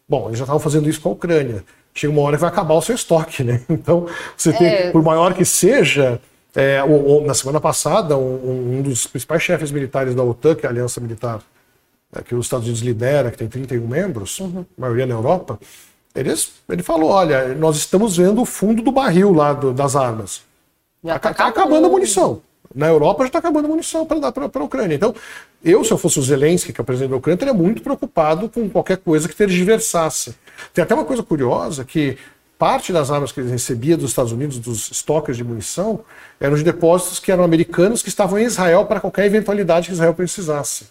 Bom, 0.07 0.27
eles 0.27 0.39
já 0.39 0.43
estavam 0.43 0.59
fazendo 0.59 0.89
isso 0.89 1.01
com 1.01 1.09
a 1.09 1.13
Ucrânia. 1.13 1.63
Chega 1.93 2.13
uma 2.13 2.21
hora 2.21 2.35
que 2.37 2.41
vai 2.41 2.49
acabar 2.49 2.75
o 2.75 2.81
seu 2.81 2.95
estoque, 2.95 3.43
né? 3.43 3.61
Então, 3.69 4.07
você 4.37 4.53
tem, 4.53 4.67
É. 4.67 4.91
por 4.91 5.01
maior 5.01 5.33
que 5.33 5.43
seja, 5.45 6.19
é, 6.55 6.83
o- 6.83 7.17
o- 7.21 7.25
na 7.25 7.33
semana 7.33 7.59
passada, 7.59 8.17
um, 8.17 8.77
um 8.79 8.81
dos 8.81 9.05
principais 9.07 9.41
chefes 9.43 9.71
militares 9.71 10.15
da 10.15 10.23
OTAN, 10.23 10.55
que 10.55 10.65
é 10.65 10.69
a 10.69 10.71
Aliança 10.71 10.99
Militar 10.99 11.41
é, 12.15 12.23
que 12.23 12.33
os 12.33 12.47
Estados 12.47 12.65
Unidos 12.65 12.81
lidera, 12.81 13.29
que 13.29 13.37
tem 13.37 13.47
31 13.47 13.85
membros, 13.87 14.39
Uhum. 14.39 14.65
a 14.77 14.81
maioria 14.81 15.05
na 15.05 15.13
Europa, 15.13 15.59
eles, 16.15 16.51
ele 16.67 16.81
falou: 16.81 17.11
olha, 17.11 17.49
nós 17.53 17.77
estamos 17.77 18.17
vendo 18.17 18.41
o 18.41 18.45
fundo 18.45 18.81
do 18.81 18.91
barril 18.91 19.31
lá 19.31 19.53
do- 19.53 19.71
das 19.71 19.95
armas. 19.95 20.41
Está 21.03 21.33
tá 21.33 21.47
acabando 21.47 21.85
a 21.85 21.89
munição. 21.89 22.41
Na 22.73 22.87
Europa 22.87 23.23
já 23.23 23.27
está 23.27 23.39
acabando 23.39 23.65
a 23.65 23.67
munição 23.69 24.05
para 24.05 24.19
dar 24.19 24.31
para 24.31 24.49
a 24.53 24.63
Ucrânia. 24.63 24.95
Então, 24.95 25.13
eu, 25.63 25.83
se 25.83 25.91
eu 25.91 25.97
fosse 25.97 26.19
o 26.19 26.21
Zelensky, 26.23 26.73
que 26.73 26.79
é 26.79 26.83
o 26.83 26.85
presidente 26.85 27.11
da 27.11 27.17
Ucrânia, 27.17 27.35
estaria 27.35 27.53
muito 27.53 27.81
preocupado 27.81 28.49
com 28.49 28.67
qualquer 28.69 28.97
coisa 28.97 29.27
que 29.29 29.35
tergiversasse. 29.35 30.35
Tem 30.73 30.83
até 30.83 30.93
uma 30.93 31.05
coisa 31.05 31.21
curiosa 31.23 31.83
que 31.85 32.17
parte 32.59 32.91
das 32.91 33.09
armas 33.09 33.31
que 33.31 33.39
eles 33.39 33.51
recebiam 33.51 33.97
dos 33.97 34.11
Estados 34.11 34.33
Unidos, 34.33 34.59
dos 34.59 34.91
estoques 34.91 35.37
de 35.37 35.45
munição, 35.45 36.01
eram 36.41 36.57
de 36.57 36.63
depósitos 36.63 37.17
que 37.17 37.31
eram 37.31 37.45
americanos 37.45 38.03
que 38.03 38.09
estavam 38.09 38.37
em 38.37 38.43
Israel 38.43 38.85
para 38.85 38.99
qualquer 38.99 39.25
eventualidade 39.25 39.87
que 39.87 39.93
Israel 39.93 40.13
precisasse. 40.13 40.87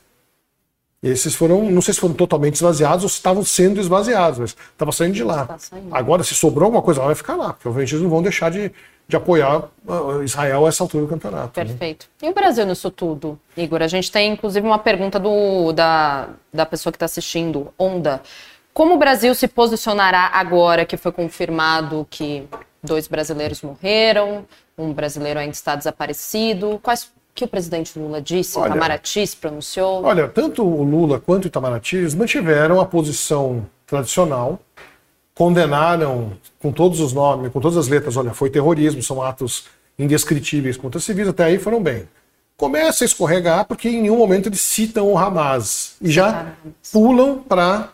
E 1.03 1.11
esses 1.11 1.35
foram, 1.35 1.71
não 1.71 1.83
sei 1.83 1.93
se 1.93 2.01
foram 2.01 2.15
totalmente 2.15 2.55
esvaziados 2.55 3.05
ou 3.05 3.09
se 3.09 3.17
estavam 3.17 3.45
sendo 3.45 3.81
esvaziados, 3.81 4.39
mas 4.39 4.57
estava 4.73 4.91
saindo 4.91 5.15
de 5.15 5.23
lá. 5.23 5.45
Tá 5.45 5.59
saindo. 5.59 5.95
Agora, 5.95 6.25
se 6.25 6.35
sobrou 6.35 6.65
alguma 6.65 6.83
coisa 6.83 7.03
vai 7.03 7.15
ficar 7.15 7.37
lá, 7.37 7.53
porque 7.53 7.69
obviamente 7.69 7.93
eles 7.93 8.03
não 8.03 8.11
vão 8.11 8.23
deixar 8.23 8.51
de, 8.51 8.73
de 9.07 9.17
apoiar 9.17 9.69
ah, 9.87 10.25
Israel 10.25 10.65
a 10.65 10.69
essa 10.71 10.83
altura 10.83 11.05
do 11.05 11.09
campeonato. 11.11 11.61
né? 11.61 11.67
Perfeito. 11.67 12.09
E 12.21 12.29
o 12.31 12.35
Brasil 12.35 12.65
nisso 12.65 12.91
tudo, 12.91 13.39
Igor? 13.57 13.83
A 13.83 13.87
gente 13.87 14.11
tem, 14.11 14.33
inclusive, 14.33 14.67
uma 14.67 14.79
pergunta 14.79 15.21
do, 15.21 15.71
da, 15.73 16.31
da 16.53 16.65
pessoa 16.65 16.91
que 16.91 16.97
está 16.97 17.05
assistindo, 17.07 17.69
Onda. 17.79 18.23
Como 18.79 18.95
o 18.95 18.97
Brasil 18.97 19.35
se 19.35 19.49
posicionará 19.49 20.31
agora 20.33 20.87
que 20.87 20.97
foi 20.97 21.11
confirmado 21.11 22.07
que 22.09 22.45
dois 22.81 23.09
brasileiros 23.09 23.61
morreram, 23.61 24.47
um 24.79 24.93
brasileiro 24.93 25.41
ainda 25.41 25.53
está 25.53 25.75
desaparecido? 25.75 26.79
Quais 26.81 27.11
que 27.35 27.45
o 27.45 27.49
presidente 27.49 27.99
Lula 27.99 28.23
disse? 28.23 28.57
Olha- 28.57 28.67
o 28.67 28.71
Itamaraty 28.77 29.27
se 29.27 29.37
pronunciou? 29.37 30.05
Olha, 30.05 30.29
tanto 30.29 30.63
o 30.63 30.85
Lula 30.85 31.19
quanto 31.19 31.47
o 31.47 31.49
Itamaraty 31.49 32.15
mantiveram 32.15 32.81
a 32.81 32.87
posição 32.87 33.67
tradicional, 33.85 34.61
condenaram 35.35 36.35
com 36.61 36.71
todos 36.71 37.01
os 37.01 37.13
nomes, 37.13 37.51
com 37.53 37.61
todas 37.61 37.77
as 37.77 37.89
letras, 37.89 38.17
olha, 38.17 38.33
foi 38.33 38.49
terrorismo, 38.49 39.03
são 39.03 39.21
atos 39.21 39.65
indescritíveis 39.99 40.77
contra 40.77 41.01
civis, 41.01 41.27
até 41.27 41.43
aí 41.43 41.59
foram 41.59 41.83
bem. 41.83 42.09
Começa 42.57 43.03
a 43.03 43.07
escorregar 43.07 43.67
porque 43.67 43.89
em 43.89 44.03
nenhum 44.03 44.19
momento 44.19 44.49
eles 44.49 44.61
citam 44.61 45.09
o 45.13 45.19
Hamas 45.19 45.97
e 46.01 46.09
já 46.09 46.53
pulam 46.93 47.39
para 47.39 47.89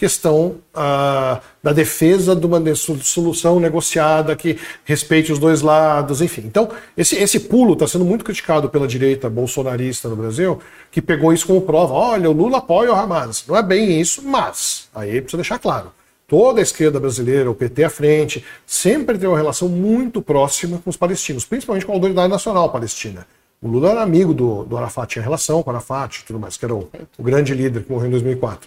questão 0.00 0.56
ah, 0.72 1.42
da 1.62 1.74
defesa 1.74 2.34
de 2.34 2.46
uma 2.46 2.58
solução 2.74 3.60
negociada 3.60 4.34
que 4.34 4.58
respeite 4.82 5.30
os 5.30 5.38
dois 5.38 5.60
lados, 5.60 6.22
enfim. 6.22 6.44
Então, 6.46 6.70
esse, 6.96 7.16
esse 7.16 7.38
pulo 7.38 7.74
está 7.74 7.86
sendo 7.86 8.06
muito 8.06 8.24
criticado 8.24 8.70
pela 8.70 8.88
direita 8.88 9.28
bolsonarista 9.28 10.08
no 10.08 10.16
Brasil, 10.16 10.58
que 10.90 11.02
pegou 11.02 11.34
isso 11.34 11.46
como 11.46 11.60
prova. 11.60 11.92
Olha, 11.92 12.30
o 12.30 12.32
Lula 12.32 12.58
apoia 12.58 12.90
o 12.90 12.94
Hamas. 12.94 13.44
Não 13.46 13.54
é 13.54 13.62
bem 13.62 14.00
isso, 14.00 14.22
mas, 14.26 14.88
aí 14.94 15.20
precisa 15.20 15.36
deixar 15.36 15.58
claro, 15.58 15.92
toda 16.26 16.60
a 16.60 16.62
esquerda 16.62 16.98
brasileira, 16.98 17.50
o 17.50 17.54
PT 17.54 17.84
à 17.84 17.90
frente, 17.90 18.42
sempre 18.64 19.16
teve 19.16 19.26
uma 19.26 19.36
relação 19.36 19.68
muito 19.68 20.22
próxima 20.22 20.78
com 20.82 20.88
os 20.88 20.96
palestinos, 20.96 21.44
principalmente 21.44 21.84
com 21.84 21.92
a 21.92 21.94
autoridade 21.94 22.30
nacional 22.30 22.70
palestina. 22.70 23.26
O 23.60 23.68
Lula 23.68 23.90
era 23.90 24.02
amigo 24.02 24.32
do, 24.32 24.64
do 24.64 24.78
Arafat, 24.78 25.12
tinha 25.12 25.22
relação 25.22 25.62
com 25.62 25.68
o 25.68 25.74
Arafat 25.74 26.20
e 26.20 26.24
tudo 26.24 26.40
mais, 26.40 26.56
que 26.56 26.64
era 26.64 26.74
o, 26.74 26.88
o 27.18 27.22
grande 27.22 27.52
líder 27.52 27.82
que 27.82 27.92
morreu 27.92 28.08
em 28.08 28.12
2004. 28.12 28.66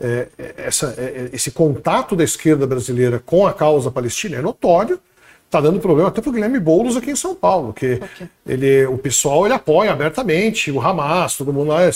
É, 0.00 0.28
é, 0.38 0.54
essa, 0.56 0.94
é, 0.96 1.02
é, 1.02 1.30
esse 1.32 1.50
contato 1.50 2.16
da 2.16 2.24
esquerda 2.24 2.66
brasileira 2.66 3.22
com 3.24 3.46
a 3.46 3.52
causa 3.52 3.90
palestina 3.90 4.36
é 4.36 4.40
notório, 4.40 4.98
está 5.44 5.60
dando 5.60 5.78
problema 5.78 6.08
até 6.08 6.22
para 6.22 6.30
o 6.30 6.32
Guilherme 6.32 6.58
Boulos 6.58 6.96
aqui 6.96 7.10
em 7.10 7.16
São 7.16 7.34
Paulo, 7.34 7.74
que 7.74 8.00
ele, 8.46 8.86
o 8.86 8.96
pessoal 8.96 9.44
ele 9.44 9.52
apoia 9.52 9.92
abertamente 9.92 10.70
o 10.70 10.80
Hamas, 10.80 11.36
todo 11.36 11.52
mundo 11.52 11.68
lá. 11.68 11.82
É 11.82 11.90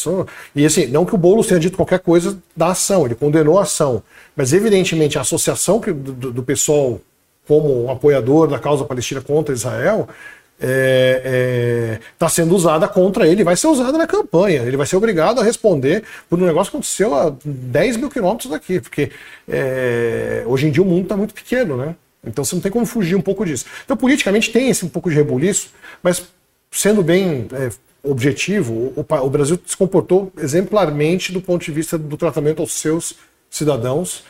e 0.55 0.67
assim, 0.67 0.87
não 0.87 1.07
que 1.07 1.15
o 1.15 1.19
Boulos 1.19 1.47
tenha 1.47 1.59
dito 1.59 1.77
qualquer 1.77 2.01
coisa 2.01 2.37
da 2.55 2.69
ação, 2.69 3.07
ele 3.07 3.15
condenou 3.15 3.59
a 3.59 3.63
ação, 3.63 4.03
mas 4.37 4.53
evidentemente 4.53 5.17
a 5.17 5.23
associação 5.23 5.81
que, 5.81 5.93
do, 5.93 6.33
do 6.33 6.43
pessoal 6.43 7.01
como 7.47 7.85
um 7.85 7.91
apoiador 7.91 8.49
da 8.49 8.59
causa 8.59 8.85
palestina 8.85 9.21
contra 9.21 9.55
Israel 9.55 10.09
está 10.65 10.73
é, 10.73 11.23
é, 11.25 12.01
tá 12.19 12.29
sendo 12.29 12.55
usada 12.55 12.89
contra 12.89 13.29
ele, 13.29 13.45
vai 13.45 13.57
ser 13.57 13.67
usada 13.67 13.97
na 13.99 14.07
campanha. 14.07 14.62
Ele 14.62 14.77
vai 14.77 14.87
ser 14.87 14.97
obrigado 14.97 15.41
a 15.41 15.45
responder 15.45 16.03
por 16.29 16.41
um 16.41 16.47
negócio 16.47 16.71
que 16.71 16.77
aconteceu 16.77 17.15
a 17.15 17.35
10 17.45 17.99
mil 17.99 18.11
quilômetros 18.11 18.51
daqui, 18.51 18.81
porque 18.81 19.11
é, 19.49 20.43
hoje 20.47 20.67
em 20.67 20.71
dia 20.71 20.83
o 20.83 20.87
mundo 20.87 21.03
está 21.03 21.17
muito 21.17 21.35
pequeno, 21.35 21.77
né? 21.77 21.95
Então 22.27 22.43
você 22.43 22.55
não 22.55 22.62
tem 22.62 22.73
como 22.73 22.87
fugir 22.87 23.15
um 23.15 23.21
pouco 23.21 23.45
disso. 23.45 23.67
Então, 23.85 23.97
politicamente 23.97 24.51
tem 24.51 24.71
esse 24.71 24.85
um 24.85 24.89
pouco 24.89 25.11
de 25.11 25.17
rebuliço, 25.17 25.69
mas 26.03 26.23
sendo 26.71 27.03
bem 27.03 27.47
é, 27.53 27.69
objetivo, 28.03 28.95
o, 28.97 29.05
o, 29.07 29.31
Brasil 29.31 29.59
se 29.67 29.77
comportou 29.77 30.33
exemplarmente 30.39 31.33
do 31.33 31.41
ponto 31.41 31.62
de 31.62 31.71
vista 31.71 31.99
do 31.99 32.17
tratamento 32.17 32.61
aos 32.61 32.73
seus 32.73 33.15
cidadãos. 33.51 34.25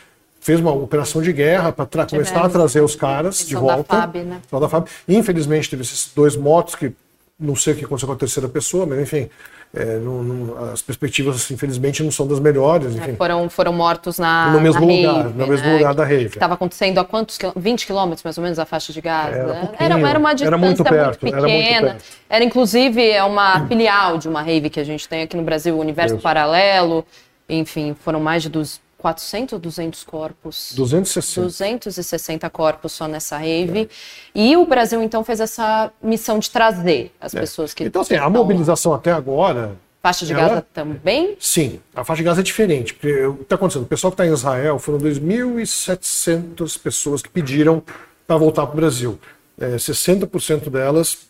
Fez 0.45 0.59
uma 0.59 0.71
operação 0.71 1.23
de 1.23 1.33
guerra 1.33 1.71
para 1.71 2.05
começar 2.05 2.45
a 2.45 2.47
trazer 2.47 2.79
os 2.79 2.95
caras 2.95 3.39
de 3.47 3.55
volta. 3.55 3.95
Da 3.95 4.01
FAB, 4.01 4.17
né? 4.17 4.41
da 4.51 4.69
FAB. 4.69 4.85
Infelizmente, 5.09 5.67
teve 5.67 5.81
esses 5.81 6.11
dois 6.15 6.35
motos 6.35 6.75
que 6.75 6.93
não 7.39 7.55
sei 7.55 7.73
o 7.73 7.75
que 7.75 7.83
aconteceu 7.83 8.07
com 8.07 8.13
a 8.13 8.15
terceira 8.15 8.47
pessoa, 8.47 8.85
mas 8.85 8.99
enfim, 8.99 9.27
é, 9.73 9.97
não, 9.97 10.21
não, 10.21 10.71
as 10.71 10.83
perspectivas, 10.83 11.49
infelizmente, 11.49 12.03
não 12.03 12.11
são 12.11 12.27
das 12.27 12.39
melhores. 12.39 12.95
É, 12.95 13.15
foram, 13.15 13.49
foram 13.49 13.73
mortos 13.73 14.19
na, 14.19 14.51
no 14.51 14.61
mesmo 14.61 14.81
na 14.81 14.93
lugar, 14.93 15.23
rave, 15.23 15.37
no 15.39 15.47
mesmo 15.47 15.65
né? 15.65 15.77
lugar 15.77 15.95
da 15.95 16.05
rave. 16.05 16.25
Estava 16.25 16.53
acontecendo 16.53 16.99
a 16.99 17.03
quantos 17.03 17.39
20 17.55 17.87
quilômetros, 17.87 18.23
mais 18.23 18.37
ou 18.37 18.43
menos, 18.43 18.59
a 18.59 18.67
faixa 18.67 18.93
de 18.93 19.01
gás? 19.01 19.35
Era, 19.35 19.47
né? 19.47 19.69
era, 19.79 19.99
era, 19.99 20.19
uma 20.19 20.35
distância 20.35 20.45
era 20.45 20.57
muito, 20.59 20.83
perto, 20.83 21.23
muito 21.23 21.41
pequena. 21.41 21.47
Era, 21.47 21.89
muito 21.89 22.05
era, 22.29 22.43
inclusive, 22.43 23.19
uma 23.21 23.65
filial 23.67 24.19
de 24.19 24.29
uma 24.29 24.43
rave 24.43 24.69
que 24.69 24.79
a 24.79 24.83
gente 24.83 25.09
tem 25.09 25.23
aqui 25.23 25.35
no 25.35 25.41
Brasil, 25.41 25.75
o 25.75 25.79
Universo 25.79 26.13
Deus. 26.13 26.21
Paralelo. 26.21 27.03
Enfim, 27.49 27.95
foram 27.99 28.19
mais 28.19 28.43
de 28.43 28.49
dos 28.49 28.79
400 29.05 29.53
ou 29.53 29.59
200 29.59 30.03
corpos? 30.03 30.73
260. 30.75 31.41
260 31.45 32.49
corpos 32.49 32.91
só 32.91 33.07
nessa 33.07 33.37
rave. 33.37 33.81
É. 33.81 33.87
E 34.33 34.57
o 34.57 34.65
Brasil, 34.65 35.03
então, 35.03 35.23
fez 35.23 35.39
essa 35.39 35.91
missão 36.01 36.39
de 36.39 36.49
trazer 36.49 37.11
as 37.21 37.35
é. 37.35 37.39
pessoas 37.39 37.71
que. 37.71 37.83
Então, 37.83 38.01
assim, 38.01 38.15
a 38.15 38.27
mobilização 38.27 38.93
lá. 38.93 38.97
até 38.97 39.11
agora. 39.11 39.77
Faixa 40.01 40.25
de 40.25 40.33
ela... 40.33 40.49
Gaza 40.49 40.65
também? 40.73 41.35
Sim, 41.39 41.79
a 41.95 42.03
faixa 42.03 42.17
de 42.17 42.23
Gaza 42.23 42.41
é 42.41 42.43
diferente. 42.43 42.95
Porque 42.95 43.25
o 43.25 43.35
que 43.35 43.43
está 43.43 43.55
acontecendo? 43.55 43.83
O 43.83 43.87
pessoal 43.87 44.11
que 44.11 44.15
está 44.15 44.25
em 44.25 44.33
Israel 44.33 44.79
foram 44.79 44.97
2.700 44.97 46.79
pessoas 46.79 47.21
que 47.21 47.29
pediram 47.29 47.83
para 48.25 48.37
voltar 48.37 48.65
para 48.65 48.73
o 48.73 48.75
Brasil. 48.75 49.19
É, 49.59 49.75
60% 49.75 50.69
delas 50.71 51.27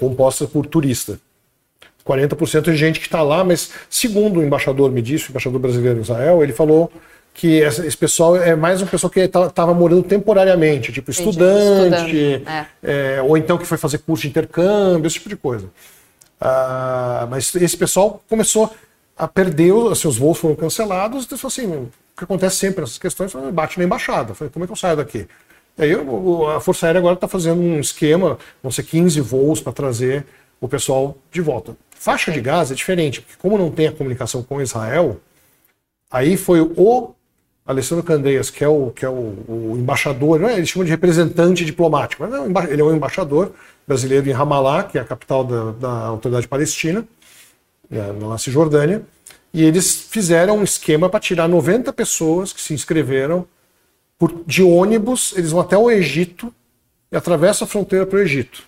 compostas 0.00 0.48
por 0.48 0.64
turista. 0.64 1.20
40% 2.06 2.62
de 2.62 2.76
gente 2.76 3.00
que 3.00 3.06
está 3.06 3.22
lá, 3.22 3.42
mas 3.42 3.70
segundo 3.90 4.40
o 4.40 4.44
embaixador 4.44 4.90
me 4.90 5.02
disse, 5.02 5.28
o 5.28 5.30
embaixador 5.30 5.60
brasileiro 5.60 5.98
em 5.98 6.02
Israel, 6.02 6.42
ele 6.42 6.52
falou 6.52 6.90
que 7.34 7.58
esse 7.58 7.96
pessoal 7.96 8.36
é 8.36 8.56
mais 8.56 8.80
um 8.80 8.86
pessoal 8.86 9.10
que 9.10 9.20
estava 9.20 9.74
morando 9.74 10.04
temporariamente, 10.04 10.90
tipo 10.90 11.10
estudante, 11.10 12.42
é. 12.46 12.66
É, 12.82 13.22
ou 13.22 13.36
então 13.36 13.58
que 13.58 13.66
foi 13.66 13.76
fazer 13.76 13.98
curso 13.98 14.22
de 14.22 14.28
intercâmbio, 14.28 15.06
esse 15.06 15.16
tipo 15.16 15.28
de 15.28 15.36
coisa. 15.36 15.68
Ah, 16.40 17.26
mas 17.30 17.54
esse 17.56 17.76
pessoal 17.76 18.22
começou 18.28 18.74
a 19.16 19.28
perder, 19.28 19.72
assim, 19.90 20.08
os 20.08 20.16
voos 20.16 20.38
foram 20.38 20.54
cancelados, 20.54 21.24
então 21.24 21.38
assim, 21.44 21.66
o 21.66 21.90
que 22.16 22.24
acontece 22.24 22.56
sempre 22.56 22.80
nessas 22.80 22.98
questões, 22.98 23.32
bate 23.52 23.78
na 23.78 23.84
embaixada. 23.84 24.34
Falei, 24.34 24.50
como 24.50 24.64
é 24.64 24.66
que 24.66 24.72
eu 24.72 24.76
saio 24.76 24.96
daqui? 24.96 25.26
E 25.78 25.82
aí 25.82 25.92
a 26.56 26.60
Força 26.60 26.86
Aérea 26.86 27.00
agora 27.00 27.14
está 27.14 27.28
fazendo 27.28 27.60
um 27.60 27.80
esquema, 27.80 28.38
vão 28.62 28.72
ser 28.72 28.82
15 28.82 29.20
voos 29.20 29.60
para 29.60 29.74
trazer 29.74 30.24
o 30.58 30.66
pessoal 30.66 31.18
de 31.30 31.42
volta. 31.42 31.76
Faixa 31.98 32.30
de 32.30 32.40
Gaza 32.40 32.74
é 32.74 32.76
diferente, 32.76 33.20
porque 33.20 33.36
como 33.38 33.58
não 33.58 33.70
tem 33.70 33.88
a 33.88 33.92
comunicação 33.92 34.42
com 34.42 34.60
Israel, 34.60 35.20
aí 36.10 36.36
foi 36.36 36.60
o 36.60 37.14
Alessandro 37.66 38.04
Candeias, 38.04 38.48
que 38.48 38.62
é 38.62 38.68
o, 38.68 38.92
que 38.92 39.04
é 39.04 39.08
o, 39.08 39.12
o 39.48 39.76
embaixador, 39.76 40.38
não 40.38 40.48
é, 40.48 40.56
eles 40.56 40.68
chamam 40.68 40.84
de 40.84 40.90
representante 40.90 41.64
diplomático, 41.64 42.22
mas 42.22 42.32
é 42.32 42.72
ele 42.72 42.80
é 42.80 42.84
um 42.84 42.94
embaixador 42.94 43.52
brasileiro 43.86 44.28
em 44.28 44.32
Ramallah, 44.32 44.84
que 44.84 44.98
é 44.98 45.00
a 45.00 45.04
capital 45.04 45.42
da, 45.42 45.72
da 45.72 46.06
autoridade 46.06 46.46
palestina, 46.46 47.06
é, 47.90 48.12
na 48.12 48.38
Cisjordânia, 48.38 49.02
e 49.52 49.64
eles 49.64 49.92
fizeram 49.92 50.58
um 50.58 50.62
esquema 50.62 51.08
para 51.08 51.18
tirar 51.18 51.48
90 51.48 51.92
pessoas 51.92 52.52
que 52.52 52.60
se 52.60 52.72
inscreveram 52.72 53.46
por, 54.18 54.44
de 54.46 54.62
ônibus, 54.62 55.34
eles 55.36 55.50
vão 55.50 55.60
até 55.60 55.76
o 55.76 55.90
Egito 55.90 56.54
e 57.10 57.16
atravessam 57.16 57.66
a 57.66 57.68
fronteira 57.68 58.06
para 58.06 58.18
o 58.18 58.22
Egito, 58.22 58.62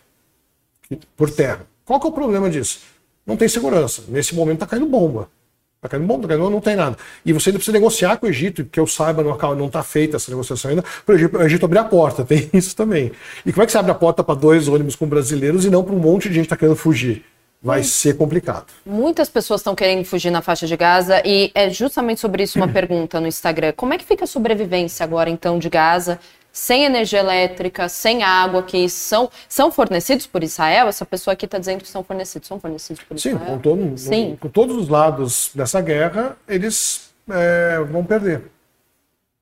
por 1.17 1.31
terra. 1.31 1.67
Qual 1.85 2.01
que 2.01 2.07
é 2.07 2.11
o 2.11 2.13
problema 2.13 2.51
disso? 2.51 2.81
Não 3.29 3.37
tem 3.37 3.47
segurança. 3.47 4.03
Nesse 4.09 4.35
momento 4.35 4.55
está 4.55 4.67
caindo 4.67 4.87
bomba. 4.87 5.29
Está 5.77 5.91
caindo 5.91 6.07
bomba, 6.07 6.23
tá 6.23 6.29
caindo, 6.29 6.51
não 6.51 6.61
tem 6.61 6.75
nada. 6.75 6.97
E 7.25 7.33
você 7.33 7.51
ainda 7.51 7.59
precisa 7.59 7.77
negociar 7.77 8.17
com 8.17 8.27
o 8.27 8.29
Egito, 8.29 8.65
que 8.65 8.81
eu 8.81 8.87
saiba, 8.87 9.23
não 9.23 9.67
está 9.67 9.83
feita 9.83 10.17
essa 10.17 10.31
negociação 10.31 10.71
ainda, 10.71 10.83
para 11.05 11.15
o 11.15 11.43
Egito, 11.43 11.67
abrir 11.67 11.79
a 11.79 11.85
porta. 11.85 12.25
Tem 12.27 12.49
isso 12.55 12.75
também. 12.75 13.13
E 13.45 13.53
como 13.53 13.63
é 13.63 13.67
que 13.67 13.71
você 13.71 13.79
abre 13.79 13.93
a 13.93 13.95
porta 13.95 14.25
para 14.25 14.35
dois 14.35 14.67
ônibus 14.67 14.97
com 14.97 15.07
brasileiros 15.07 15.67
e 15.67 15.71
não 15.71 15.85
para 15.85 15.95
um 15.95 15.99
monte 15.99 16.29
de 16.29 16.37
gente 16.37 16.45
que 16.45 16.47
está 16.47 16.57
querendo 16.57 16.75
fugir? 16.75 17.25
Vai 17.63 17.81
hum. 17.81 17.85
ser 17.85 18.17
complicado. 18.17 18.67
Muitas 18.87 19.29
pessoas 19.29 19.61
estão 19.61 19.75
querendo 19.75 20.05
fugir 20.05 20.31
na 20.31 20.41
faixa 20.41 20.67
de 20.67 20.77
Gaza 20.77 21.23
e 21.25 21.51
é 21.55 21.71
justamente 21.71 22.21
sobre 22.21 22.43
isso 22.43 22.59
uma 22.59 22.67
pergunta 22.73 23.21
no 23.21 23.27
Instagram. 23.29 23.73
Como 23.77 23.93
é 23.93 23.99
que 23.99 24.05
fica 24.05 24.25
a 24.25 24.29
sobrevivência 24.29 25.05
agora, 25.05 25.29
então, 25.29 25.59
de 25.59 25.69
Gaza? 25.69 26.19
Sem 26.53 26.85
energia 26.85 27.21
elétrica, 27.21 27.89
sem 27.89 28.23
água, 28.23 28.63
que 28.63 28.89
são, 28.89 29.31
são 29.49 29.71
fornecidos 29.71 30.27
por 30.27 30.43
Israel? 30.43 30.89
Essa 30.89 31.07
pessoa 31.07 31.33
aqui 31.33 31.45
está 31.45 31.59
dizendo 31.59 31.83
que 31.83 31.89
são 31.89 32.03
fornecidos. 32.03 32.49
São 32.49 32.59
fornecidos 32.59 33.03
por 33.03 33.17
Israel? 33.17 33.39
Sim, 33.39 33.45
com, 33.45 33.59
todo, 33.59 33.99
Sim. 33.99 34.39
com 34.41 34.49
todos 34.49 34.77
os 34.77 34.89
lados 34.89 35.51
dessa 35.55 35.81
guerra, 35.81 36.37
eles 36.49 37.11
é, 37.31 37.81
vão 37.91 38.05
perder. 38.05 38.43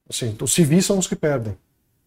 Assim, 0.09 0.37
os 0.41 0.53
civis 0.53 0.87
são 0.87 0.99
os 0.99 1.07
que 1.07 1.17
perdem. 1.17 1.57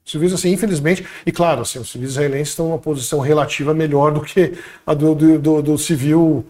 Os 0.06 0.12
civis, 0.12 0.34
assim, 0.34 0.52
infelizmente, 0.52 1.06
e 1.26 1.32
claro, 1.32 1.62
assim, 1.62 1.80
os 1.80 1.92
civis 1.92 2.12
israelenses 2.12 2.50
estão 2.50 2.68
em 2.68 2.70
uma 2.70 2.80
posição 2.80 3.20
relativa 3.20 3.74
melhor 3.74 4.12
do 4.12 4.22
que 4.22 4.58
a 4.86 4.94
do, 4.94 5.14
do, 5.14 5.40
do, 5.40 5.62
do 5.62 5.78
civil 5.78 6.46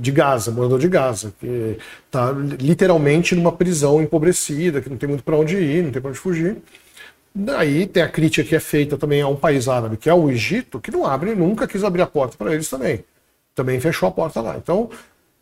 de 0.00 0.10
Gaza, 0.10 0.50
morador 0.50 0.78
de 0.78 0.88
Gaza, 0.88 1.32
que 1.38 1.78
está 2.06 2.32
literalmente 2.32 3.34
numa 3.34 3.52
prisão 3.52 4.02
empobrecida, 4.02 4.80
que 4.80 4.90
não 4.90 4.96
tem 4.96 5.08
muito 5.08 5.24
para 5.24 5.36
onde 5.36 5.56
ir, 5.56 5.82
não 5.82 5.90
tem 5.90 6.02
para 6.02 6.10
onde 6.10 6.18
fugir. 6.18 6.56
Daí 7.34 7.86
tem 7.86 8.02
a 8.02 8.08
crítica 8.08 8.48
que 8.48 8.54
é 8.54 8.60
feita 8.60 8.96
também 8.96 9.20
a 9.20 9.28
um 9.28 9.36
país 9.36 9.68
árabe, 9.68 9.96
que 9.96 10.08
é 10.08 10.14
o 10.14 10.30
Egito, 10.30 10.78
que 10.78 10.90
não 10.90 11.04
abre, 11.04 11.34
nunca 11.34 11.66
quis 11.66 11.82
abrir 11.82 12.02
a 12.02 12.06
porta 12.06 12.36
para 12.36 12.52
eles 12.54 12.68
também. 12.68 13.04
Também 13.54 13.80
fechou 13.80 14.08
a 14.08 14.12
porta 14.12 14.40
lá. 14.40 14.56
Então 14.56 14.88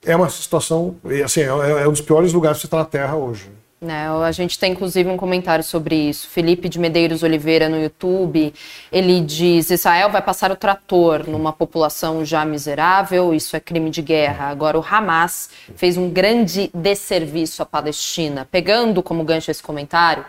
é 0.05 0.17
uma 0.17 0.29
situação, 0.29 0.97
assim, 1.25 1.41
é, 1.43 1.47
é 1.47 1.89
um 1.89 1.93
dos 1.93 2.01
piores 2.01 2.33
lugares 2.33 2.59
para 2.59 2.63
você 2.63 2.67
estar 2.67 2.79
na 2.79 2.85
Terra 2.85 3.17
hoje. 3.17 3.51
Né? 3.83 4.09
A 4.09 4.31
gente 4.31 4.57
tem 4.61 4.71
inclusive 4.71 5.11
um 5.11 5.17
comentário 5.17 5.65
sobre 5.65 5.97
isso. 5.97 6.29
Felipe 6.29 6.69
de 6.69 6.79
Medeiros 6.79 7.25
Oliveira 7.25 7.69
no 7.69 7.83
YouTube, 7.83 8.55
ele 8.93 9.21
diz: 9.21 9.71
Israel 9.71 10.09
vai 10.09 10.23
passar 10.23 10.53
o 10.53 10.57
trator 10.57 11.29
numa 11.29 11.53
população 11.53 12.25
já 12.25 12.45
miserável, 12.45 13.35
isso 13.35 13.57
é 13.57 13.61
crime 13.61 13.91
de 13.91 14.01
guerra. 14.01 14.47
Agora 14.47 14.79
o 14.79 14.85
Hamas 14.89 15.51
fez 15.75 15.97
um 15.97 16.09
grande 16.09 16.71
desserviço 16.73 17.61
à 17.61 17.67
Palestina. 17.67 18.47
Pegando 18.49 19.03
como 19.03 19.25
gancho 19.25 19.51
esse 19.51 19.63
comentário, 19.63 20.25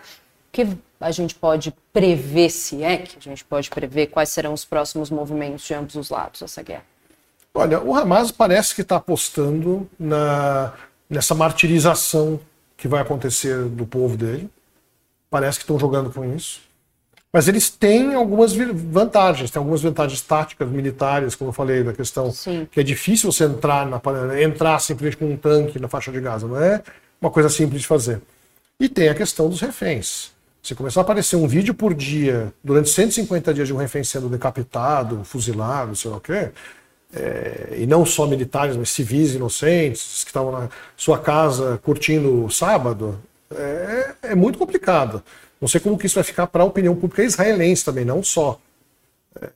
que 0.52 0.68
a 1.00 1.12
gente 1.12 1.36
pode 1.36 1.72
prever, 1.92 2.50
se 2.50 2.84
é 2.84 2.98
que 2.98 3.18
a 3.20 3.22
gente 3.22 3.46
pode 3.46 3.70
prever, 3.70 4.08
quais 4.08 4.30
serão 4.30 4.54
os 4.54 4.66
próximos 4.66 5.12
movimentos 5.12 5.64
de 5.64 5.76
ambos 5.76 5.94
os 5.94 6.10
lados 6.10 6.42
dessa 6.42 6.64
guerra? 6.64 6.86
Olha, 7.54 7.80
o 7.80 7.96
Hamas 7.96 8.32
parece 8.32 8.74
que 8.74 8.82
está 8.82 8.96
apostando 8.96 9.88
na, 10.00 10.74
nessa 11.08 11.36
martirização 11.36 12.40
que 12.78 12.88
vai 12.88 13.02
acontecer 13.02 13.66
do 13.66 13.86
povo 13.86 14.18
dele. 14.18 14.50
Parece 15.30 15.58
que 15.58 15.64
estão 15.64 15.80
jogando 15.80 16.12
com 16.12 16.24
isso. 16.36 16.62
Mas 17.32 17.48
eles 17.48 17.68
têm 17.72 18.14
algumas 18.14 18.54
vantagens, 18.54 19.50
têm 19.50 19.60
algumas 19.60 19.82
vantagens 19.82 20.22
táticas, 20.22 20.70
militares, 20.70 21.34
como 21.34 21.50
eu 21.50 21.54
falei, 21.54 21.84
da 21.84 21.92
questão 21.92 22.32
Sim. 22.32 22.68
que 22.72 22.80
é 22.80 22.84
difícil 22.84 23.32
você 23.32 23.46
entrar, 23.46 23.88
na, 23.88 24.00
entrar 24.40 24.78
simplesmente 24.78 25.18
com 25.18 25.26
um 25.26 25.36
tanque 25.36 25.80
na 25.80 25.88
faixa 25.88 26.12
de 26.12 26.22
Gaza, 26.22 26.48
não 26.48 26.62
é 26.62 26.84
uma 27.20 27.32
coisa 27.32 27.50
simples 27.50 27.82
de 27.82 27.88
fazer. 27.88 28.22
E 28.80 28.88
tem 28.88 29.10
a 29.10 29.16
questão 29.16 29.50
dos 29.50 29.62
reféns. 29.62 30.32
Se 30.62 30.76
começar 30.76 31.02
a 31.02 31.04
aparecer 31.04 31.36
um 31.36 31.48
vídeo 31.48 31.74
por 31.74 31.96
dia, 31.96 32.54
durante 32.64 32.90
150 32.90 33.52
dias 33.52 33.68
de 33.68 33.74
um 33.74 33.78
refém 33.78 34.04
sendo 34.04 34.30
decapitado, 34.30 35.24
fuzilado, 35.24 35.96
sei 35.96 36.12
lá 36.12 36.18
o 36.18 36.22
quê, 36.22 36.52
é, 37.16 37.76
e 37.78 37.86
não 37.86 38.06
só 38.06 38.26
militares, 38.26 38.76
mas 38.76 38.90
civis 38.90 39.36
inocentes, 39.36 40.24
que 40.24 40.30
estavam 40.30 40.52
na 40.52 40.70
sua 40.98 41.20
casa 41.20 41.80
curtindo 41.84 42.46
o 42.46 42.50
sábado, 42.50 43.20
É, 43.56 44.16
é 44.32 44.36
muito 44.36 44.58
complicado. 44.58 45.22
Não 45.62 45.68
sei 45.68 45.80
como 45.80 45.96
que 45.96 46.08
isso 46.08 46.16
vai 46.16 46.24
ficar 46.24 46.48
para 46.48 46.64
a 46.64 46.66
opinião 46.66 46.96
pública 46.96 47.24
israelense 47.24 47.86
também, 47.86 48.04
não 48.04 48.24
só. 48.24 48.60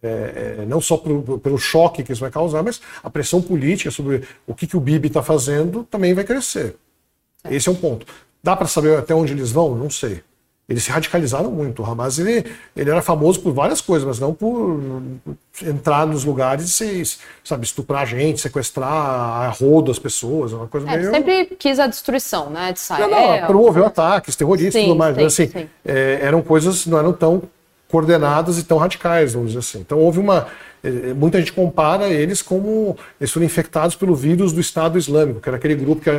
É, 0.04 0.60
é, 0.62 0.66
não 0.68 0.80
só 0.80 0.98
pelo, 0.98 1.40
pelo, 1.40 1.58
choque 1.58 2.04
que 2.04 2.12
isso 2.12 2.22
vai 2.22 2.30
causar, 2.30 2.62
mas 2.64 2.80
a 3.04 3.10
pressão 3.10 3.42
política 3.42 3.90
sobre 3.90 4.22
o 4.46 4.54
que, 4.54 4.68
que 4.68 4.78
o 4.78 4.80
Bibi 4.80 5.08
está 5.08 5.24
fazendo 5.24 5.84
também 5.84 6.14
vai 6.14 6.24
crescer. 6.24 6.76
Esse 7.50 7.70
é 7.70 7.72
um 7.72 7.76
ponto. 7.76 8.06
Dá 8.44 8.56
para 8.56 8.68
saber 8.68 8.98
até 8.98 9.16
onde 9.16 9.34
eles 9.34 9.52
vão? 9.52 9.76
Não 9.76 9.90
sei. 9.90 10.24
Eles 10.70 10.84
se 10.84 10.92
radicalizaram 10.92 11.50
muito. 11.50 11.82
O 11.82 11.86
Hamas 11.86 12.20
ele, 12.20 12.46
ele 12.76 12.90
era 12.90 13.02
famoso 13.02 13.40
por 13.40 13.54
várias 13.54 13.80
coisas, 13.80 14.06
mas 14.06 14.20
não 14.20 14.34
por 14.34 14.82
entrar 15.64 16.06
nos 16.06 16.26
lugares 16.26 16.82
e 16.82 17.04
sabe, 17.44 17.66
estuprar 17.66 18.02
a 18.02 18.06
gente, 18.06 18.42
sequestrar 18.42 18.92
a 18.92 19.48
rodo 19.50 19.90
as 19.90 19.98
pessoas. 19.98 20.52
Uma 20.52 20.68
coisa 20.68 20.90
é, 20.90 20.98
meio... 20.98 21.12
sempre 21.12 21.46
quis 21.58 21.80
a 21.80 21.88
destruição 21.88 22.50
né, 22.50 22.74
de 22.74 22.80
Israel. 22.80 23.10
Não, 23.10 23.40
não, 23.40 23.48
promoveu 23.48 23.86
ataques 23.86 24.36
terroristas 24.36 24.76
e 24.76 24.86
tudo 24.86 24.98
mais. 24.98 25.16
Sim, 25.16 25.24
mas, 25.24 25.34
assim, 25.40 25.70
é, 25.86 26.20
eram 26.22 26.42
coisas, 26.42 26.86
não 26.86 27.00
eram 27.00 27.14
tão 27.14 27.44
coordenadas 27.90 28.58
e 28.58 28.64
tão 28.64 28.78
radicais, 28.78 29.34
vamos 29.34 29.50
dizer 29.50 29.60
assim. 29.60 29.80
Então 29.80 30.00
houve 30.00 30.20
uma. 30.20 30.48
Eh, 30.84 31.14
muita 31.14 31.40
gente 31.40 31.54
compara 31.54 32.08
eles 32.08 32.42
como. 32.42 32.98
Eles 33.20 33.32
foram 33.32 33.46
infectados 33.46 33.96
pelo 33.96 34.16
vírus 34.16 34.52
do 34.52 34.60
Estado 34.60 34.98
Islâmico, 34.98 35.40
que 35.40 35.50
era 35.50 35.58
aquele 35.58 35.76
grupo 35.76 36.02
que 36.02 36.10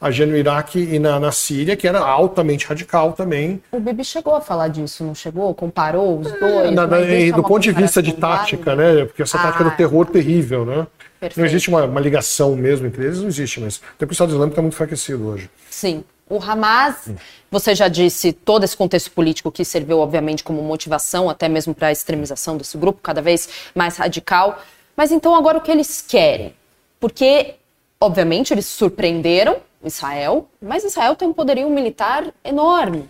agia 0.00 0.26
no 0.26 0.36
Iraque 0.36 0.78
e 0.78 0.98
na, 0.98 1.18
na 1.18 1.32
Síria, 1.32 1.76
que 1.76 1.86
era 1.86 1.98
altamente 1.98 2.66
radical 2.66 3.12
também. 3.12 3.60
O 3.72 3.80
Bibi 3.80 4.04
chegou 4.04 4.34
a 4.34 4.40
falar 4.40 4.68
disso, 4.68 5.04
não 5.04 5.14
chegou? 5.14 5.52
Comparou 5.54 6.20
os 6.20 6.30
dois? 6.32 6.66
É, 6.66 6.70
na, 6.70 6.86
na, 6.86 6.98
é 7.00 7.32
do 7.32 7.42
ponto 7.42 7.60
de 7.60 7.72
vista 7.72 8.02
de 8.02 8.12
tática, 8.12 8.74
né? 8.76 9.04
Porque 9.04 9.22
essa 9.22 9.38
ah, 9.38 9.42
tática 9.42 9.64
do 9.64 9.70
terror 9.72 10.06
terrível, 10.06 10.64
né? 10.64 10.86
Perfeito. 11.18 11.38
Não 11.38 11.46
existe 11.46 11.68
uma, 11.68 11.84
uma, 11.84 12.00
ligação 12.00 12.54
mesmo 12.54 12.86
entre 12.86 13.04
eles, 13.04 13.20
não 13.20 13.28
existe, 13.28 13.58
mas 13.58 13.80
até 13.96 14.04
o 14.04 14.12
Estado 14.12 14.30
Islâmico 14.30 14.52
está 14.52 14.62
muito 14.62 14.74
enfraquecido 14.74 15.26
hoje. 15.26 15.50
Sim. 15.70 16.04
O 16.28 16.42
Hamas, 16.42 17.08
você 17.50 17.72
já 17.74 17.86
disse 17.86 18.32
todo 18.32 18.64
esse 18.64 18.76
contexto 18.76 19.12
político 19.12 19.52
que 19.52 19.64
serviu, 19.64 20.00
obviamente, 20.00 20.42
como 20.42 20.60
motivação 20.60 21.30
até 21.30 21.48
mesmo 21.48 21.72
para 21.72 21.88
a 21.88 21.92
extremização 21.92 22.56
desse 22.56 22.76
grupo, 22.76 23.00
cada 23.00 23.22
vez 23.22 23.48
mais 23.74 23.96
radical. 23.96 24.60
Mas 24.96 25.12
então 25.12 25.36
agora 25.36 25.58
o 25.58 25.60
que 25.60 25.70
eles 25.70 26.02
querem? 26.02 26.52
Porque, 26.98 27.54
obviamente, 28.00 28.52
eles 28.52 28.66
surpreenderam 28.66 29.58
Israel, 29.84 30.48
mas 30.60 30.82
Israel 30.82 31.14
tem 31.14 31.28
um 31.28 31.32
poderio 31.32 31.70
militar 31.70 32.26
enorme. 32.44 33.08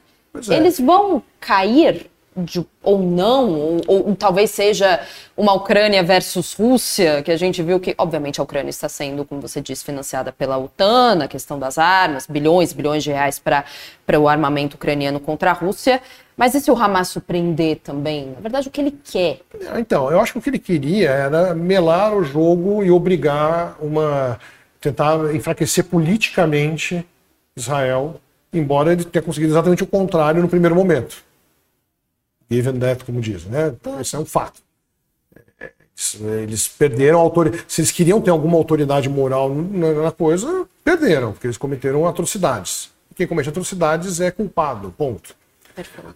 É. 0.50 0.54
Eles 0.54 0.78
vão 0.78 1.22
cair 1.40 2.10
de, 2.36 2.64
ou 2.82 2.98
não, 2.98 3.80
ou, 3.86 4.08
ou, 4.08 4.16
talvez 4.16 4.50
seja 4.50 5.00
uma 5.36 5.54
Ucrânia 5.54 6.02
versus 6.02 6.52
Rússia, 6.52 7.22
que 7.22 7.30
a 7.30 7.36
gente 7.36 7.62
viu 7.62 7.80
que, 7.80 7.94
obviamente, 7.96 8.40
a 8.40 8.44
Ucrânia 8.44 8.68
está 8.68 8.88
sendo, 8.88 9.24
como 9.24 9.40
você 9.40 9.60
disse, 9.60 9.84
financiada 9.84 10.30
pela 10.32 10.58
OTAN, 10.58 11.24
a 11.24 11.28
questão 11.28 11.58
das 11.58 11.78
armas, 11.78 12.26
bilhões 12.26 12.72
bilhões 12.72 13.02
de 13.02 13.10
reais 13.10 13.38
para 13.38 13.64
o 14.20 14.28
armamento 14.28 14.76
ucraniano 14.76 15.18
contra 15.18 15.50
a 15.50 15.54
Rússia. 15.54 16.02
Mas 16.36 16.54
e 16.54 16.60
se 16.60 16.70
o 16.70 16.76
Hamas 16.76 17.08
surpreender 17.08 17.78
também? 17.82 18.32
Na 18.34 18.40
verdade, 18.40 18.68
o 18.68 18.70
que 18.70 18.80
ele 18.82 18.98
quer? 19.02 19.40
Então, 19.78 20.10
eu 20.10 20.20
acho 20.20 20.32
que 20.32 20.38
o 20.38 20.42
que 20.42 20.50
ele 20.50 20.58
queria 20.58 21.08
era 21.08 21.54
melar 21.54 22.14
o 22.14 22.22
jogo 22.22 22.84
e 22.84 22.90
obrigar 22.90 23.76
uma. 23.80 24.38
tentar 24.78 25.34
enfraquecer 25.34 25.84
politicamente 25.84 27.06
Israel, 27.56 28.20
embora 28.52 28.92
ele 28.92 29.04
tenha 29.04 29.22
conseguido 29.22 29.52
exatamente 29.52 29.82
o 29.82 29.86
contrário 29.86 30.42
no 30.42 30.48
primeiro 30.48 30.74
momento 30.74 31.25
given 32.50 32.78
that, 32.78 33.04
como 33.04 33.20
dizem. 33.20 33.50
Né? 33.50 33.68
Então, 33.68 34.00
isso 34.00 34.16
é 34.16 34.18
um 34.18 34.24
fato. 34.24 34.62
Eles 36.20 36.68
perderam 36.68 37.18
a 37.18 37.22
autoridade. 37.22 37.64
Se 37.68 37.80
eles 37.80 37.90
queriam 37.90 38.20
ter 38.20 38.30
alguma 38.30 38.56
autoridade 38.56 39.08
moral 39.08 39.54
na 39.54 40.12
coisa, 40.12 40.66
perderam, 40.84 41.32
porque 41.32 41.46
eles 41.46 41.56
cometeram 41.56 42.06
atrocidades. 42.06 42.90
Quem 43.14 43.26
comete 43.26 43.48
atrocidades 43.48 44.20
é 44.20 44.30
culpado, 44.30 44.94
ponto. 44.96 45.34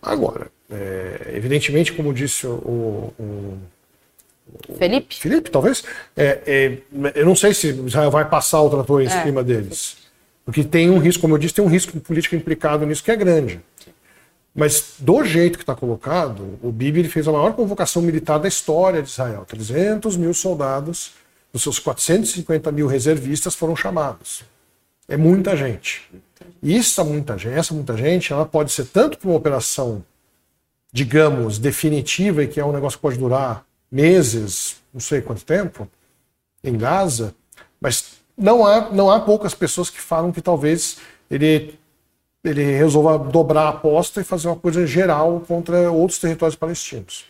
Agora, 0.02 0.48
é, 0.70 1.32
evidentemente, 1.34 1.92
como 1.92 2.12
disse 2.12 2.46
o, 2.46 3.12
o, 3.18 3.58
o 4.68 4.74
Felipe? 4.76 5.14
Felipe, 5.16 5.50
talvez. 5.50 5.82
É, 6.16 6.40
é, 6.46 6.78
eu 7.14 7.24
não 7.24 7.34
sei 7.34 7.54
se 7.54 7.68
Israel 7.68 8.10
vai 8.10 8.28
passar 8.28 8.60
o 8.60 8.70
trator 8.70 9.02
em 9.02 9.06
é. 9.06 9.22
cima 9.22 9.42
deles. 9.42 9.96
Porque 10.44 10.64
tem 10.64 10.90
um 10.90 10.98
risco, 10.98 11.22
como 11.22 11.34
eu 11.34 11.38
disse, 11.38 11.54
tem 11.54 11.64
um 11.64 11.68
risco 11.68 11.98
político 12.00 12.34
implicado 12.34 12.84
nisso 12.86 13.04
que 13.04 13.10
é 13.10 13.16
grande. 13.16 13.60
Mas 14.54 14.94
do 14.98 15.24
jeito 15.24 15.56
que 15.56 15.62
está 15.62 15.74
colocado, 15.74 16.58
o 16.62 16.72
Bibi 16.72 17.00
ele 17.00 17.08
fez 17.08 17.26
a 17.28 17.32
maior 17.32 17.52
convocação 17.54 18.02
militar 18.02 18.38
da 18.38 18.48
história 18.48 19.02
de 19.02 19.08
Israel. 19.08 19.44
300 19.46 20.16
mil 20.16 20.34
soldados, 20.34 21.12
dos 21.52 21.62
seus 21.62 21.78
450 21.78 22.70
mil 22.72 22.86
reservistas 22.86 23.54
foram 23.54 23.76
chamados. 23.76 24.42
É 25.08 25.16
muita 25.16 25.56
gente. 25.56 26.08
E 26.62 26.76
essa 26.76 27.04
muita 27.04 27.36
gente, 27.36 27.54
essa 27.54 27.74
muita 27.74 27.96
gente, 27.96 28.32
ela 28.32 28.46
pode 28.46 28.72
ser 28.72 28.86
tanto 28.86 29.18
para 29.18 29.28
uma 29.28 29.36
operação, 29.36 30.04
digamos, 30.92 31.58
definitiva 31.58 32.42
e 32.42 32.48
que 32.48 32.60
é 32.60 32.64
um 32.64 32.72
negócio 32.72 32.98
que 32.98 33.02
pode 33.02 33.18
durar 33.18 33.64
meses, 33.90 34.76
não 34.92 35.00
sei 35.00 35.20
quanto 35.20 35.44
tempo, 35.44 35.88
em 36.62 36.76
Gaza, 36.76 37.34
mas 37.80 38.20
não 38.36 38.64
há, 38.66 38.90
não 38.90 39.10
há 39.10 39.20
poucas 39.20 39.54
pessoas 39.54 39.90
que 39.90 40.00
falam 40.00 40.32
que 40.32 40.40
talvez 40.40 40.98
ele 41.30 41.78
ele 42.44 42.64
resolva 42.64 43.18
dobrar 43.18 43.62
a 43.64 43.68
aposta 43.68 44.20
e 44.20 44.24
fazer 44.24 44.48
uma 44.48 44.56
coisa 44.56 44.86
geral 44.86 45.42
contra 45.46 45.90
outros 45.90 46.18
territórios 46.18 46.56
palestinos. 46.56 47.26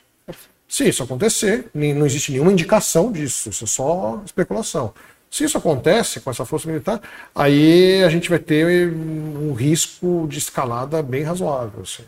Se 0.69 0.89
isso 0.89 1.03
acontecer, 1.03 1.69
não 1.75 2.07
existe 2.07 2.31
nenhuma 2.31 2.53
indicação 2.53 3.11
disso, 3.11 3.49
isso 3.49 3.65
é 3.65 3.67
só 3.67 4.23
especulação. 4.25 4.95
Se 5.29 5.45
isso 5.45 5.59
acontece 5.59 6.21
com 6.21 6.31
essa 6.31 6.45
força 6.45 6.69
militar, 6.69 7.01
aí 7.35 8.03
a 8.05 8.09
gente 8.09 8.29
vai 8.29 8.39
ter 8.39 8.93
um 8.93 9.53
risco 9.53 10.27
de 10.29 10.39
escalada 10.39 11.03
bem 11.03 11.23
razoável. 11.23 11.83
Assim. 11.83 12.05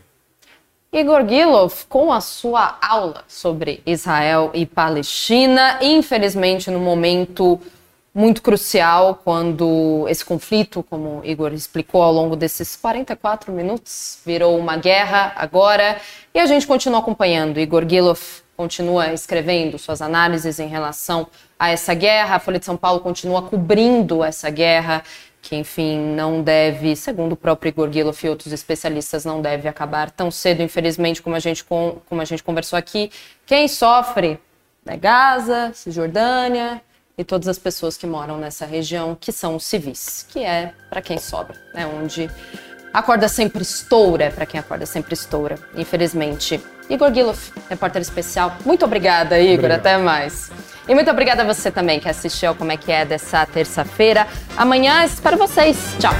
Igor 0.92 1.26
Gilov, 1.26 1.72
com 1.88 2.12
a 2.12 2.20
sua 2.20 2.78
aula 2.82 3.24
sobre 3.26 3.80
Israel 3.86 4.50
e 4.52 4.66
Palestina, 4.66 5.78
infelizmente 5.80 6.70
no 6.70 6.78
momento 6.78 7.60
muito 8.14 8.42
crucial 8.42 9.20
quando 9.24 10.06
esse 10.08 10.24
conflito, 10.24 10.82
como 10.82 11.22
Igor 11.24 11.52
explicou 11.52 12.02
ao 12.02 12.12
longo 12.12 12.36
desses 12.36 12.76
44 12.76 13.52
minutos, 13.52 14.18
virou 14.24 14.58
uma 14.58 14.76
guerra 14.76 15.32
agora 15.36 15.98
e 16.34 16.38
a 16.38 16.46
gente 16.46 16.66
continua 16.66 17.00
acompanhando. 17.00 17.58
Igor 17.58 17.88
Gilov 17.88 18.20
continua 18.54 19.12
escrevendo 19.12 19.78
suas 19.78 20.02
análises 20.02 20.58
em 20.58 20.68
relação 20.68 21.26
a 21.58 21.70
essa 21.70 21.94
guerra. 21.94 22.36
A 22.36 22.38
Folha 22.38 22.58
de 22.58 22.66
São 22.66 22.76
Paulo 22.76 23.00
continua 23.00 23.42
cobrindo 23.42 24.22
essa 24.22 24.50
guerra, 24.50 25.02
que, 25.40 25.56
enfim, 25.56 25.98
não 25.98 26.42
deve, 26.42 26.94
segundo 26.94 27.32
o 27.32 27.36
próprio 27.36 27.70
Igor 27.70 27.90
Gilov 27.90 28.18
e 28.22 28.28
outros 28.28 28.52
especialistas, 28.52 29.24
não 29.24 29.40
deve 29.40 29.66
acabar 29.66 30.10
tão 30.10 30.30
cedo, 30.30 30.62
infelizmente, 30.62 31.20
como 31.20 31.34
a 31.34 31.40
gente, 31.40 31.64
como 31.64 32.20
a 32.20 32.24
gente 32.24 32.44
conversou 32.44 32.78
aqui. 32.78 33.10
Quem 33.46 33.66
sofre 33.66 34.38
é 34.86 34.96
Gaza, 34.96 35.72
Cisjordânia, 35.74 36.80
e 37.16 37.24
todas 37.24 37.48
as 37.48 37.58
pessoas 37.58 37.96
que 37.96 38.06
moram 38.06 38.38
nessa 38.38 38.64
região, 38.64 39.16
que 39.18 39.32
são 39.32 39.58
civis, 39.58 40.26
que 40.28 40.40
é 40.40 40.72
para 40.88 41.02
quem 41.02 41.18
sobra, 41.18 41.56
né? 41.74 41.86
Onde 41.86 42.30
a 42.92 43.02
corda 43.02 43.28
sempre 43.28 43.62
estoura, 43.62 44.24
é 44.24 44.30
para 44.30 44.44
quem 44.44 44.60
a 44.60 44.62
corda 44.62 44.84
sempre 44.84 45.14
estoura, 45.14 45.58
infelizmente. 45.74 46.60
Igor 46.90 47.12
Gilov, 47.12 47.38
repórter 47.70 48.02
especial. 48.02 48.54
Muito 48.64 48.84
obrigada, 48.84 49.38
Igor. 49.38 49.64
Obrigado. 49.64 49.80
Até 49.80 49.98
mais. 49.98 50.50
E 50.86 50.94
muito 50.94 51.10
obrigada 51.10 51.42
a 51.42 51.46
você 51.46 51.70
também 51.70 52.00
que 52.00 52.08
assistiu 52.08 52.54
Como 52.54 52.72
é 52.72 52.76
que 52.76 52.90
é 52.90 53.04
dessa 53.04 53.46
terça-feira. 53.46 54.26
Amanhã 54.56 55.04
espero 55.04 55.38
vocês. 55.38 55.78
Tchau. 55.98 56.12